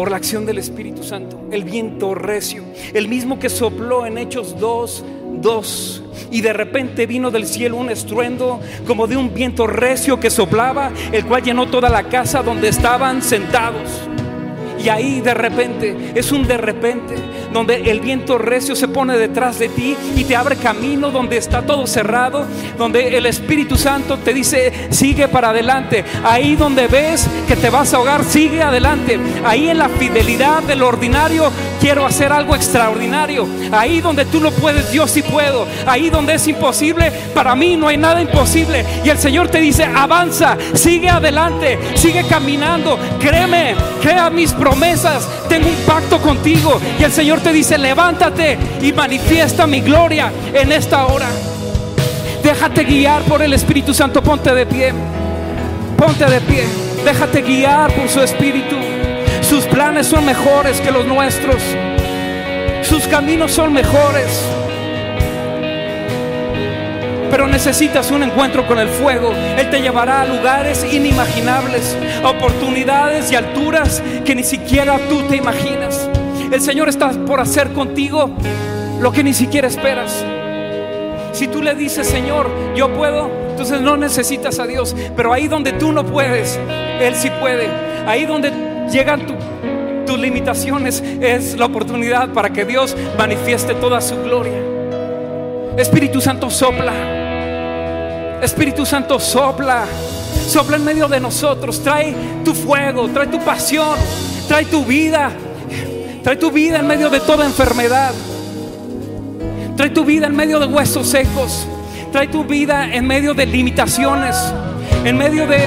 por 0.00 0.10
la 0.10 0.16
acción 0.16 0.46
del 0.46 0.56
Espíritu 0.56 1.02
Santo, 1.02 1.38
el 1.52 1.62
viento 1.62 2.14
recio, 2.14 2.64
el 2.94 3.06
mismo 3.06 3.38
que 3.38 3.50
sopló 3.50 4.06
en 4.06 4.16
Hechos 4.16 4.58
2, 4.58 5.04
2. 5.42 6.02
Y 6.30 6.40
de 6.40 6.54
repente 6.54 7.04
vino 7.04 7.30
del 7.30 7.46
cielo 7.46 7.76
un 7.76 7.90
estruendo 7.90 8.60
como 8.86 9.06
de 9.06 9.18
un 9.18 9.34
viento 9.34 9.66
recio 9.66 10.18
que 10.18 10.30
soplaba, 10.30 10.90
el 11.12 11.26
cual 11.26 11.42
llenó 11.42 11.66
toda 11.66 11.90
la 11.90 12.04
casa 12.04 12.42
donde 12.42 12.68
estaban 12.68 13.20
sentados. 13.20 13.90
Y 14.82 14.88
ahí 14.88 15.20
de 15.20 15.34
repente, 15.34 15.94
es 16.14 16.32
un 16.32 16.46
de 16.46 16.56
repente, 16.56 17.16
donde 17.52 17.90
el 17.90 18.00
viento 18.00 18.38
recio 18.38 18.76
se 18.76 18.88
pone 18.88 19.16
detrás 19.16 19.58
de 19.58 19.68
ti 19.68 19.96
y 20.16 20.24
te 20.24 20.36
abre 20.36 20.56
camino 20.56 21.10
donde 21.10 21.36
está 21.36 21.62
todo 21.62 21.86
cerrado, 21.86 22.46
donde 22.78 23.16
el 23.16 23.26
Espíritu 23.26 23.76
Santo 23.76 24.18
te 24.18 24.32
dice, 24.32 24.88
sigue 24.90 25.28
para 25.28 25.50
adelante. 25.50 26.04
Ahí 26.24 26.56
donde 26.56 26.86
ves 26.86 27.26
que 27.48 27.56
te 27.56 27.70
vas 27.70 27.92
a 27.92 27.98
ahogar, 27.98 28.24
sigue 28.24 28.62
adelante. 28.62 29.18
Ahí 29.44 29.68
en 29.68 29.78
la 29.78 29.88
fidelidad 29.88 30.62
del 30.62 30.82
ordinario, 30.82 31.50
quiero 31.80 32.06
hacer 32.06 32.32
algo 32.32 32.54
extraordinario. 32.54 33.46
Ahí 33.72 34.00
donde 34.00 34.24
tú 34.24 34.40
no 34.40 34.50
puedes, 34.50 34.90
Dios 34.92 35.10
sí 35.10 35.22
puedo. 35.22 35.66
Ahí 35.86 36.10
donde 36.10 36.34
es 36.34 36.46
imposible, 36.46 37.10
para 37.34 37.54
mí 37.54 37.76
no 37.76 37.88
hay 37.88 37.96
nada 37.96 38.20
imposible. 38.20 38.84
Y 39.04 39.08
el 39.08 39.18
Señor 39.18 39.48
te 39.48 39.60
dice, 39.60 39.84
avanza, 39.84 40.56
sigue 40.74 41.08
adelante, 41.08 41.78
sigue 41.94 42.24
caminando, 42.24 42.98
créeme, 43.18 43.74
crea 44.00 44.30
mis 44.30 44.52
promesas, 44.52 45.28
tengo 45.48 45.68
un 45.68 45.76
pacto 45.86 46.18
contigo. 46.18 46.80
Y 46.98 47.04
el 47.04 47.12
Señor 47.12 47.39
te 47.40 47.52
dice, 47.52 47.78
levántate 47.78 48.58
y 48.82 48.92
manifiesta 48.92 49.66
mi 49.66 49.80
gloria 49.80 50.30
en 50.52 50.72
esta 50.72 51.06
hora. 51.06 51.28
Déjate 52.42 52.84
guiar 52.84 53.22
por 53.22 53.42
el 53.42 53.52
Espíritu 53.52 53.92
Santo, 53.94 54.22
ponte 54.22 54.54
de 54.54 54.66
pie, 54.66 54.92
ponte 55.96 56.24
de 56.24 56.40
pie, 56.40 56.64
déjate 57.04 57.42
guiar 57.42 57.92
por 57.92 58.08
su 58.08 58.20
Espíritu. 58.20 58.76
Sus 59.42 59.64
planes 59.64 60.06
son 60.06 60.24
mejores 60.24 60.80
que 60.80 60.90
los 60.90 61.06
nuestros, 61.06 61.62
sus 62.82 63.06
caminos 63.06 63.52
son 63.52 63.72
mejores. 63.72 64.44
Pero 67.30 67.46
necesitas 67.46 68.10
un 68.10 68.24
encuentro 68.24 68.66
con 68.66 68.78
el 68.78 68.88
fuego. 68.88 69.32
Él 69.56 69.70
te 69.70 69.80
llevará 69.80 70.22
a 70.22 70.26
lugares 70.26 70.84
inimaginables, 70.90 71.96
a 72.24 72.30
oportunidades 72.30 73.30
y 73.30 73.36
alturas 73.36 74.02
que 74.24 74.34
ni 74.34 74.42
siquiera 74.42 74.98
tú 75.08 75.22
te 75.28 75.36
imaginas. 75.36 76.09
El 76.52 76.60
Señor 76.60 76.88
está 76.88 77.10
por 77.26 77.40
hacer 77.40 77.72
contigo 77.72 78.30
lo 79.00 79.12
que 79.12 79.22
ni 79.22 79.32
siquiera 79.32 79.68
esperas. 79.68 80.24
Si 81.32 81.46
tú 81.46 81.62
le 81.62 81.74
dices, 81.76 82.08
Señor, 82.08 82.50
yo 82.74 82.92
puedo, 82.92 83.30
entonces 83.50 83.80
no 83.80 83.96
necesitas 83.96 84.58
a 84.58 84.66
Dios. 84.66 84.96
Pero 85.16 85.32
ahí 85.32 85.46
donde 85.46 85.72
tú 85.72 85.92
no 85.92 86.04
puedes, 86.04 86.58
Él 87.00 87.14
sí 87.14 87.30
puede. 87.40 87.68
Ahí 88.06 88.26
donde 88.26 88.50
llegan 88.90 89.26
tus 90.06 90.18
limitaciones 90.18 91.02
es 91.20 91.56
la 91.56 91.66
oportunidad 91.66 92.30
para 92.30 92.50
que 92.50 92.64
Dios 92.64 92.96
manifieste 93.16 93.74
toda 93.74 94.00
su 94.00 94.20
gloria. 94.20 94.60
Espíritu 95.76 96.20
Santo 96.20 96.50
sopla. 96.50 98.40
Espíritu 98.42 98.84
Santo 98.84 99.20
sopla. 99.20 99.84
Sopla 100.48 100.78
en 100.78 100.84
medio 100.84 101.06
de 101.06 101.20
nosotros. 101.20 101.80
Trae 101.80 102.12
tu 102.44 102.54
fuego, 102.54 103.08
trae 103.08 103.28
tu 103.28 103.38
pasión, 103.38 103.96
trae 104.48 104.64
tu 104.64 104.84
vida. 104.84 105.30
Trae 106.22 106.36
tu 106.36 106.50
vida 106.50 106.78
en 106.78 106.86
medio 106.86 107.08
de 107.10 107.20
toda 107.20 107.46
enfermedad. 107.46 108.12
Trae 109.76 109.90
tu 109.90 110.04
vida 110.04 110.26
en 110.26 110.36
medio 110.36 110.58
de 110.58 110.66
huesos 110.66 111.08
secos. 111.08 111.66
Trae 112.12 112.28
tu 112.28 112.44
vida 112.44 112.94
en 112.94 113.06
medio 113.06 113.34
de 113.34 113.46
limitaciones. 113.46 114.36
En 115.04 115.16
medio 115.16 115.46
de, 115.46 115.66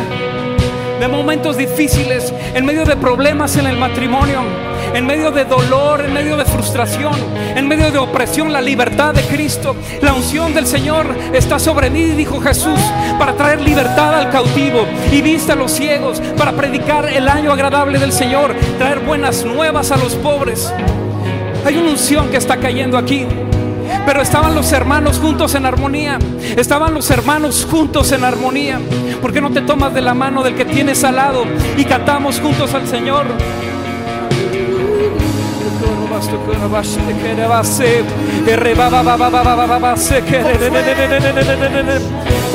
de 0.99 1.08
momentos 1.08 1.58
difíciles. 1.58 2.34
En 2.54 2.66
medio 2.66 2.86
de 2.86 2.95
problemas 2.95 3.58
en 3.58 3.68
el 3.68 3.78
matrimonio 3.78 4.73
en 4.94 5.06
medio 5.06 5.32
de 5.32 5.46
dolor, 5.46 6.02
en 6.02 6.14
medio 6.14 6.38
de 6.38 6.46
frustración, 6.46 7.14
en 7.56 7.68
medio 7.68 7.91
de 7.91 7.98
opresión, 7.98 8.54
la 8.54 8.62
libertad 8.62 9.14
de 9.14 9.24
Cristo, 9.24 9.76
la 10.02 10.14
unción 10.14 10.54
del 10.54 10.68
Señor 10.68 11.16
está 11.34 11.60
sobre 11.60 11.89
mí, 11.89 12.12
dijo 12.12 12.39
Jesús, 12.39 12.80
para 13.18 13.34
traer 13.34 13.62
libertad 13.62 14.16
al 14.16 14.30
cautivo 14.30 14.86
y 15.12 15.22
vista 15.22 15.54
a 15.54 15.56
los 15.56 15.72
ciegos, 15.72 16.22
para 16.38 16.52
predicar 16.54 17.06
el 17.10 17.28
año 17.28 17.52
agradable 17.52 18.00
del 18.00 18.12
Señor, 18.12 18.54
traer 18.78 19.00
buenas 19.00 19.44
nuevas 19.44 19.91
a 19.91 19.98
los 19.98 20.16
pobres. 20.16 20.72
Hay 21.66 21.78
una 21.78 21.91
unción 21.91 22.30
que 22.30 22.38
está 22.38 22.58
cayendo 22.58 22.98
aquí. 22.98 23.26
Pero 24.06 24.22
estaban 24.22 24.56
los 24.56 24.72
hermanos 24.72 25.20
juntos 25.20 25.56
en 25.56 25.66
armonía. 25.66 26.20
Estaban 26.58 26.94
los 26.94 27.10
hermanos 27.10 27.66
juntos 27.70 28.12
en 28.12 28.24
armonía. 28.24 28.80
¿Por 29.22 29.32
qué 29.32 29.39
no 29.39 29.52
te 29.52 29.62
tomas 29.62 29.94
de 29.94 30.02
la 30.02 30.14
mano 30.14 30.44
del 30.44 30.56
que 30.56 30.66
tienes 30.66 31.04
al 31.04 31.16
lado 31.16 31.46
y 31.78 31.86
cantamos 31.86 32.39
juntos 32.41 32.74
al 32.74 32.88
Señor? 32.88 33.28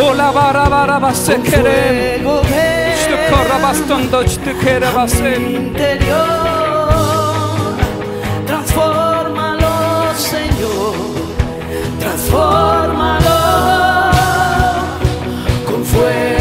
Hola 0.01 0.33
bara 0.33 0.71
bara 0.71 1.01
basse 1.01 1.41
kere 1.43 2.21
Stukara 3.03 3.59
bastando 3.62 4.23
stukere 4.29 4.91
basse 4.95 5.35
interior. 5.37 6.29
Transfórmalo, 8.47 10.14
Señor. 10.16 10.95
Transfórmalo 11.99 13.39
con 15.66 15.85
fuego. 15.85 16.38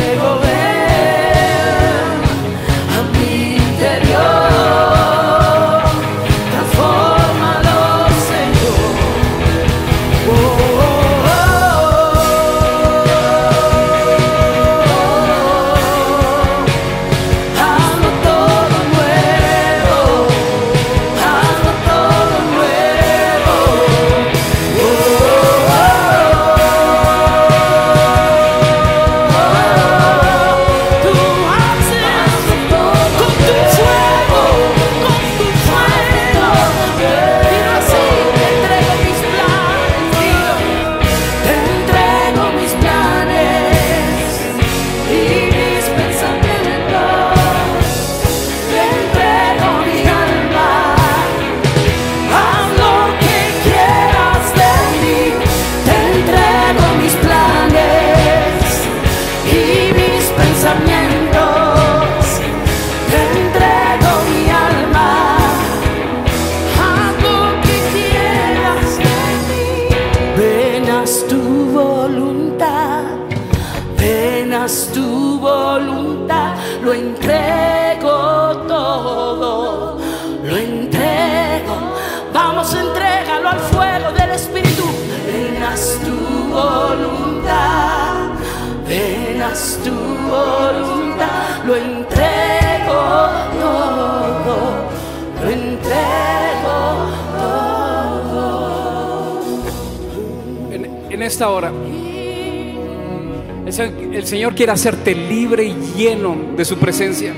Quiere 104.57 104.71
hacerte 104.71 105.13
libre 105.13 105.65
y 105.65 105.75
lleno 105.95 106.35
de 106.57 106.65
su 106.65 106.77
presencia. 106.77 107.31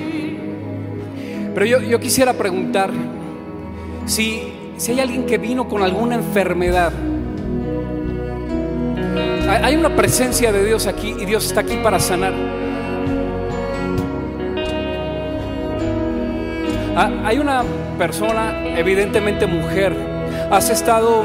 Pero 1.53 1.65
yo, 1.65 1.81
yo 1.81 1.99
quisiera 1.99 2.33
preguntar 2.33 2.91
si, 4.05 4.53
si 4.77 4.93
hay 4.93 5.01
alguien 5.01 5.25
que 5.25 5.37
vino 5.37 5.67
con 5.67 5.83
alguna 5.83 6.15
enfermedad. 6.15 6.93
Hay 9.49 9.75
una 9.75 9.95
presencia 9.95 10.53
de 10.53 10.63
Dios 10.63 10.87
aquí 10.87 11.13
y 11.19 11.25
Dios 11.25 11.45
está 11.45 11.61
aquí 11.61 11.77
para 11.83 11.99
sanar. 11.99 12.33
Ah, 16.95 17.11
Hay 17.25 17.39
una 17.39 17.63
persona, 17.97 18.63
evidentemente 18.77 19.45
mujer, 19.45 19.93
has 20.49 20.69
estado 20.69 21.23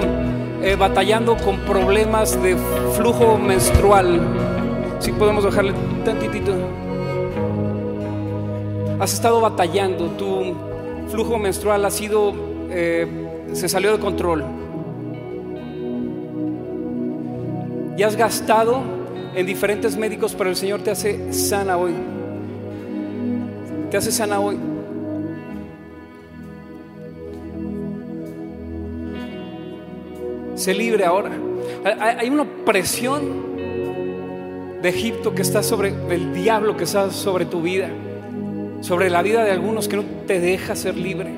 eh, 0.63 0.75
batallando 0.77 1.37
con 1.37 1.59
problemas 1.61 2.43
de 2.43 2.57
flujo 2.97 3.39
menstrual. 3.39 4.21
Si 5.01 5.13
podemos 5.13 5.45
bajarle 5.45 5.73
tantitito. 6.05 6.53
Has 9.01 9.13
estado 9.13 9.41
batallando, 9.41 10.07
tu 10.11 10.55
flujo 11.09 11.39
menstrual 11.39 11.85
ha 11.85 11.91
sido, 11.91 12.33
eh, 12.71 13.07
se 13.53 13.69
salió 13.69 13.93
de 13.93 13.99
control. 13.99 14.45
Y 17.97 18.03
has 18.03 18.17
gastado 18.17 18.83
en 19.35 19.47
diferentes 19.47 19.97
médicos, 19.97 20.35
pero 20.37 20.51
el 20.51 20.57
Señor 20.57 20.81
te 20.83 20.91
hace 20.91 21.33
sana 21.33 21.77
hoy. 21.77 21.93
Te 23.91 23.97
hace 23.97 24.11
sana 24.11 24.41
hoy. 24.41 24.59
Sé 30.55 30.73
libre 30.73 31.05
ahora. 31.05 31.31
Hay 31.85 32.17
hay 32.21 32.31
una 32.31 32.45
presión 32.65 33.54
de 34.85 34.91
Egipto 34.91 35.35
que 35.35 35.41
está 35.41 35.63
sobre, 35.63 35.93
del 35.93 36.35
diablo 36.35 36.77
que 36.77 36.85
está 36.85 37.11
sobre 37.11 37.47
tu 37.47 37.63
vida, 37.63 37.89
sobre 38.83 39.09
la 39.09 39.23
vida 39.23 39.43
de 39.43 39.51
algunos 39.51 39.89
que 39.89 39.97
no 39.97 40.05
te 40.27 40.39
deja 40.41 40.77
ser 40.77 40.95
libre. 40.97 41.31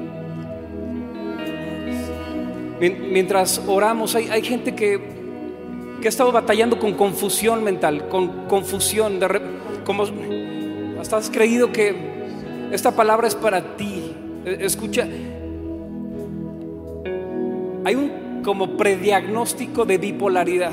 Mien- 2.80 3.12
Mientras 3.12 3.62
oramos, 3.68 4.16
hay, 4.16 4.28
hay 4.30 4.42
gente 4.42 4.74
que, 4.74 5.00
que 6.00 6.08
ha 6.08 6.10
estado 6.10 6.32
batallando 6.32 6.80
con 6.80 6.94
confusión 6.94 7.62
mental, 7.62 8.08
con 8.08 8.48
confusión, 8.48 9.20
de 9.20 9.28
como 9.84 10.02
hasta 11.00 11.16
has 11.18 11.30
creído 11.30 11.70
que 11.70 11.94
esta 12.72 12.96
palabra 12.96 13.28
es 13.28 13.36
para 13.36 13.76
ti. 13.76 14.12
E- 14.44 14.58
Escucha, 14.66 15.06
hay 17.84 17.94
un 17.94 18.42
como 18.42 18.76
prediagnóstico 18.76 19.84
de 19.84 19.98
bipolaridad. 19.98 20.72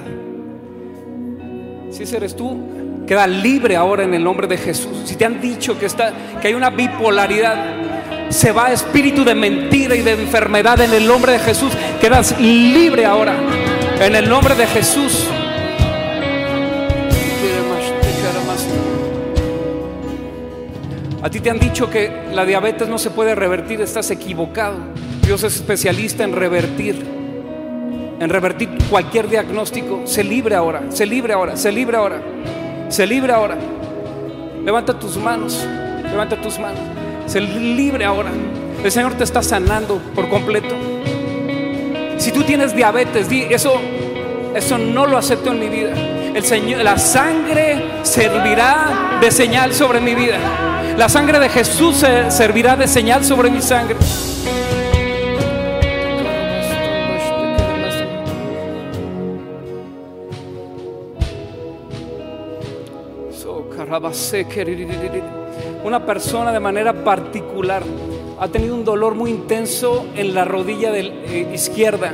Si 1.93 2.15
eres 2.15 2.35
tú, 2.35 3.05
queda 3.05 3.27
libre 3.27 3.75
ahora 3.75 4.03
en 4.03 4.15
el 4.15 4.23
nombre 4.23 4.47
de 4.47 4.57
Jesús. 4.57 5.03
Si 5.05 5.15
te 5.15 5.25
han 5.25 5.39
dicho 5.39 5.77
que, 5.77 5.85
está, 5.85 6.11
que 6.41 6.47
hay 6.47 6.55
una 6.55 6.71
bipolaridad, 6.71 8.29
se 8.29 8.51
va 8.51 8.71
espíritu 8.71 9.23
de 9.23 9.35
mentira 9.35 9.95
y 9.95 10.01
de 10.01 10.13
enfermedad 10.13 10.81
en 10.81 10.91
el 10.91 11.05
nombre 11.05 11.33
de 11.33 11.39
Jesús. 11.39 11.71
Quedas 12.01 12.39
libre 12.39 13.05
ahora 13.05 13.35
en 14.01 14.15
el 14.15 14.27
nombre 14.27 14.55
de 14.55 14.65
Jesús. 14.65 15.27
A 21.21 21.29
ti 21.29 21.39
te 21.39 21.51
han 21.51 21.59
dicho 21.59 21.91
que 21.91 22.11
la 22.33 22.43
diabetes 22.43 22.89
no 22.89 22.97
se 22.97 23.11
puede 23.11 23.35
revertir, 23.35 23.79
estás 23.81 24.09
equivocado. 24.09 24.77
Dios 25.21 25.43
es 25.43 25.55
especialista 25.55 26.23
en 26.23 26.33
revertir, 26.33 27.05
en 28.24 28.30
revertir 28.30 28.69
cualquier 28.89 29.28
diagnóstico. 29.30 30.01
Se 30.05 30.24
libre 30.24 30.55
ahora, 30.55 30.84
se 30.89 31.05
libre 31.05 31.34
ahora, 31.34 31.55
se 31.57 31.71
libre 31.71 31.97
ahora, 31.97 32.21
se 32.89 33.05
libre 33.05 33.34
ahora. 33.34 33.57
Levanta 34.63 34.97
tus 34.97 35.17
manos, 35.17 35.65
levanta 36.09 36.36
tus 36.41 36.57
manos. 36.59 36.80
Se 37.26 37.39
libre 37.41 38.05
ahora. 38.05 38.30
El 38.84 38.91
Señor 38.91 39.13
te 39.13 39.24
está 39.24 39.41
sanando 39.41 39.99
por 40.15 40.28
completo. 40.30 40.76
Si 42.17 42.32
tú 42.32 42.43
tienes 42.43 42.76
diabetes, 42.76 43.30
di 43.30 43.41
eso, 43.43 43.74
eso 44.55 44.78
no 44.78 45.05
lo 45.05 45.17
acepto 45.17 45.51
en 45.51 45.59
mi 45.59 45.67
vida. 45.69 45.91
El 46.34 46.43
Señor, 46.43 46.84
la 46.84 46.97
sangre 46.97 47.84
servirá 48.03 49.17
de 49.21 49.30
señal 49.32 49.74
sobre 49.74 49.99
mi 49.99 50.15
vida. 50.15 50.38
La 50.97 51.09
sangre 51.09 51.39
de 51.39 51.49
Jesús 51.49 51.97
se- 51.97 52.30
servirá 52.32 52.76
de 52.76 52.88
señal 52.88 53.24
sobre 53.24 53.49
mi 53.49 53.61
sangre. 53.61 53.95
Una 65.83 66.05
persona 66.05 66.51
de 66.51 66.59
manera 66.59 66.93
particular 67.03 67.83
ha 68.39 68.47
tenido 68.47 68.73
un 68.75 68.83
dolor 68.83 69.15
muy 69.15 69.29
intenso 69.29 70.05
en 70.15 70.33
la 70.33 70.45
rodilla 70.45 70.91
del- 70.91 71.11
eh, 71.25 71.51
izquierda. 71.53 72.11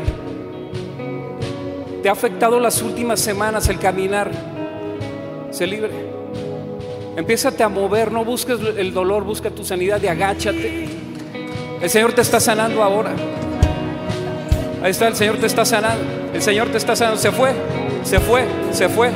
Te 2.01 2.09
ha 2.09 2.11
afectado 2.11 2.59
las 2.59 2.82
últimas 2.82 3.19
semanas 3.19 3.67
el 3.69 3.77
caminar. 3.80 4.32
Se 5.51 5.67
libre. 5.67 5.91
Empiézate 7.15 7.63
a 7.63 7.69
mover, 7.69 8.11
no 8.11 8.23
busques 8.23 8.57
el 8.77 8.93
dolor, 8.93 9.23
busca 9.23 9.49
tu 9.49 9.65
sanidad 9.65 10.01
y 10.01 10.07
agáchate. 10.07 10.88
El 11.82 11.89
Señor 11.89 12.13
te 12.13 12.21
está 12.21 12.39
sanando 12.39 12.84
ahora. 12.84 13.11
Ahí 14.82 14.91
está, 14.91 15.07
el 15.07 15.15
Señor 15.15 15.38
te 15.38 15.45
está 15.47 15.65
sanando. 15.65 16.03
El 16.34 16.41
Señor 16.41 16.69
te 16.69 16.77
está 16.77 16.95
sanando. 16.95 17.19
Se 17.19 17.32
fue, 17.32 17.51
se 18.03 18.19
fue, 18.19 18.45
se 18.71 18.88
fue. 18.88 19.09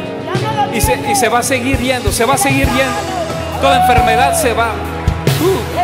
Y 0.73 0.81
se, 0.81 1.11
y 1.11 1.15
se 1.15 1.29
va 1.29 1.39
a 1.39 1.43
seguir 1.43 1.77
yendo, 1.77 2.11
se 2.11 2.25
va 2.25 2.33
a 2.33 2.37
seguir 2.37 2.65
yendo. 2.65 2.97
Toda 3.61 3.81
enfermedad 3.81 4.33
se 4.33 4.53
va. 4.53 4.73
Uh. 5.41 5.83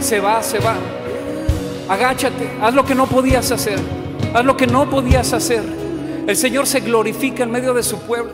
Se 0.00 0.20
va, 0.20 0.42
se 0.42 0.60
va. 0.60 0.76
Agáchate, 1.88 2.48
haz 2.62 2.74
lo 2.74 2.84
que 2.84 2.94
no 2.94 3.06
podías 3.06 3.50
hacer. 3.50 3.80
Haz 4.32 4.44
lo 4.44 4.56
que 4.56 4.66
no 4.66 4.88
podías 4.88 5.32
hacer. 5.32 5.62
El 6.26 6.36
Señor 6.36 6.66
se 6.66 6.80
glorifica 6.80 7.42
en 7.42 7.50
medio 7.50 7.74
de 7.74 7.82
su 7.82 7.98
pueblo. 7.98 8.32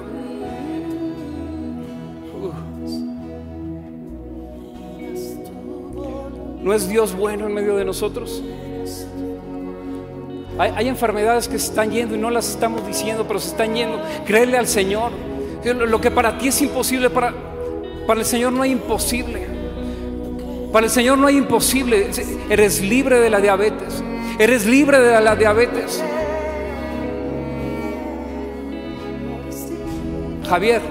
Uh. 2.39 2.53
¿No 6.63 6.75
es 6.75 6.89
Dios 6.89 7.17
bueno 7.17 7.47
en 7.47 7.55
medio 7.55 7.77
de 7.77 7.85
nosotros? 7.85 8.43
Hay, 10.59 10.89
enfermedades 10.89 11.49
que 11.49 11.59
se 11.59 11.67
están 11.67 11.91
yendo 11.91 12.15
y 12.15 12.19
no 12.19 12.31
las 12.31 12.51
estamos 12.51 12.87
diciendo, 12.87 13.25
pero 13.27 13.41
se 13.41 13.49
están 13.49 13.75
yendo. 13.75 14.01
Créele 14.27 14.59
al 14.59 14.69
Señor. 14.69 15.11
Lo 15.65 15.87
lo 15.87 16.01
que 16.01 16.11
para 16.11 16.39
ti 16.39 16.49
es 16.49 16.61
imposible, 16.61 17.09
para, 17.09 17.33
para 18.07 18.21
el 18.21 18.27
Señor 18.27 18.53
no 18.53 18.63
hay 18.63 18.73
imposible. 18.73 19.47
Para 20.73 20.87
el 20.87 20.93
Señor 20.93 21.19
no 21.19 21.27
hay 21.27 21.37
imposible. 21.37 22.09
Eres 22.51 22.81
libre 22.81 23.21
de 23.21 23.31
la 23.31 23.41
diabetes. 23.41 24.03
Eres 24.39 24.67
libre 24.67 24.99
de 24.99 25.21
la 25.21 25.37
diabetes. 25.37 26.03
Javier, 30.49 30.83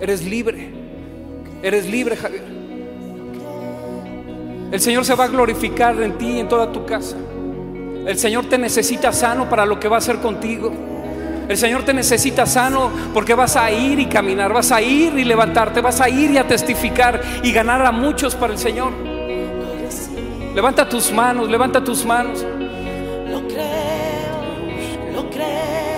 eres 0.00 0.24
libre. 0.24 0.70
Eres 1.62 1.88
libre, 1.88 2.16
Javier. 2.16 2.44
El 4.70 4.80
Señor 4.80 5.04
se 5.04 5.14
va 5.14 5.24
a 5.24 5.28
glorificar 5.28 6.02
en 6.02 6.18
ti 6.18 6.32
y 6.32 6.40
en 6.40 6.48
toda 6.48 6.72
tu 6.72 6.84
casa. 6.84 7.16
El 8.06 8.18
Señor 8.18 8.46
te 8.46 8.58
necesita 8.58 9.12
sano 9.12 9.48
para 9.48 9.64
lo 9.64 9.80
que 9.80 9.88
va 9.88 9.96
a 9.96 9.98
hacer 9.98 10.18
contigo. 10.18 10.72
El 11.48 11.56
Señor 11.56 11.84
te 11.84 11.92
necesita 11.92 12.46
sano 12.46 12.90
porque 13.12 13.34
vas 13.34 13.56
a 13.56 13.70
ir 13.70 13.98
y 13.98 14.06
caminar, 14.06 14.52
vas 14.52 14.72
a 14.72 14.80
ir 14.80 15.18
y 15.18 15.24
levantarte, 15.24 15.80
vas 15.80 16.00
a 16.00 16.08
ir 16.08 16.30
y 16.30 16.38
a 16.38 16.46
testificar 16.46 17.20
y 17.42 17.52
ganar 17.52 17.84
a 17.84 17.92
muchos 17.92 18.34
para 18.34 18.52
el 18.52 18.58
Señor. 18.58 18.92
Levanta 20.54 20.88
tus 20.88 21.12
manos, 21.12 21.48
levanta 21.50 21.82
tus 21.82 22.04
manos. 22.04 22.44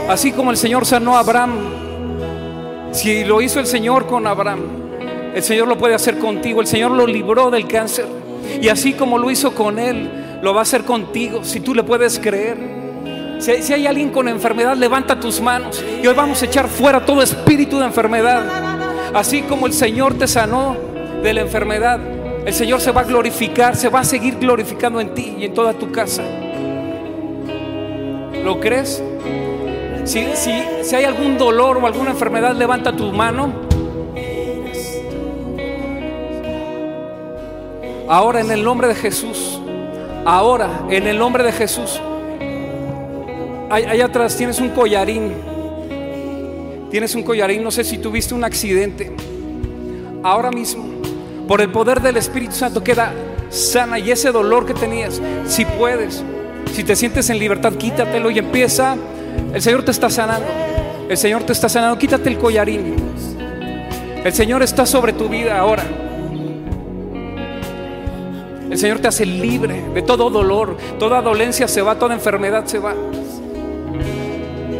Así 0.08 0.32
como 0.32 0.52
el 0.52 0.56
Señor 0.56 0.86
sanó 0.86 1.16
a 1.16 1.20
Abraham, 1.20 1.52
si 2.92 3.24
lo 3.24 3.40
hizo 3.42 3.58
el 3.58 3.66
Señor 3.66 4.06
con 4.06 4.26
Abraham, 4.26 4.60
el 5.34 5.42
Señor 5.42 5.68
lo 5.68 5.76
puede 5.76 5.94
hacer 5.94 6.18
contigo. 6.18 6.60
El 6.60 6.66
Señor 6.66 6.92
lo 6.92 7.06
libró 7.06 7.50
del 7.50 7.68
cáncer. 7.68 8.06
Y 8.60 8.68
así 8.68 8.94
como 8.94 9.18
lo 9.18 9.30
hizo 9.30 9.54
con 9.54 9.78
él, 9.78 10.08
lo 10.42 10.54
va 10.54 10.60
a 10.60 10.62
hacer 10.62 10.84
contigo, 10.84 11.44
si 11.44 11.60
tú 11.60 11.74
le 11.74 11.82
puedes 11.82 12.18
creer. 12.18 12.76
Si, 13.38 13.72
hay 13.72 13.86
alguien 13.86 14.10
con 14.10 14.28
enfermedad, 14.28 14.76
levanta 14.76 15.20
tus 15.20 15.40
manos. 15.40 15.82
Y 16.02 16.06
hoy 16.06 16.14
vamos 16.14 16.42
a 16.42 16.46
echar 16.46 16.68
fuera 16.68 17.04
todo 17.04 17.22
espíritu 17.22 17.78
de 17.78 17.86
enfermedad. 17.86 18.44
Así 19.14 19.42
como 19.42 19.66
el 19.66 19.72
Señor 19.72 20.14
te 20.14 20.26
sanó 20.26 20.76
de 21.22 21.34
la 21.34 21.42
enfermedad, 21.42 22.00
el 22.46 22.52
Señor 22.52 22.80
se 22.80 22.92
va 22.92 23.02
a 23.02 23.04
glorificar, 23.04 23.76
se 23.76 23.88
va 23.88 24.00
a 24.00 24.04
seguir 24.04 24.38
glorificando 24.38 25.00
en 25.00 25.14
ti 25.14 25.36
y 25.38 25.44
en 25.44 25.54
toda 25.54 25.74
tu 25.74 25.90
casa. 25.90 26.22
¿Lo 28.44 28.60
crees? 28.60 29.02
Si, 30.04 30.24
si, 30.34 30.62
si 30.82 30.94
hay 30.94 31.04
algún 31.04 31.36
dolor 31.36 31.78
o 31.78 31.86
alguna 31.86 32.10
enfermedad, 32.10 32.54
levanta 32.54 32.94
tu 32.94 33.12
mano. 33.12 33.66
Ahora 38.08 38.40
en 38.40 38.52
el 38.52 38.62
nombre 38.62 38.86
de 38.86 38.94
Jesús, 38.94 39.60
ahora 40.26 40.86
en 40.90 41.06
el 41.06 41.18
nombre 41.18 41.44
de 41.44 41.52
Jesús, 41.52 42.00
allá 43.70 44.04
atrás 44.04 44.36
tienes 44.36 44.60
un 44.60 44.70
collarín, 44.70 45.32
tienes 46.90 47.14
un 47.14 47.22
collarín, 47.22 47.62
no 47.62 47.70
sé 47.70 47.84
si 47.84 47.98
tuviste 47.98 48.34
un 48.34 48.42
accidente, 48.42 49.12
ahora 50.24 50.50
mismo, 50.50 50.84
por 51.46 51.60
el 51.60 51.70
poder 51.70 52.02
del 52.02 52.16
Espíritu 52.16 52.54
Santo 52.54 52.82
queda 52.82 53.12
sana 53.50 54.00
y 54.00 54.10
ese 54.10 54.32
dolor 54.32 54.66
que 54.66 54.74
tenías, 54.74 55.22
si 55.46 55.64
puedes, 55.64 56.24
si 56.72 56.82
te 56.82 56.96
sientes 56.96 57.30
en 57.30 57.38
libertad, 57.38 57.74
quítatelo 57.74 58.28
y 58.30 58.40
empieza, 58.40 58.96
el 59.54 59.62
Señor 59.62 59.84
te 59.84 59.92
está 59.92 60.10
sanando, 60.10 60.48
el 61.08 61.16
Señor 61.16 61.44
te 61.44 61.52
está 61.52 61.68
sanando, 61.68 61.98
quítate 61.98 62.28
el 62.28 62.38
collarín, 62.38 62.96
el 64.24 64.32
Señor 64.32 64.64
está 64.64 64.86
sobre 64.86 65.12
tu 65.12 65.28
vida 65.28 65.56
ahora. 65.56 65.84
El 68.70 68.78
Señor 68.78 68.98
te 68.98 69.08
hace 69.08 69.24
libre 69.24 69.82
de 69.94 70.02
todo 70.02 70.28
dolor, 70.28 70.76
toda 70.98 71.22
dolencia 71.22 71.68
se 71.68 71.82
va, 71.82 71.98
toda 71.98 72.14
enfermedad 72.14 72.64
se 72.66 72.78
va. 72.78 72.94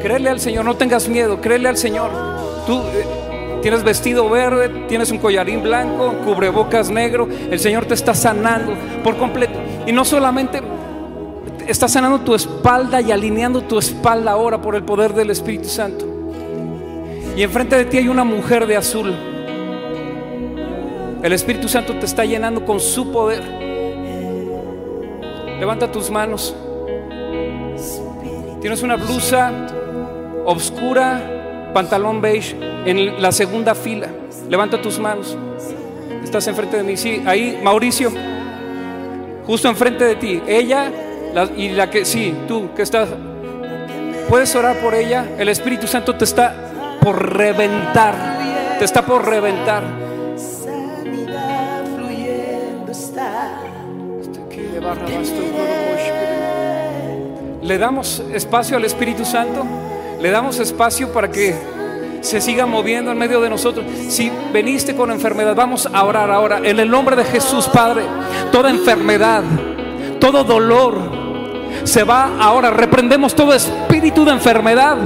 Créele 0.03 0.29
al 0.29 0.41
Señor, 0.41 0.65
no 0.65 0.77
tengas 0.77 1.09
miedo, 1.09 1.41
créele 1.41 1.69
al 1.69 1.77
Señor. 1.77 2.11
Tú 2.67 2.81
eh, 2.81 3.07
tienes 3.63 3.85
vestido 3.85 4.29
verde, 4.29 4.69
tienes 4.89 5.11
un 5.11 5.19
collarín 5.19 5.63
blanco, 5.63 6.15
cubrebocas 6.25 6.91
negro, 6.91 7.29
el 7.51 7.59
Señor 7.61 7.87
te 7.87 7.95
está 7.95 8.13
sanando 8.15 8.75
por 9.05 9.17
completo. 9.17 9.59
Y 9.87 9.93
no 9.93 10.05
solamente 10.05 10.61
está 11.67 11.89
sanando 11.89 12.21
tu 12.21 12.35
espalda 12.35 13.01
y 13.01 13.13
alineando 13.13 13.63
tu 13.63 13.79
espalda 13.79 14.33
ahora 14.33 14.61
por 14.61 14.75
el 14.75 14.83
poder 14.83 15.13
del 15.15 15.31
Espíritu 15.31 15.69
Santo. 15.69 16.07
Y 17.37 17.43
enfrente 17.43 17.77
de 17.77 17.85
ti 17.85 17.99
hay 17.99 18.09
una 18.09 18.25
mujer 18.25 18.67
de 18.67 18.77
azul. 18.77 19.15
El 21.23 21.33
Espíritu 21.33 21.69
Santo 21.69 21.95
te 21.95 22.07
está 22.07 22.25
llenando 22.25 22.65
con 22.65 22.81
su 22.81 23.11
poder. 23.13 23.66
Levanta 25.59 25.91
tus 25.91 26.11
manos. 26.11 26.55
Tienes 28.61 28.83
una 28.83 28.97
blusa 28.97 29.53
oscura, 30.45 31.71
pantalón 31.73 32.21
beige 32.21 32.57
en 32.85 33.21
la 33.21 33.33
segunda 33.33 33.75
fila. 33.75 34.09
Levanta 34.49 34.81
tus 34.81 34.99
manos. 34.99 35.37
Estás 36.23 36.47
enfrente 36.49 36.77
de 36.77 36.83
mí. 36.83 36.97
Sí, 36.97 37.23
ahí, 37.27 37.61
Mauricio. 37.63 38.11
Justo 39.47 39.69
enfrente 39.69 40.05
de 40.05 40.17
ti. 40.17 40.43
Ella 40.47 40.91
y 41.57 41.71
la 41.71 41.91
que, 41.91 42.05
sí, 42.05 42.35
tú 42.49 42.71
que 42.75 42.83
estás. 42.83 43.09
Puedes 44.29 44.55
orar 44.57 44.77
por 44.77 44.95
ella. 44.95 45.27
El 45.39 45.49
Espíritu 45.49 45.87
Santo 45.87 46.17
te 46.17 46.25
está 46.25 46.99
por 47.01 47.37
reventar. 47.37 48.15
Te 48.79 48.85
está 48.85 49.03
por 49.03 49.25
reventar. 49.25 50.06
Le 57.63 57.79
damos 57.79 58.23
espacio 58.33 58.77
al 58.77 58.85
Espíritu 58.85 59.25
Santo, 59.25 59.65
le 60.21 60.31
damos 60.31 60.59
espacio 60.59 61.13
para 61.13 61.31
que 61.31 61.55
se 62.21 62.41
siga 62.41 62.67
moviendo 62.67 63.11
en 63.11 63.19
medio 63.19 63.41
de 63.41 63.49
nosotros. 63.49 63.87
Si 64.09 64.31
veniste 64.53 64.95
con 64.95 65.11
enfermedad, 65.11 65.55
vamos 65.55 65.89
a 65.93 66.05
orar 66.05 66.31
ahora. 66.31 66.61
En 66.63 66.79
el 66.79 66.91
nombre 66.91 67.17
de 67.17 67.25
Jesús, 67.25 67.69
Padre, 67.69 68.05
toda 68.53 68.71
enfermedad, 68.71 69.43
todo 70.21 70.45
dolor, 70.45 70.99
se 71.85 72.05
va 72.05 72.33
ahora. 72.41 72.71
Reprendemos 72.71 73.35
todo 73.35 73.55
espíritu 73.55 74.25
de 74.25 74.33
enfermedad. 74.33 74.97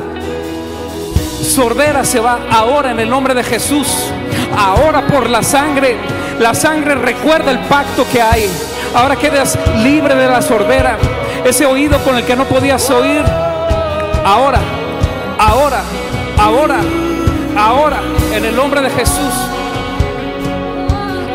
Sordera 1.42 2.04
se 2.04 2.20
va 2.20 2.40
ahora 2.50 2.90
en 2.90 3.00
el 3.00 3.08
nombre 3.08 3.34
de 3.34 3.42
Jesús. 3.42 3.86
Ahora 4.56 5.06
por 5.06 5.28
la 5.28 5.42
sangre. 5.42 5.96
La 6.38 6.54
sangre 6.54 6.94
recuerda 6.94 7.50
el 7.50 7.58
pacto 7.60 8.06
que 8.10 8.20
hay. 8.22 8.50
Ahora 8.94 9.16
quedas 9.16 9.58
libre 9.82 10.14
de 10.14 10.26
la 10.26 10.42
sordera. 10.42 10.98
Ese 11.44 11.64
oído 11.66 11.98
con 12.04 12.16
el 12.16 12.24
que 12.24 12.36
no 12.36 12.44
podías 12.44 12.88
oír. 12.90 13.22
Ahora, 14.24 14.60
ahora, 15.38 15.82
ahora, 16.38 16.80
ahora, 17.56 18.00
en 18.32 18.44
el 18.44 18.54
nombre 18.54 18.80
de 18.80 18.90
Jesús. 18.90 19.34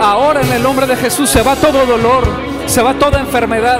Ahora 0.02 0.42
en 0.42 0.52
el 0.52 0.62
nombre 0.62 0.86
de 0.86 0.96
Jesús 0.98 1.30
se 1.30 1.42
va 1.42 1.56
todo 1.56 1.86
dolor, 1.86 2.28
se 2.66 2.82
va 2.82 2.94
toda 2.94 3.20
enfermedad. 3.20 3.80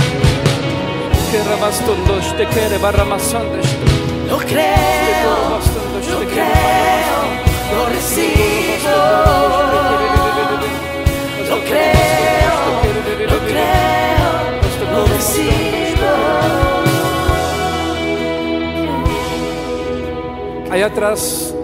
Lo 4.30 4.38
creo, 4.38 5.60
lo 6.10 6.20
creo, 6.30 7.90
recibo, 7.90 8.90
creo, 11.66 12.15
Allá 20.76 20.88
atrás 20.88 21.56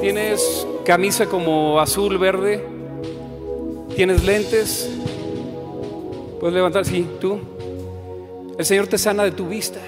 tienes 0.00 0.66
camisa 0.82 1.26
como 1.26 1.78
azul, 1.80 2.16
verde, 2.16 2.64
tienes 3.94 4.24
lentes. 4.24 4.88
Puedes 6.40 6.54
levantar, 6.54 6.86
sí, 6.86 7.06
tú. 7.20 7.40
El 8.56 8.64
Señor 8.64 8.86
te 8.86 8.96
sana 8.96 9.24
de 9.24 9.32
tu 9.32 9.46
vista. 9.48 9.80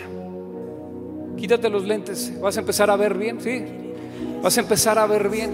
Quítate 1.38 1.70
los 1.70 1.84
lentes, 1.84 2.38
vas 2.38 2.58
a 2.58 2.61
empezar 2.61 2.90
a 2.90 2.96
ver 2.96 3.16
bien, 3.16 3.40
sí. 3.40 3.64
Vas 4.42 4.58
a 4.58 4.61
empezar 4.61 4.98
a 4.98 5.06
ver 5.06 5.30
bien. 5.30 5.52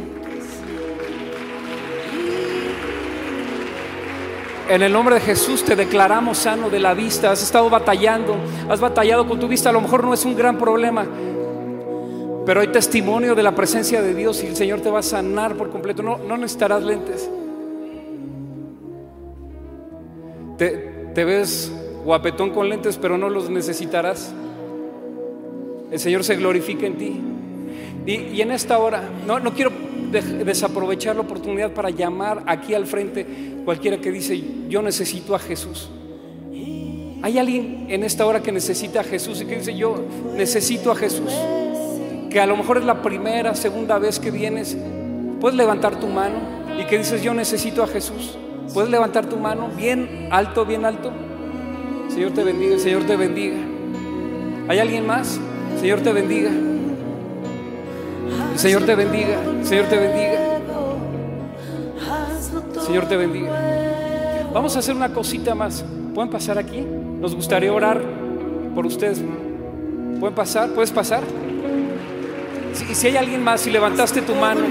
En 4.68 4.82
el 4.82 4.92
nombre 4.92 5.14
de 5.14 5.20
Jesús 5.20 5.62
te 5.62 5.76
declaramos 5.76 6.38
sano 6.38 6.70
de 6.70 6.80
la 6.80 6.92
vista. 6.92 7.30
Has 7.30 7.40
estado 7.40 7.70
batallando, 7.70 8.34
has 8.68 8.80
batallado 8.80 9.28
con 9.28 9.38
tu 9.38 9.46
vista. 9.46 9.70
A 9.70 9.72
lo 9.72 9.80
mejor 9.80 10.02
no 10.02 10.12
es 10.12 10.24
un 10.24 10.34
gran 10.34 10.58
problema, 10.58 11.06
pero 12.46 12.60
hay 12.60 12.68
testimonio 12.68 13.34
de 13.34 13.42
la 13.42 13.54
presencia 13.56 14.00
de 14.00 14.14
Dios 14.14 14.42
y 14.44 14.46
el 14.46 14.54
Señor 14.54 14.80
te 14.80 14.88
va 14.88 15.00
a 15.00 15.02
sanar 15.02 15.56
por 15.56 15.68
completo. 15.68 16.02
No, 16.02 16.16
no 16.16 16.36
necesitarás 16.36 16.84
lentes. 16.84 17.28
Te, 20.56 21.24
ves 21.24 21.72
guapetón 22.04 22.50
con 22.50 22.68
lentes, 22.68 22.96
pero 22.96 23.18
no 23.18 23.28
los 23.28 23.50
necesitarás. 23.50 24.32
El 25.90 25.98
Señor 25.98 26.22
se 26.22 26.36
glorifica 26.36 26.86
en 26.86 26.96
ti. 26.96 27.20
Y, 28.06 28.12
y 28.36 28.40
en 28.40 28.52
esta 28.52 28.78
hora, 28.78 29.02
no, 29.26 29.40
no 29.40 29.52
quiero 29.52 29.72
de- 30.12 30.44
desaprovechar 30.44 31.16
la 31.16 31.22
oportunidad 31.22 31.72
para 31.72 31.90
llamar 31.90 32.44
aquí 32.46 32.74
al 32.74 32.86
frente 32.86 33.26
cualquiera 33.64 33.98
que 33.98 34.12
dice, 34.12 34.40
yo 34.68 34.82
necesito 34.82 35.34
a 35.34 35.40
Jesús. 35.40 35.90
¿Hay 37.22 37.38
alguien 37.38 37.86
en 37.88 38.04
esta 38.04 38.24
hora 38.24 38.40
que 38.40 38.52
necesita 38.52 39.00
a 39.00 39.04
Jesús 39.04 39.40
y 39.40 39.46
que 39.46 39.56
dice, 39.56 39.76
yo 39.76 39.96
necesito 40.36 40.92
a 40.92 40.94
Jesús? 40.94 41.32
Que 42.30 42.40
a 42.40 42.46
lo 42.46 42.56
mejor 42.56 42.78
es 42.78 42.84
la 42.84 43.02
primera, 43.02 43.54
segunda 43.54 43.98
vez 43.98 44.18
que 44.18 44.30
vienes. 44.30 44.76
Puedes 45.40 45.56
levantar 45.56 45.96
tu 45.96 46.06
mano 46.06 46.34
y 46.78 46.84
que 46.84 46.98
dices, 46.98 47.22
yo 47.22 47.34
necesito 47.34 47.82
a 47.82 47.86
Jesús. 47.86 48.36
Puedes 48.74 48.90
levantar 48.90 49.26
tu 49.26 49.36
mano 49.36 49.68
bien 49.76 50.28
alto, 50.30 50.64
bien 50.66 50.84
alto. 50.84 51.12
Señor 52.08 52.32
te 52.32 52.44
bendiga, 52.44 52.78
Señor 52.78 53.04
te 53.04 53.16
bendiga. 53.16 53.56
¿Hay 54.68 54.78
alguien 54.78 55.06
más? 55.06 55.38
Señor 55.80 56.00
te 56.00 56.12
bendiga. 56.12 56.50
Señor 58.56 58.84
te 58.84 58.94
bendiga. 58.94 59.38
Señor 59.62 59.86
te 59.86 59.96
bendiga. 59.98 60.60
Señor 62.86 63.06
te 63.06 63.16
bendiga. 63.16 64.46
Vamos 64.52 64.76
a 64.76 64.78
hacer 64.78 64.94
una 64.94 65.12
cosita 65.12 65.54
más. 65.54 65.84
¿Pueden 66.14 66.30
pasar 66.30 66.58
aquí? 66.58 66.80
Nos 66.80 67.34
gustaría 67.34 67.72
orar 67.72 68.00
por 68.74 68.86
ustedes. 68.86 69.22
¿Pueden 70.18 70.34
pasar? 70.34 70.70
¿Puedes 70.70 70.90
pasar? 70.90 71.22
Si, 72.76 72.94
si 72.94 73.06
hay 73.06 73.16
alguien 73.16 73.42
más, 73.42 73.62
si 73.62 73.70
levantaste 73.70 74.20
tu 74.22 74.34
mano, 74.34 74.66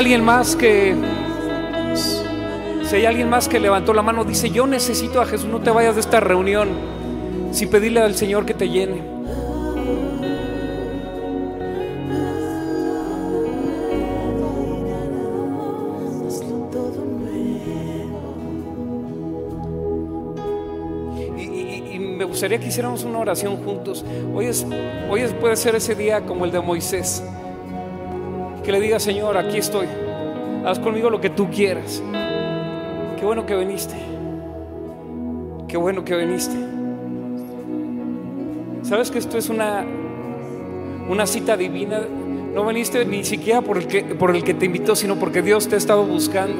alguien 0.00 0.24
más 0.24 0.56
que 0.56 0.94
si 2.84 2.96
hay 2.96 3.04
alguien 3.06 3.28
más 3.28 3.48
que 3.48 3.60
levantó 3.60 3.92
la 3.92 4.02
mano, 4.02 4.24
dice, 4.24 4.50
yo 4.50 4.66
necesito 4.66 5.20
a 5.20 5.26
Jesús, 5.26 5.46
no 5.48 5.60
te 5.60 5.70
vayas 5.70 5.94
de 5.94 6.00
esta 6.00 6.18
reunión 6.20 6.68
sin 7.52 7.68
pedirle 7.68 8.00
al 8.00 8.14
Señor 8.14 8.44
que 8.46 8.54
te 8.54 8.68
llene. 8.68 9.02
Y- 21.36 21.94
y 21.94 21.98
me 21.98 22.24
gustaría 22.24 22.58
que 22.58 22.66
hiciéramos 22.68 23.04
una 23.04 23.18
oración 23.18 23.56
juntos. 23.64 24.04
Hoy, 24.34 24.46
es, 24.46 24.66
hoy 25.08 25.22
es- 25.22 25.32
puede 25.34 25.56
ser 25.56 25.74
ese 25.74 25.94
día 25.94 26.24
como 26.24 26.44
el 26.44 26.50
de 26.52 26.60
Moisés. 26.60 27.22
Que 28.64 28.72
le 28.72 28.80
diga, 28.80 29.00
Señor, 29.00 29.36
aquí 29.36 29.58
estoy. 29.58 29.86
Haz 30.64 30.78
conmigo 30.78 31.08
lo 31.08 31.20
que 31.20 31.30
tú 31.30 31.50
quieras. 31.50 32.02
Qué 33.18 33.24
bueno 33.24 33.46
que 33.46 33.56
viniste. 33.56 33.94
Qué 35.66 35.76
bueno 35.76 36.04
que 36.04 36.16
viniste. 36.16 36.56
¿Sabes 38.82 39.10
que 39.10 39.18
esto 39.18 39.38
es 39.38 39.48
una, 39.48 39.84
una 41.08 41.26
cita 41.26 41.56
divina? 41.56 42.00
No 42.54 42.66
viniste 42.66 43.04
ni 43.06 43.24
siquiera 43.24 43.62
por 43.62 43.78
el, 43.78 43.86
que, 43.86 44.02
por 44.02 44.34
el 44.34 44.44
que 44.44 44.52
te 44.52 44.66
invitó, 44.66 44.94
sino 44.94 45.16
porque 45.16 45.42
Dios 45.42 45.68
te 45.68 45.76
ha 45.76 45.78
estado 45.78 46.04
buscando. 46.04 46.56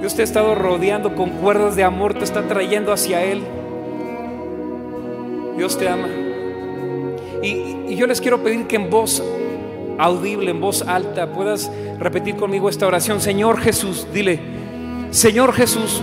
Dios 0.00 0.14
te 0.14 0.22
ha 0.22 0.24
estado 0.24 0.54
rodeando 0.54 1.14
con 1.14 1.30
cuerdas 1.30 1.74
de 1.74 1.82
amor, 1.82 2.14
te 2.14 2.24
está 2.24 2.46
trayendo 2.46 2.92
hacia 2.92 3.24
Él. 3.24 3.42
Dios 5.56 5.78
te 5.78 5.88
ama. 5.88 6.08
Y, 7.42 7.92
y 7.92 7.96
yo 7.96 8.06
les 8.06 8.20
quiero 8.20 8.42
pedir 8.42 8.66
que 8.66 8.76
en 8.76 8.90
voz 8.90 9.22
audible, 9.98 10.50
en 10.50 10.60
voz 10.60 10.82
alta, 10.82 11.32
puedas 11.32 11.70
repetir 11.98 12.36
conmigo 12.36 12.68
esta 12.68 12.86
oración. 12.86 13.20
Señor 13.20 13.60
Jesús, 13.60 14.06
dile, 14.12 14.40
Señor 15.10 15.52
Jesús, 15.52 16.02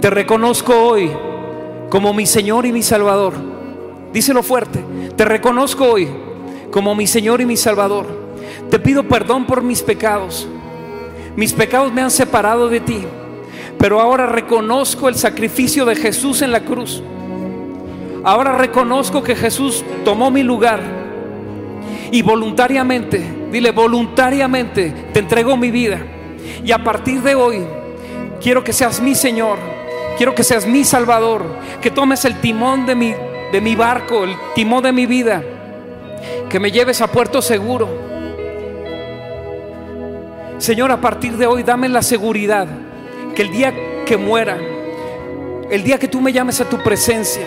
te 0.00 0.10
reconozco 0.10 0.74
hoy 0.74 1.10
como 1.88 2.12
mi 2.12 2.26
Señor 2.26 2.66
y 2.66 2.72
mi 2.72 2.82
Salvador. 2.82 3.34
Díselo 4.12 4.42
fuerte, 4.42 4.84
te 5.16 5.24
reconozco 5.24 5.84
hoy 5.84 6.08
como 6.70 6.94
mi 6.94 7.06
Señor 7.06 7.40
y 7.40 7.46
mi 7.46 7.56
Salvador. 7.56 8.06
Te 8.70 8.78
pido 8.78 9.04
perdón 9.04 9.46
por 9.46 9.62
mis 9.62 9.82
pecados. 9.82 10.48
Mis 11.36 11.52
pecados 11.52 11.92
me 11.92 12.02
han 12.02 12.10
separado 12.10 12.68
de 12.68 12.80
ti, 12.80 13.04
pero 13.78 14.00
ahora 14.00 14.26
reconozco 14.26 15.08
el 15.08 15.14
sacrificio 15.14 15.84
de 15.84 15.96
Jesús 15.96 16.42
en 16.42 16.52
la 16.52 16.60
cruz. 16.60 17.02
Ahora 18.22 18.56
reconozco 18.58 19.22
que 19.22 19.34
Jesús 19.34 19.84
tomó 20.04 20.30
mi 20.30 20.42
lugar 20.42 20.99
y 22.12 22.22
voluntariamente, 22.22 23.22
dile 23.50 23.70
voluntariamente, 23.70 24.92
te 25.12 25.20
entrego 25.20 25.56
mi 25.56 25.70
vida. 25.70 26.00
Y 26.64 26.72
a 26.72 26.82
partir 26.82 27.22
de 27.22 27.34
hoy, 27.34 27.64
quiero 28.40 28.64
que 28.64 28.72
seas 28.72 29.00
mi 29.00 29.14
Señor, 29.14 29.58
quiero 30.16 30.34
que 30.34 30.44
seas 30.44 30.66
mi 30.66 30.84
Salvador, 30.84 31.44
que 31.80 31.90
tomes 31.90 32.24
el 32.24 32.40
timón 32.40 32.86
de 32.86 32.94
mi, 32.94 33.14
de 33.52 33.60
mi 33.60 33.76
barco, 33.76 34.24
el 34.24 34.34
timón 34.54 34.82
de 34.82 34.92
mi 34.92 35.06
vida, 35.06 35.42
que 36.48 36.60
me 36.60 36.70
lleves 36.70 37.00
a 37.00 37.06
puerto 37.06 37.40
seguro. 37.40 37.88
Señor, 40.58 40.90
a 40.90 41.00
partir 41.00 41.36
de 41.36 41.46
hoy 41.46 41.62
dame 41.62 41.88
la 41.88 42.02
seguridad 42.02 42.66
que 43.34 43.42
el 43.42 43.50
día 43.50 43.72
que 44.04 44.16
muera, 44.16 44.58
el 45.70 45.82
día 45.84 45.98
que 45.98 46.08
tú 46.08 46.20
me 46.20 46.32
llames 46.32 46.60
a 46.60 46.68
tu 46.68 46.76
presencia, 46.78 47.46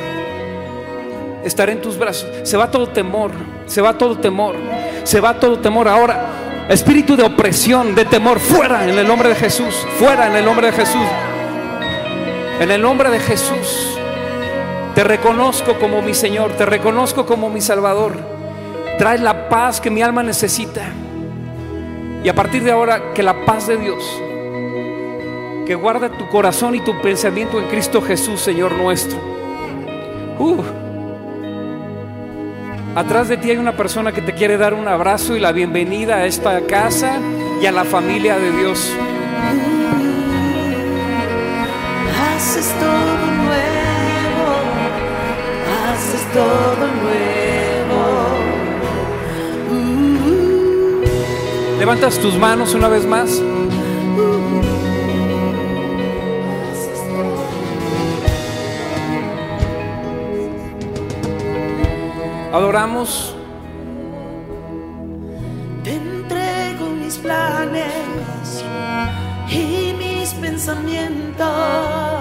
estaré 1.43 1.73
en 1.73 1.81
tus 1.81 1.97
brazos. 1.97 2.29
Se 2.43 2.57
va 2.57 2.69
todo 2.71 2.87
temor, 2.87 3.31
se 3.65 3.81
va 3.81 3.97
todo 3.97 4.17
temor, 4.17 4.55
se 5.03 5.19
va 5.19 5.39
todo 5.39 5.59
temor. 5.59 5.87
Ahora, 5.87 6.67
espíritu 6.69 7.15
de 7.15 7.23
opresión, 7.23 7.95
de 7.95 8.05
temor, 8.05 8.39
fuera 8.39 8.87
en 8.87 8.97
el 8.97 9.07
nombre 9.07 9.29
de 9.29 9.35
Jesús, 9.35 9.75
fuera 9.97 10.27
en 10.27 10.35
el 10.35 10.45
nombre 10.45 10.67
de 10.67 10.73
Jesús. 10.73 11.07
En 12.59 12.71
el 12.71 12.81
nombre 12.81 13.09
de 13.09 13.19
Jesús, 13.19 13.97
te 14.95 15.03
reconozco 15.03 15.79
como 15.79 16.01
mi 16.01 16.13
Señor, 16.13 16.51
te 16.51 16.65
reconozco 16.65 17.25
como 17.25 17.49
mi 17.49 17.61
Salvador. 17.61 18.13
Trae 18.97 19.17
la 19.17 19.49
paz 19.49 19.81
que 19.81 19.89
mi 19.89 20.01
alma 20.03 20.21
necesita. 20.21 20.81
Y 22.23 22.29
a 22.29 22.35
partir 22.35 22.63
de 22.63 22.71
ahora, 22.71 23.11
que 23.13 23.23
la 23.23 23.43
paz 23.43 23.67
de 23.67 23.77
Dios, 23.77 24.03
que 25.65 25.75
guarda 25.75 26.09
tu 26.09 26.29
corazón 26.29 26.75
y 26.75 26.81
tu 26.81 27.01
pensamiento 27.01 27.59
en 27.59 27.67
Cristo 27.67 28.01
Jesús, 28.01 28.39
Señor 28.39 28.73
nuestro. 28.73 29.17
Uh. 30.39 30.82
Atrás 32.95 33.27
de 33.27 33.37
ti 33.37 33.49
hay 33.49 33.57
una 33.57 33.75
persona 33.75 34.11
que 34.11 34.21
te 34.21 34.33
quiere 34.33 34.55
dar 34.55 34.75
un 34.75 34.87
abrazo 34.87 35.35
y 35.35 35.39
la 35.39 35.51
bienvenida 35.51 36.17
a 36.17 36.25
esta 36.27 36.61
casa 36.61 37.19
y 37.59 37.65
a 37.65 37.71
la 37.71 37.85
familia 37.85 38.37
de 38.37 38.51
Dios. 38.51 38.93
Haces 42.35 42.71
todo 42.79 43.31
nuevo, 43.41 44.45
haces 45.91 46.21
todo 46.33 46.87
nuevo. 47.01 47.23
Levantas 51.79 52.19
tus 52.19 52.37
manos 52.37 52.75
una 52.75 52.89
vez 52.89 53.07
más. 53.07 53.41
Adoramos. 62.53 63.33
Te 65.83 65.95
entrego 65.95 66.85
mis 66.91 67.17
planes 67.17 68.63
y 69.49 69.95
mis 69.97 70.35
pensamientos. 70.35 72.12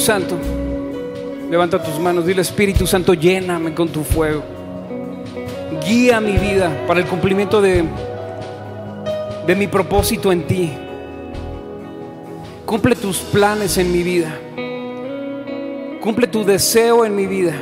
Santo, 0.00 0.36
levanta 1.50 1.82
tus 1.82 1.98
manos, 2.00 2.26
dile 2.26 2.42
Espíritu 2.42 2.86
Santo, 2.86 3.14
lléname 3.14 3.74
con 3.74 3.88
tu 3.88 4.02
fuego. 4.02 4.42
Guía 5.86 6.20
mi 6.20 6.36
vida 6.38 6.84
para 6.86 7.00
el 7.00 7.06
cumplimiento 7.06 7.60
de, 7.60 7.84
de 9.46 9.54
mi 9.54 9.66
propósito 9.66 10.32
en 10.32 10.46
ti. 10.46 10.72
Cumple 12.66 12.96
tus 12.96 13.18
planes 13.18 13.78
en 13.78 13.92
mi 13.92 14.02
vida. 14.02 14.36
Cumple 16.00 16.26
tu 16.26 16.44
deseo 16.44 17.04
en 17.04 17.14
mi 17.14 17.26
vida. 17.26 17.54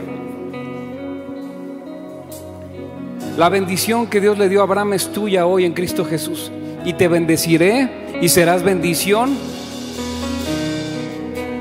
La 3.36 3.48
bendición 3.48 4.06
que 4.06 4.20
Dios 4.20 4.38
le 4.38 4.48
dio 4.48 4.60
a 4.60 4.64
Abraham 4.64 4.94
es 4.94 5.12
tuya 5.12 5.46
hoy 5.46 5.64
en 5.64 5.72
Cristo 5.72 6.04
Jesús. 6.04 6.50
Y 6.84 6.94
te 6.94 7.08
bendeciré 7.08 7.88
y 8.20 8.28
serás 8.28 8.62
bendición 8.62 9.36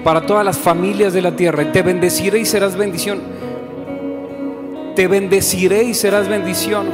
para 0.04 0.26
todas 0.26 0.46
las 0.46 0.58
familias 0.58 1.14
de 1.14 1.22
la 1.22 1.36
tierra. 1.36 1.64
Y 1.64 1.72
te 1.72 1.82
bendeciré 1.82 2.40
y 2.40 2.46
serás 2.46 2.76
bendición. 2.76 3.22
Te 4.96 5.08
bendeciré 5.08 5.84
y 5.84 5.94
serás 5.94 6.28
bendición. 6.28 6.88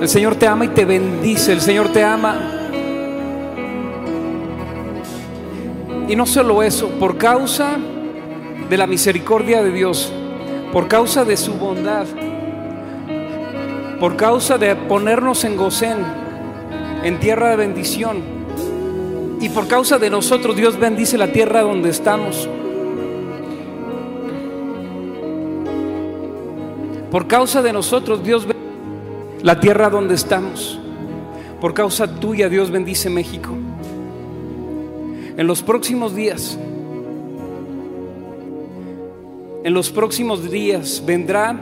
El 0.00 0.08
Señor 0.08 0.36
te 0.36 0.46
ama 0.46 0.64
y 0.64 0.68
te 0.68 0.84
bendice. 0.84 1.52
El 1.52 1.60
Señor 1.60 1.88
te 1.90 2.02
ama. 2.02 2.54
Y 6.08 6.16
no 6.16 6.26
solo 6.26 6.62
eso, 6.62 6.88
por 7.00 7.16
causa 7.16 7.78
de 8.68 8.76
la 8.76 8.86
misericordia 8.86 9.62
de 9.62 9.72
Dios, 9.72 10.12
por 10.72 10.88
causa 10.88 11.24
de 11.24 11.36
su 11.36 11.54
bondad, 11.54 12.06
por 14.00 14.16
causa 14.16 14.58
de 14.58 14.76
ponernos 14.76 15.44
en 15.44 15.56
Gosén, 15.56 15.98
en 17.02 17.20
tierra 17.20 17.50
de 17.50 17.56
bendición, 17.56 18.33
y 19.44 19.50
por 19.50 19.68
causa 19.68 19.98
de 19.98 20.08
nosotros 20.08 20.56
Dios 20.56 20.78
bendice 20.78 21.18
la 21.18 21.30
tierra 21.30 21.60
donde 21.60 21.90
estamos. 21.90 22.48
Por 27.10 27.28
causa 27.28 27.60
de 27.60 27.70
nosotros 27.74 28.24
Dios 28.24 28.46
bendice 28.46 28.64
la 29.42 29.60
tierra 29.60 29.90
donde 29.90 30.14
estamos. 30.14 30.80
Por 31.60 31.74
causa 31.74 32.06
tuya 32.18 32.48
Dios 32.48 32.70
bendice 32.70 33.10
México. 33.10 33.50
En 35.36 35.46
los 35.46 35.62
próximos 35.62 36.14
días, 36.14 36.58
en 39.62 39.74
los 39.74 39.90
próximos 39.90 40.50
días 40.50 41.02
vendrá 41.04 41.54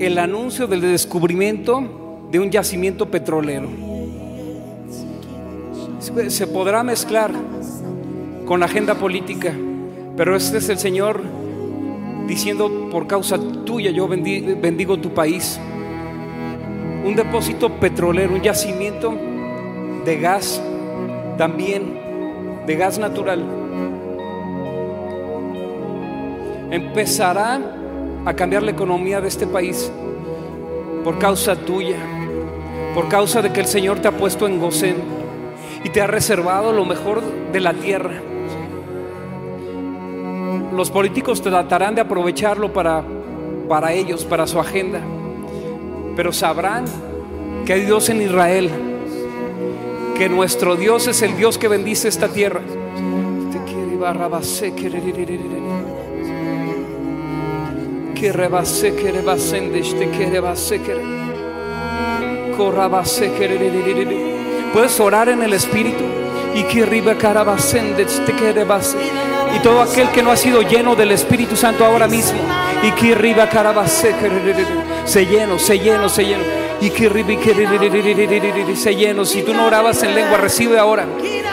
el 0.00 0.18
anuncio 0.18 0.66
del 0.66 0.80
descubrimiento 0.80 2.26
de 2.32 2.40
un 2.40 2.50
yacimiento 2.50 3.08
petrolero. 3.08 3.91
Se 6.02 6.48
podrá 6.48 6.82
mezclar 6.82 7.30
con 8.44 8.58
la 8.58 8.66
agenda 8.66 8.96
política, 8.96 9.54
pero 10.16 10.34
este 10.34 10.58
es 10.58 10.68
el 10.68 10.78
Señor 10.78 11.22
diciendo, 12.26 12.88
por 12.90 13.06
causa 13.06 13.38
tuya 13.64 13.92
yo 13.92 14.08
bendigo 14.08 14.98
tu 14.98 15.14
país. 15.14 15.60
Un 17.04 17.14
depósito 17.14 17.68
petrolero, 17.74 18.34
un 18.34 18.42
yacimiento 18.42 19.16
de 20.04 20.18
gas, 20.18 20.60
también 21.38 21.96
de 22.66 22.74
gas 22.74 22.98
natural 22.98 23.44
empezará 26.72 27.60
a 28.24 28.34
cambiar 28.34 28.64
la 28.64 28.72
economía 28.72 29.20
de 29.20 29.28
este 29.28 29.46
país 29.46 29.92
por 31.04 31.20
causa 31.20 31.54
tuya, 31.54 31.98
por 32.92 33.08
causa 33.08 33.40
de 33.40 33.52
que 33.52 33.60
el 33.60 33.66
Señor 33.66 34.00
te 34.00 34.08
ha 34.08 34.16
puesto 34.16 34.48
en 34.48 34.58
Gosén 34.58 35.21
y 35.84 35.90
te 35.90 36.00
ha 36.00 36.06
reservado 36.06 36.72
lo 36.72 36.84
mejor 36.84 37.22
de 37.52 37.60
la 37.60 37.74
tierra. 37.74 38.20
Los 40.74 40.90
políticos 40.90 41.42
tratarán 41.42 41.94
de 41.94 42.00
aprovecharlo 42.00 42.72
para, 42.72 43.04
para 43.68 43.92
ellos, 43.92 44.24
para 44.24 44.46
su 44.46 44.58
agenda, 44.58 45.00
pero 46.16 46.32
sabrán 46.32 46.84
que 47.66 47.74
hay 47.74 47.82
Dios 47.82 48.08
en 48.08 48.22
Israel, 48.22 48.70
que 50.16 50.28
nuestro 50.28 50.76
Dios 50.76 51.08
es 51.08 51.22
el 51.22 51.36
Dios 51.36 51.58
que 51.58 51.68
bendice 51.68 52.08
esta 52.08 52.28
tierra. 52.28 52.60
que 58.14 58.30
que 58.30 58.30
que 64.04 64.31
puedes 64.72 64.98
orar 65.00 65.28
en 65.28 65.42
el 65.42 65.52
espíritu 65.52 66.04
y 66.54 66.64
que 66.64 66.82
este 66.82 68.32
y 69.54 69.58
todo 69.60 69.82
aquel 69.82 70.08
que 70.10 70.22
no 70.22 70.30
ha 70.30 70.36
sido 70.36 70.62
lleno 70.62 70.94
del 70.94 71.12
Espíritu 71.12 71.56
Santo 71.56 71.84
ahora 71.84 72.08
mismo 72.08 72.38
y 72.82 72.90
que 72.92 73.12
arriba 73.12 73.48
carabase 73.48 74.14
se 75.04 75.26
lleno 75.26 75.58
se 75.58 75.78
lleno 75.78 76.08
se 76.08 76.24
lleno 76.24 76.44
y 76.80 76.90
que 76.90 77.06
arriba 77.06 78.76
se 78.76 78.96
lleno 78.96 79.24
si 79.24 79.42
tú 79.42 79.52
no 79.54 79.66
orabas 79.66 80.02
en 80.02 80.14
lengua 80.14 80.38
recibe 80.38 80.78
ahora 80.78 81.06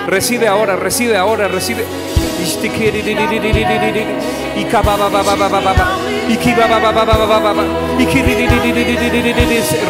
recibe 0.08 0.48
ahora 0.48 0.76
recibe 0.76 1.18
ahora 1.18 1.48
recibe 1.48 1.84
y 2.40 2.44
y 4.60 4.66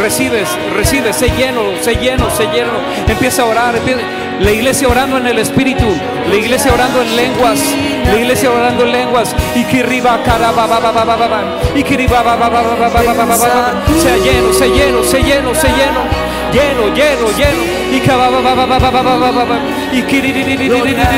recibes, 0.01 0.47
recibes, 0.75 1.15
se 1.15 1.29
lleno, 1.29 1.61
se 1.81 1.95
lleno, 1.95 2.29
se 2.31 2.45
lleno. 2.47 2.71
Empieza 3.07 3.41
a 3.41 3.45
orar, 3.45 3.75
la 4.39 4.51
iglesia 4.51 4.87
orando 4.87 5.17
en 5.17 5.27
el 5.27 5.37
espíritu, 5.37 5.85
la 6.29 6.35
iglesia 6.35 6.73
orando 6.73 7.01
en 7.01 7.15
lenguas, 7.15 7.59
la 8.05 8.15
iglesia 8.15 8.51
orando 8.51 8.85
en 8.85 8.91
lenguas. 8.91 9.35
Y 9.55 9.63
que 9.65 9.81
arriba 9.81 10.19
y 11.75 11.83
que 11.83 11.97
se 13.99 14.19
lleno, 14.21 14.53
se 14.53 14.69
lleno, 14.69 15.03
se 15.03 15.21
lleno, 15.21 15.55
se 15.55 15.67
lleno, 15.67 16.28
lleno, 16.51 16.93
lleno, 16.93 17.27
lleno 17.37 17.79
y 17.91 17.99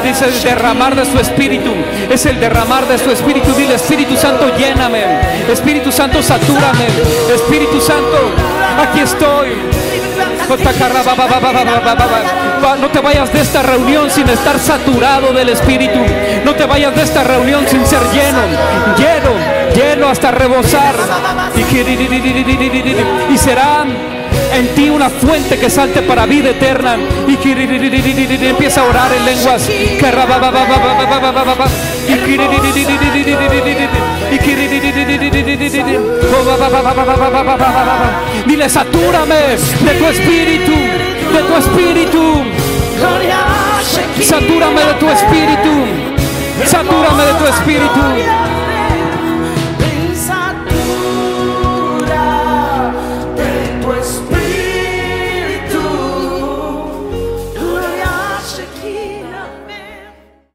es 0.09 0.21
el 0.21 0.43
derramar 0.43 0.95
de 0.95 1.05
su 1.05 1.19
espíritu, 1.19 1.71
es 2.09 2.25
el 2.25 2.39
derramar 2.39 2.87
de 2.87 2.97
su 2.97 3.11
espíritu. 3.11 3.53
Dile 3.53 3.75
Espíritu 3.75 4.15
Santo, 4.15 4.55
lléname, 4.57 5.03
Espíritu 5.49 5.91
Santo, 5.91 6.21
satúrame, 6.21 6.87
Espíritu 7.33 7.79
Santo, 7.81 8.17
aquí 8.79 8.99
estoy. 8.99 9.49
No 12.79 12.89
te 12.89 12.99
vayas 12.99 13.31
de 13.31 13.41
esta 13.41 13.61
reunión 13.63 14.09
sin 14.09 14.27
estar 14.29 14.59
saturado 14.59 15.31
del 15.33 15.49
Espíritu. 15.49 15.99
No 16.43 16.53
te 16.53 16.65
vayas 16.65 16.95
de 16.95 17.03
esta 17.03 17.23
reunión 17.23 17.65
sin 17.67 17.85
ser 17.85 18.01
lleno, 18.11 18.39
lleno, 18.97 19.31
lleno 19.73 20.09
hasta 20.09 20.31
rebosar. 20.31 20.95
Y 23.29 23.37
serán 23.37 24.20
en 24.61 24.75
ti 24.75 24.89
una 24.89 25.09
fuente 25.09 25.57
que 25.57 25.69
salte 25.69 26.01
para 26.03 26.25
vida 26.25 26.49
eterna. 26.49 26.95
Y 27.27 27.35
empieza 28.45 28.81
a 28.81 28.83
orar 28.85 29.11
en 29.13 29.25
lenguas. 29.25 29.67
Dile, 38.45 38.69
satúrame 38.69 39.35
de 39.35 39.93
tu 39.97 40.05
espíritu, 40.05 40.71
de 41.33 41.41
tu 41.47 41.57
espíritu. 41.57 42.43
Satúrame 44.21 44.81
de 44.85 44.93
tu 44.93 45.09
espíritu. 45.09 45.85
Satúrame 46.65 47.23
de 47.25 47.33
tu 47.33 47.45
espíritu. 47.47 48.40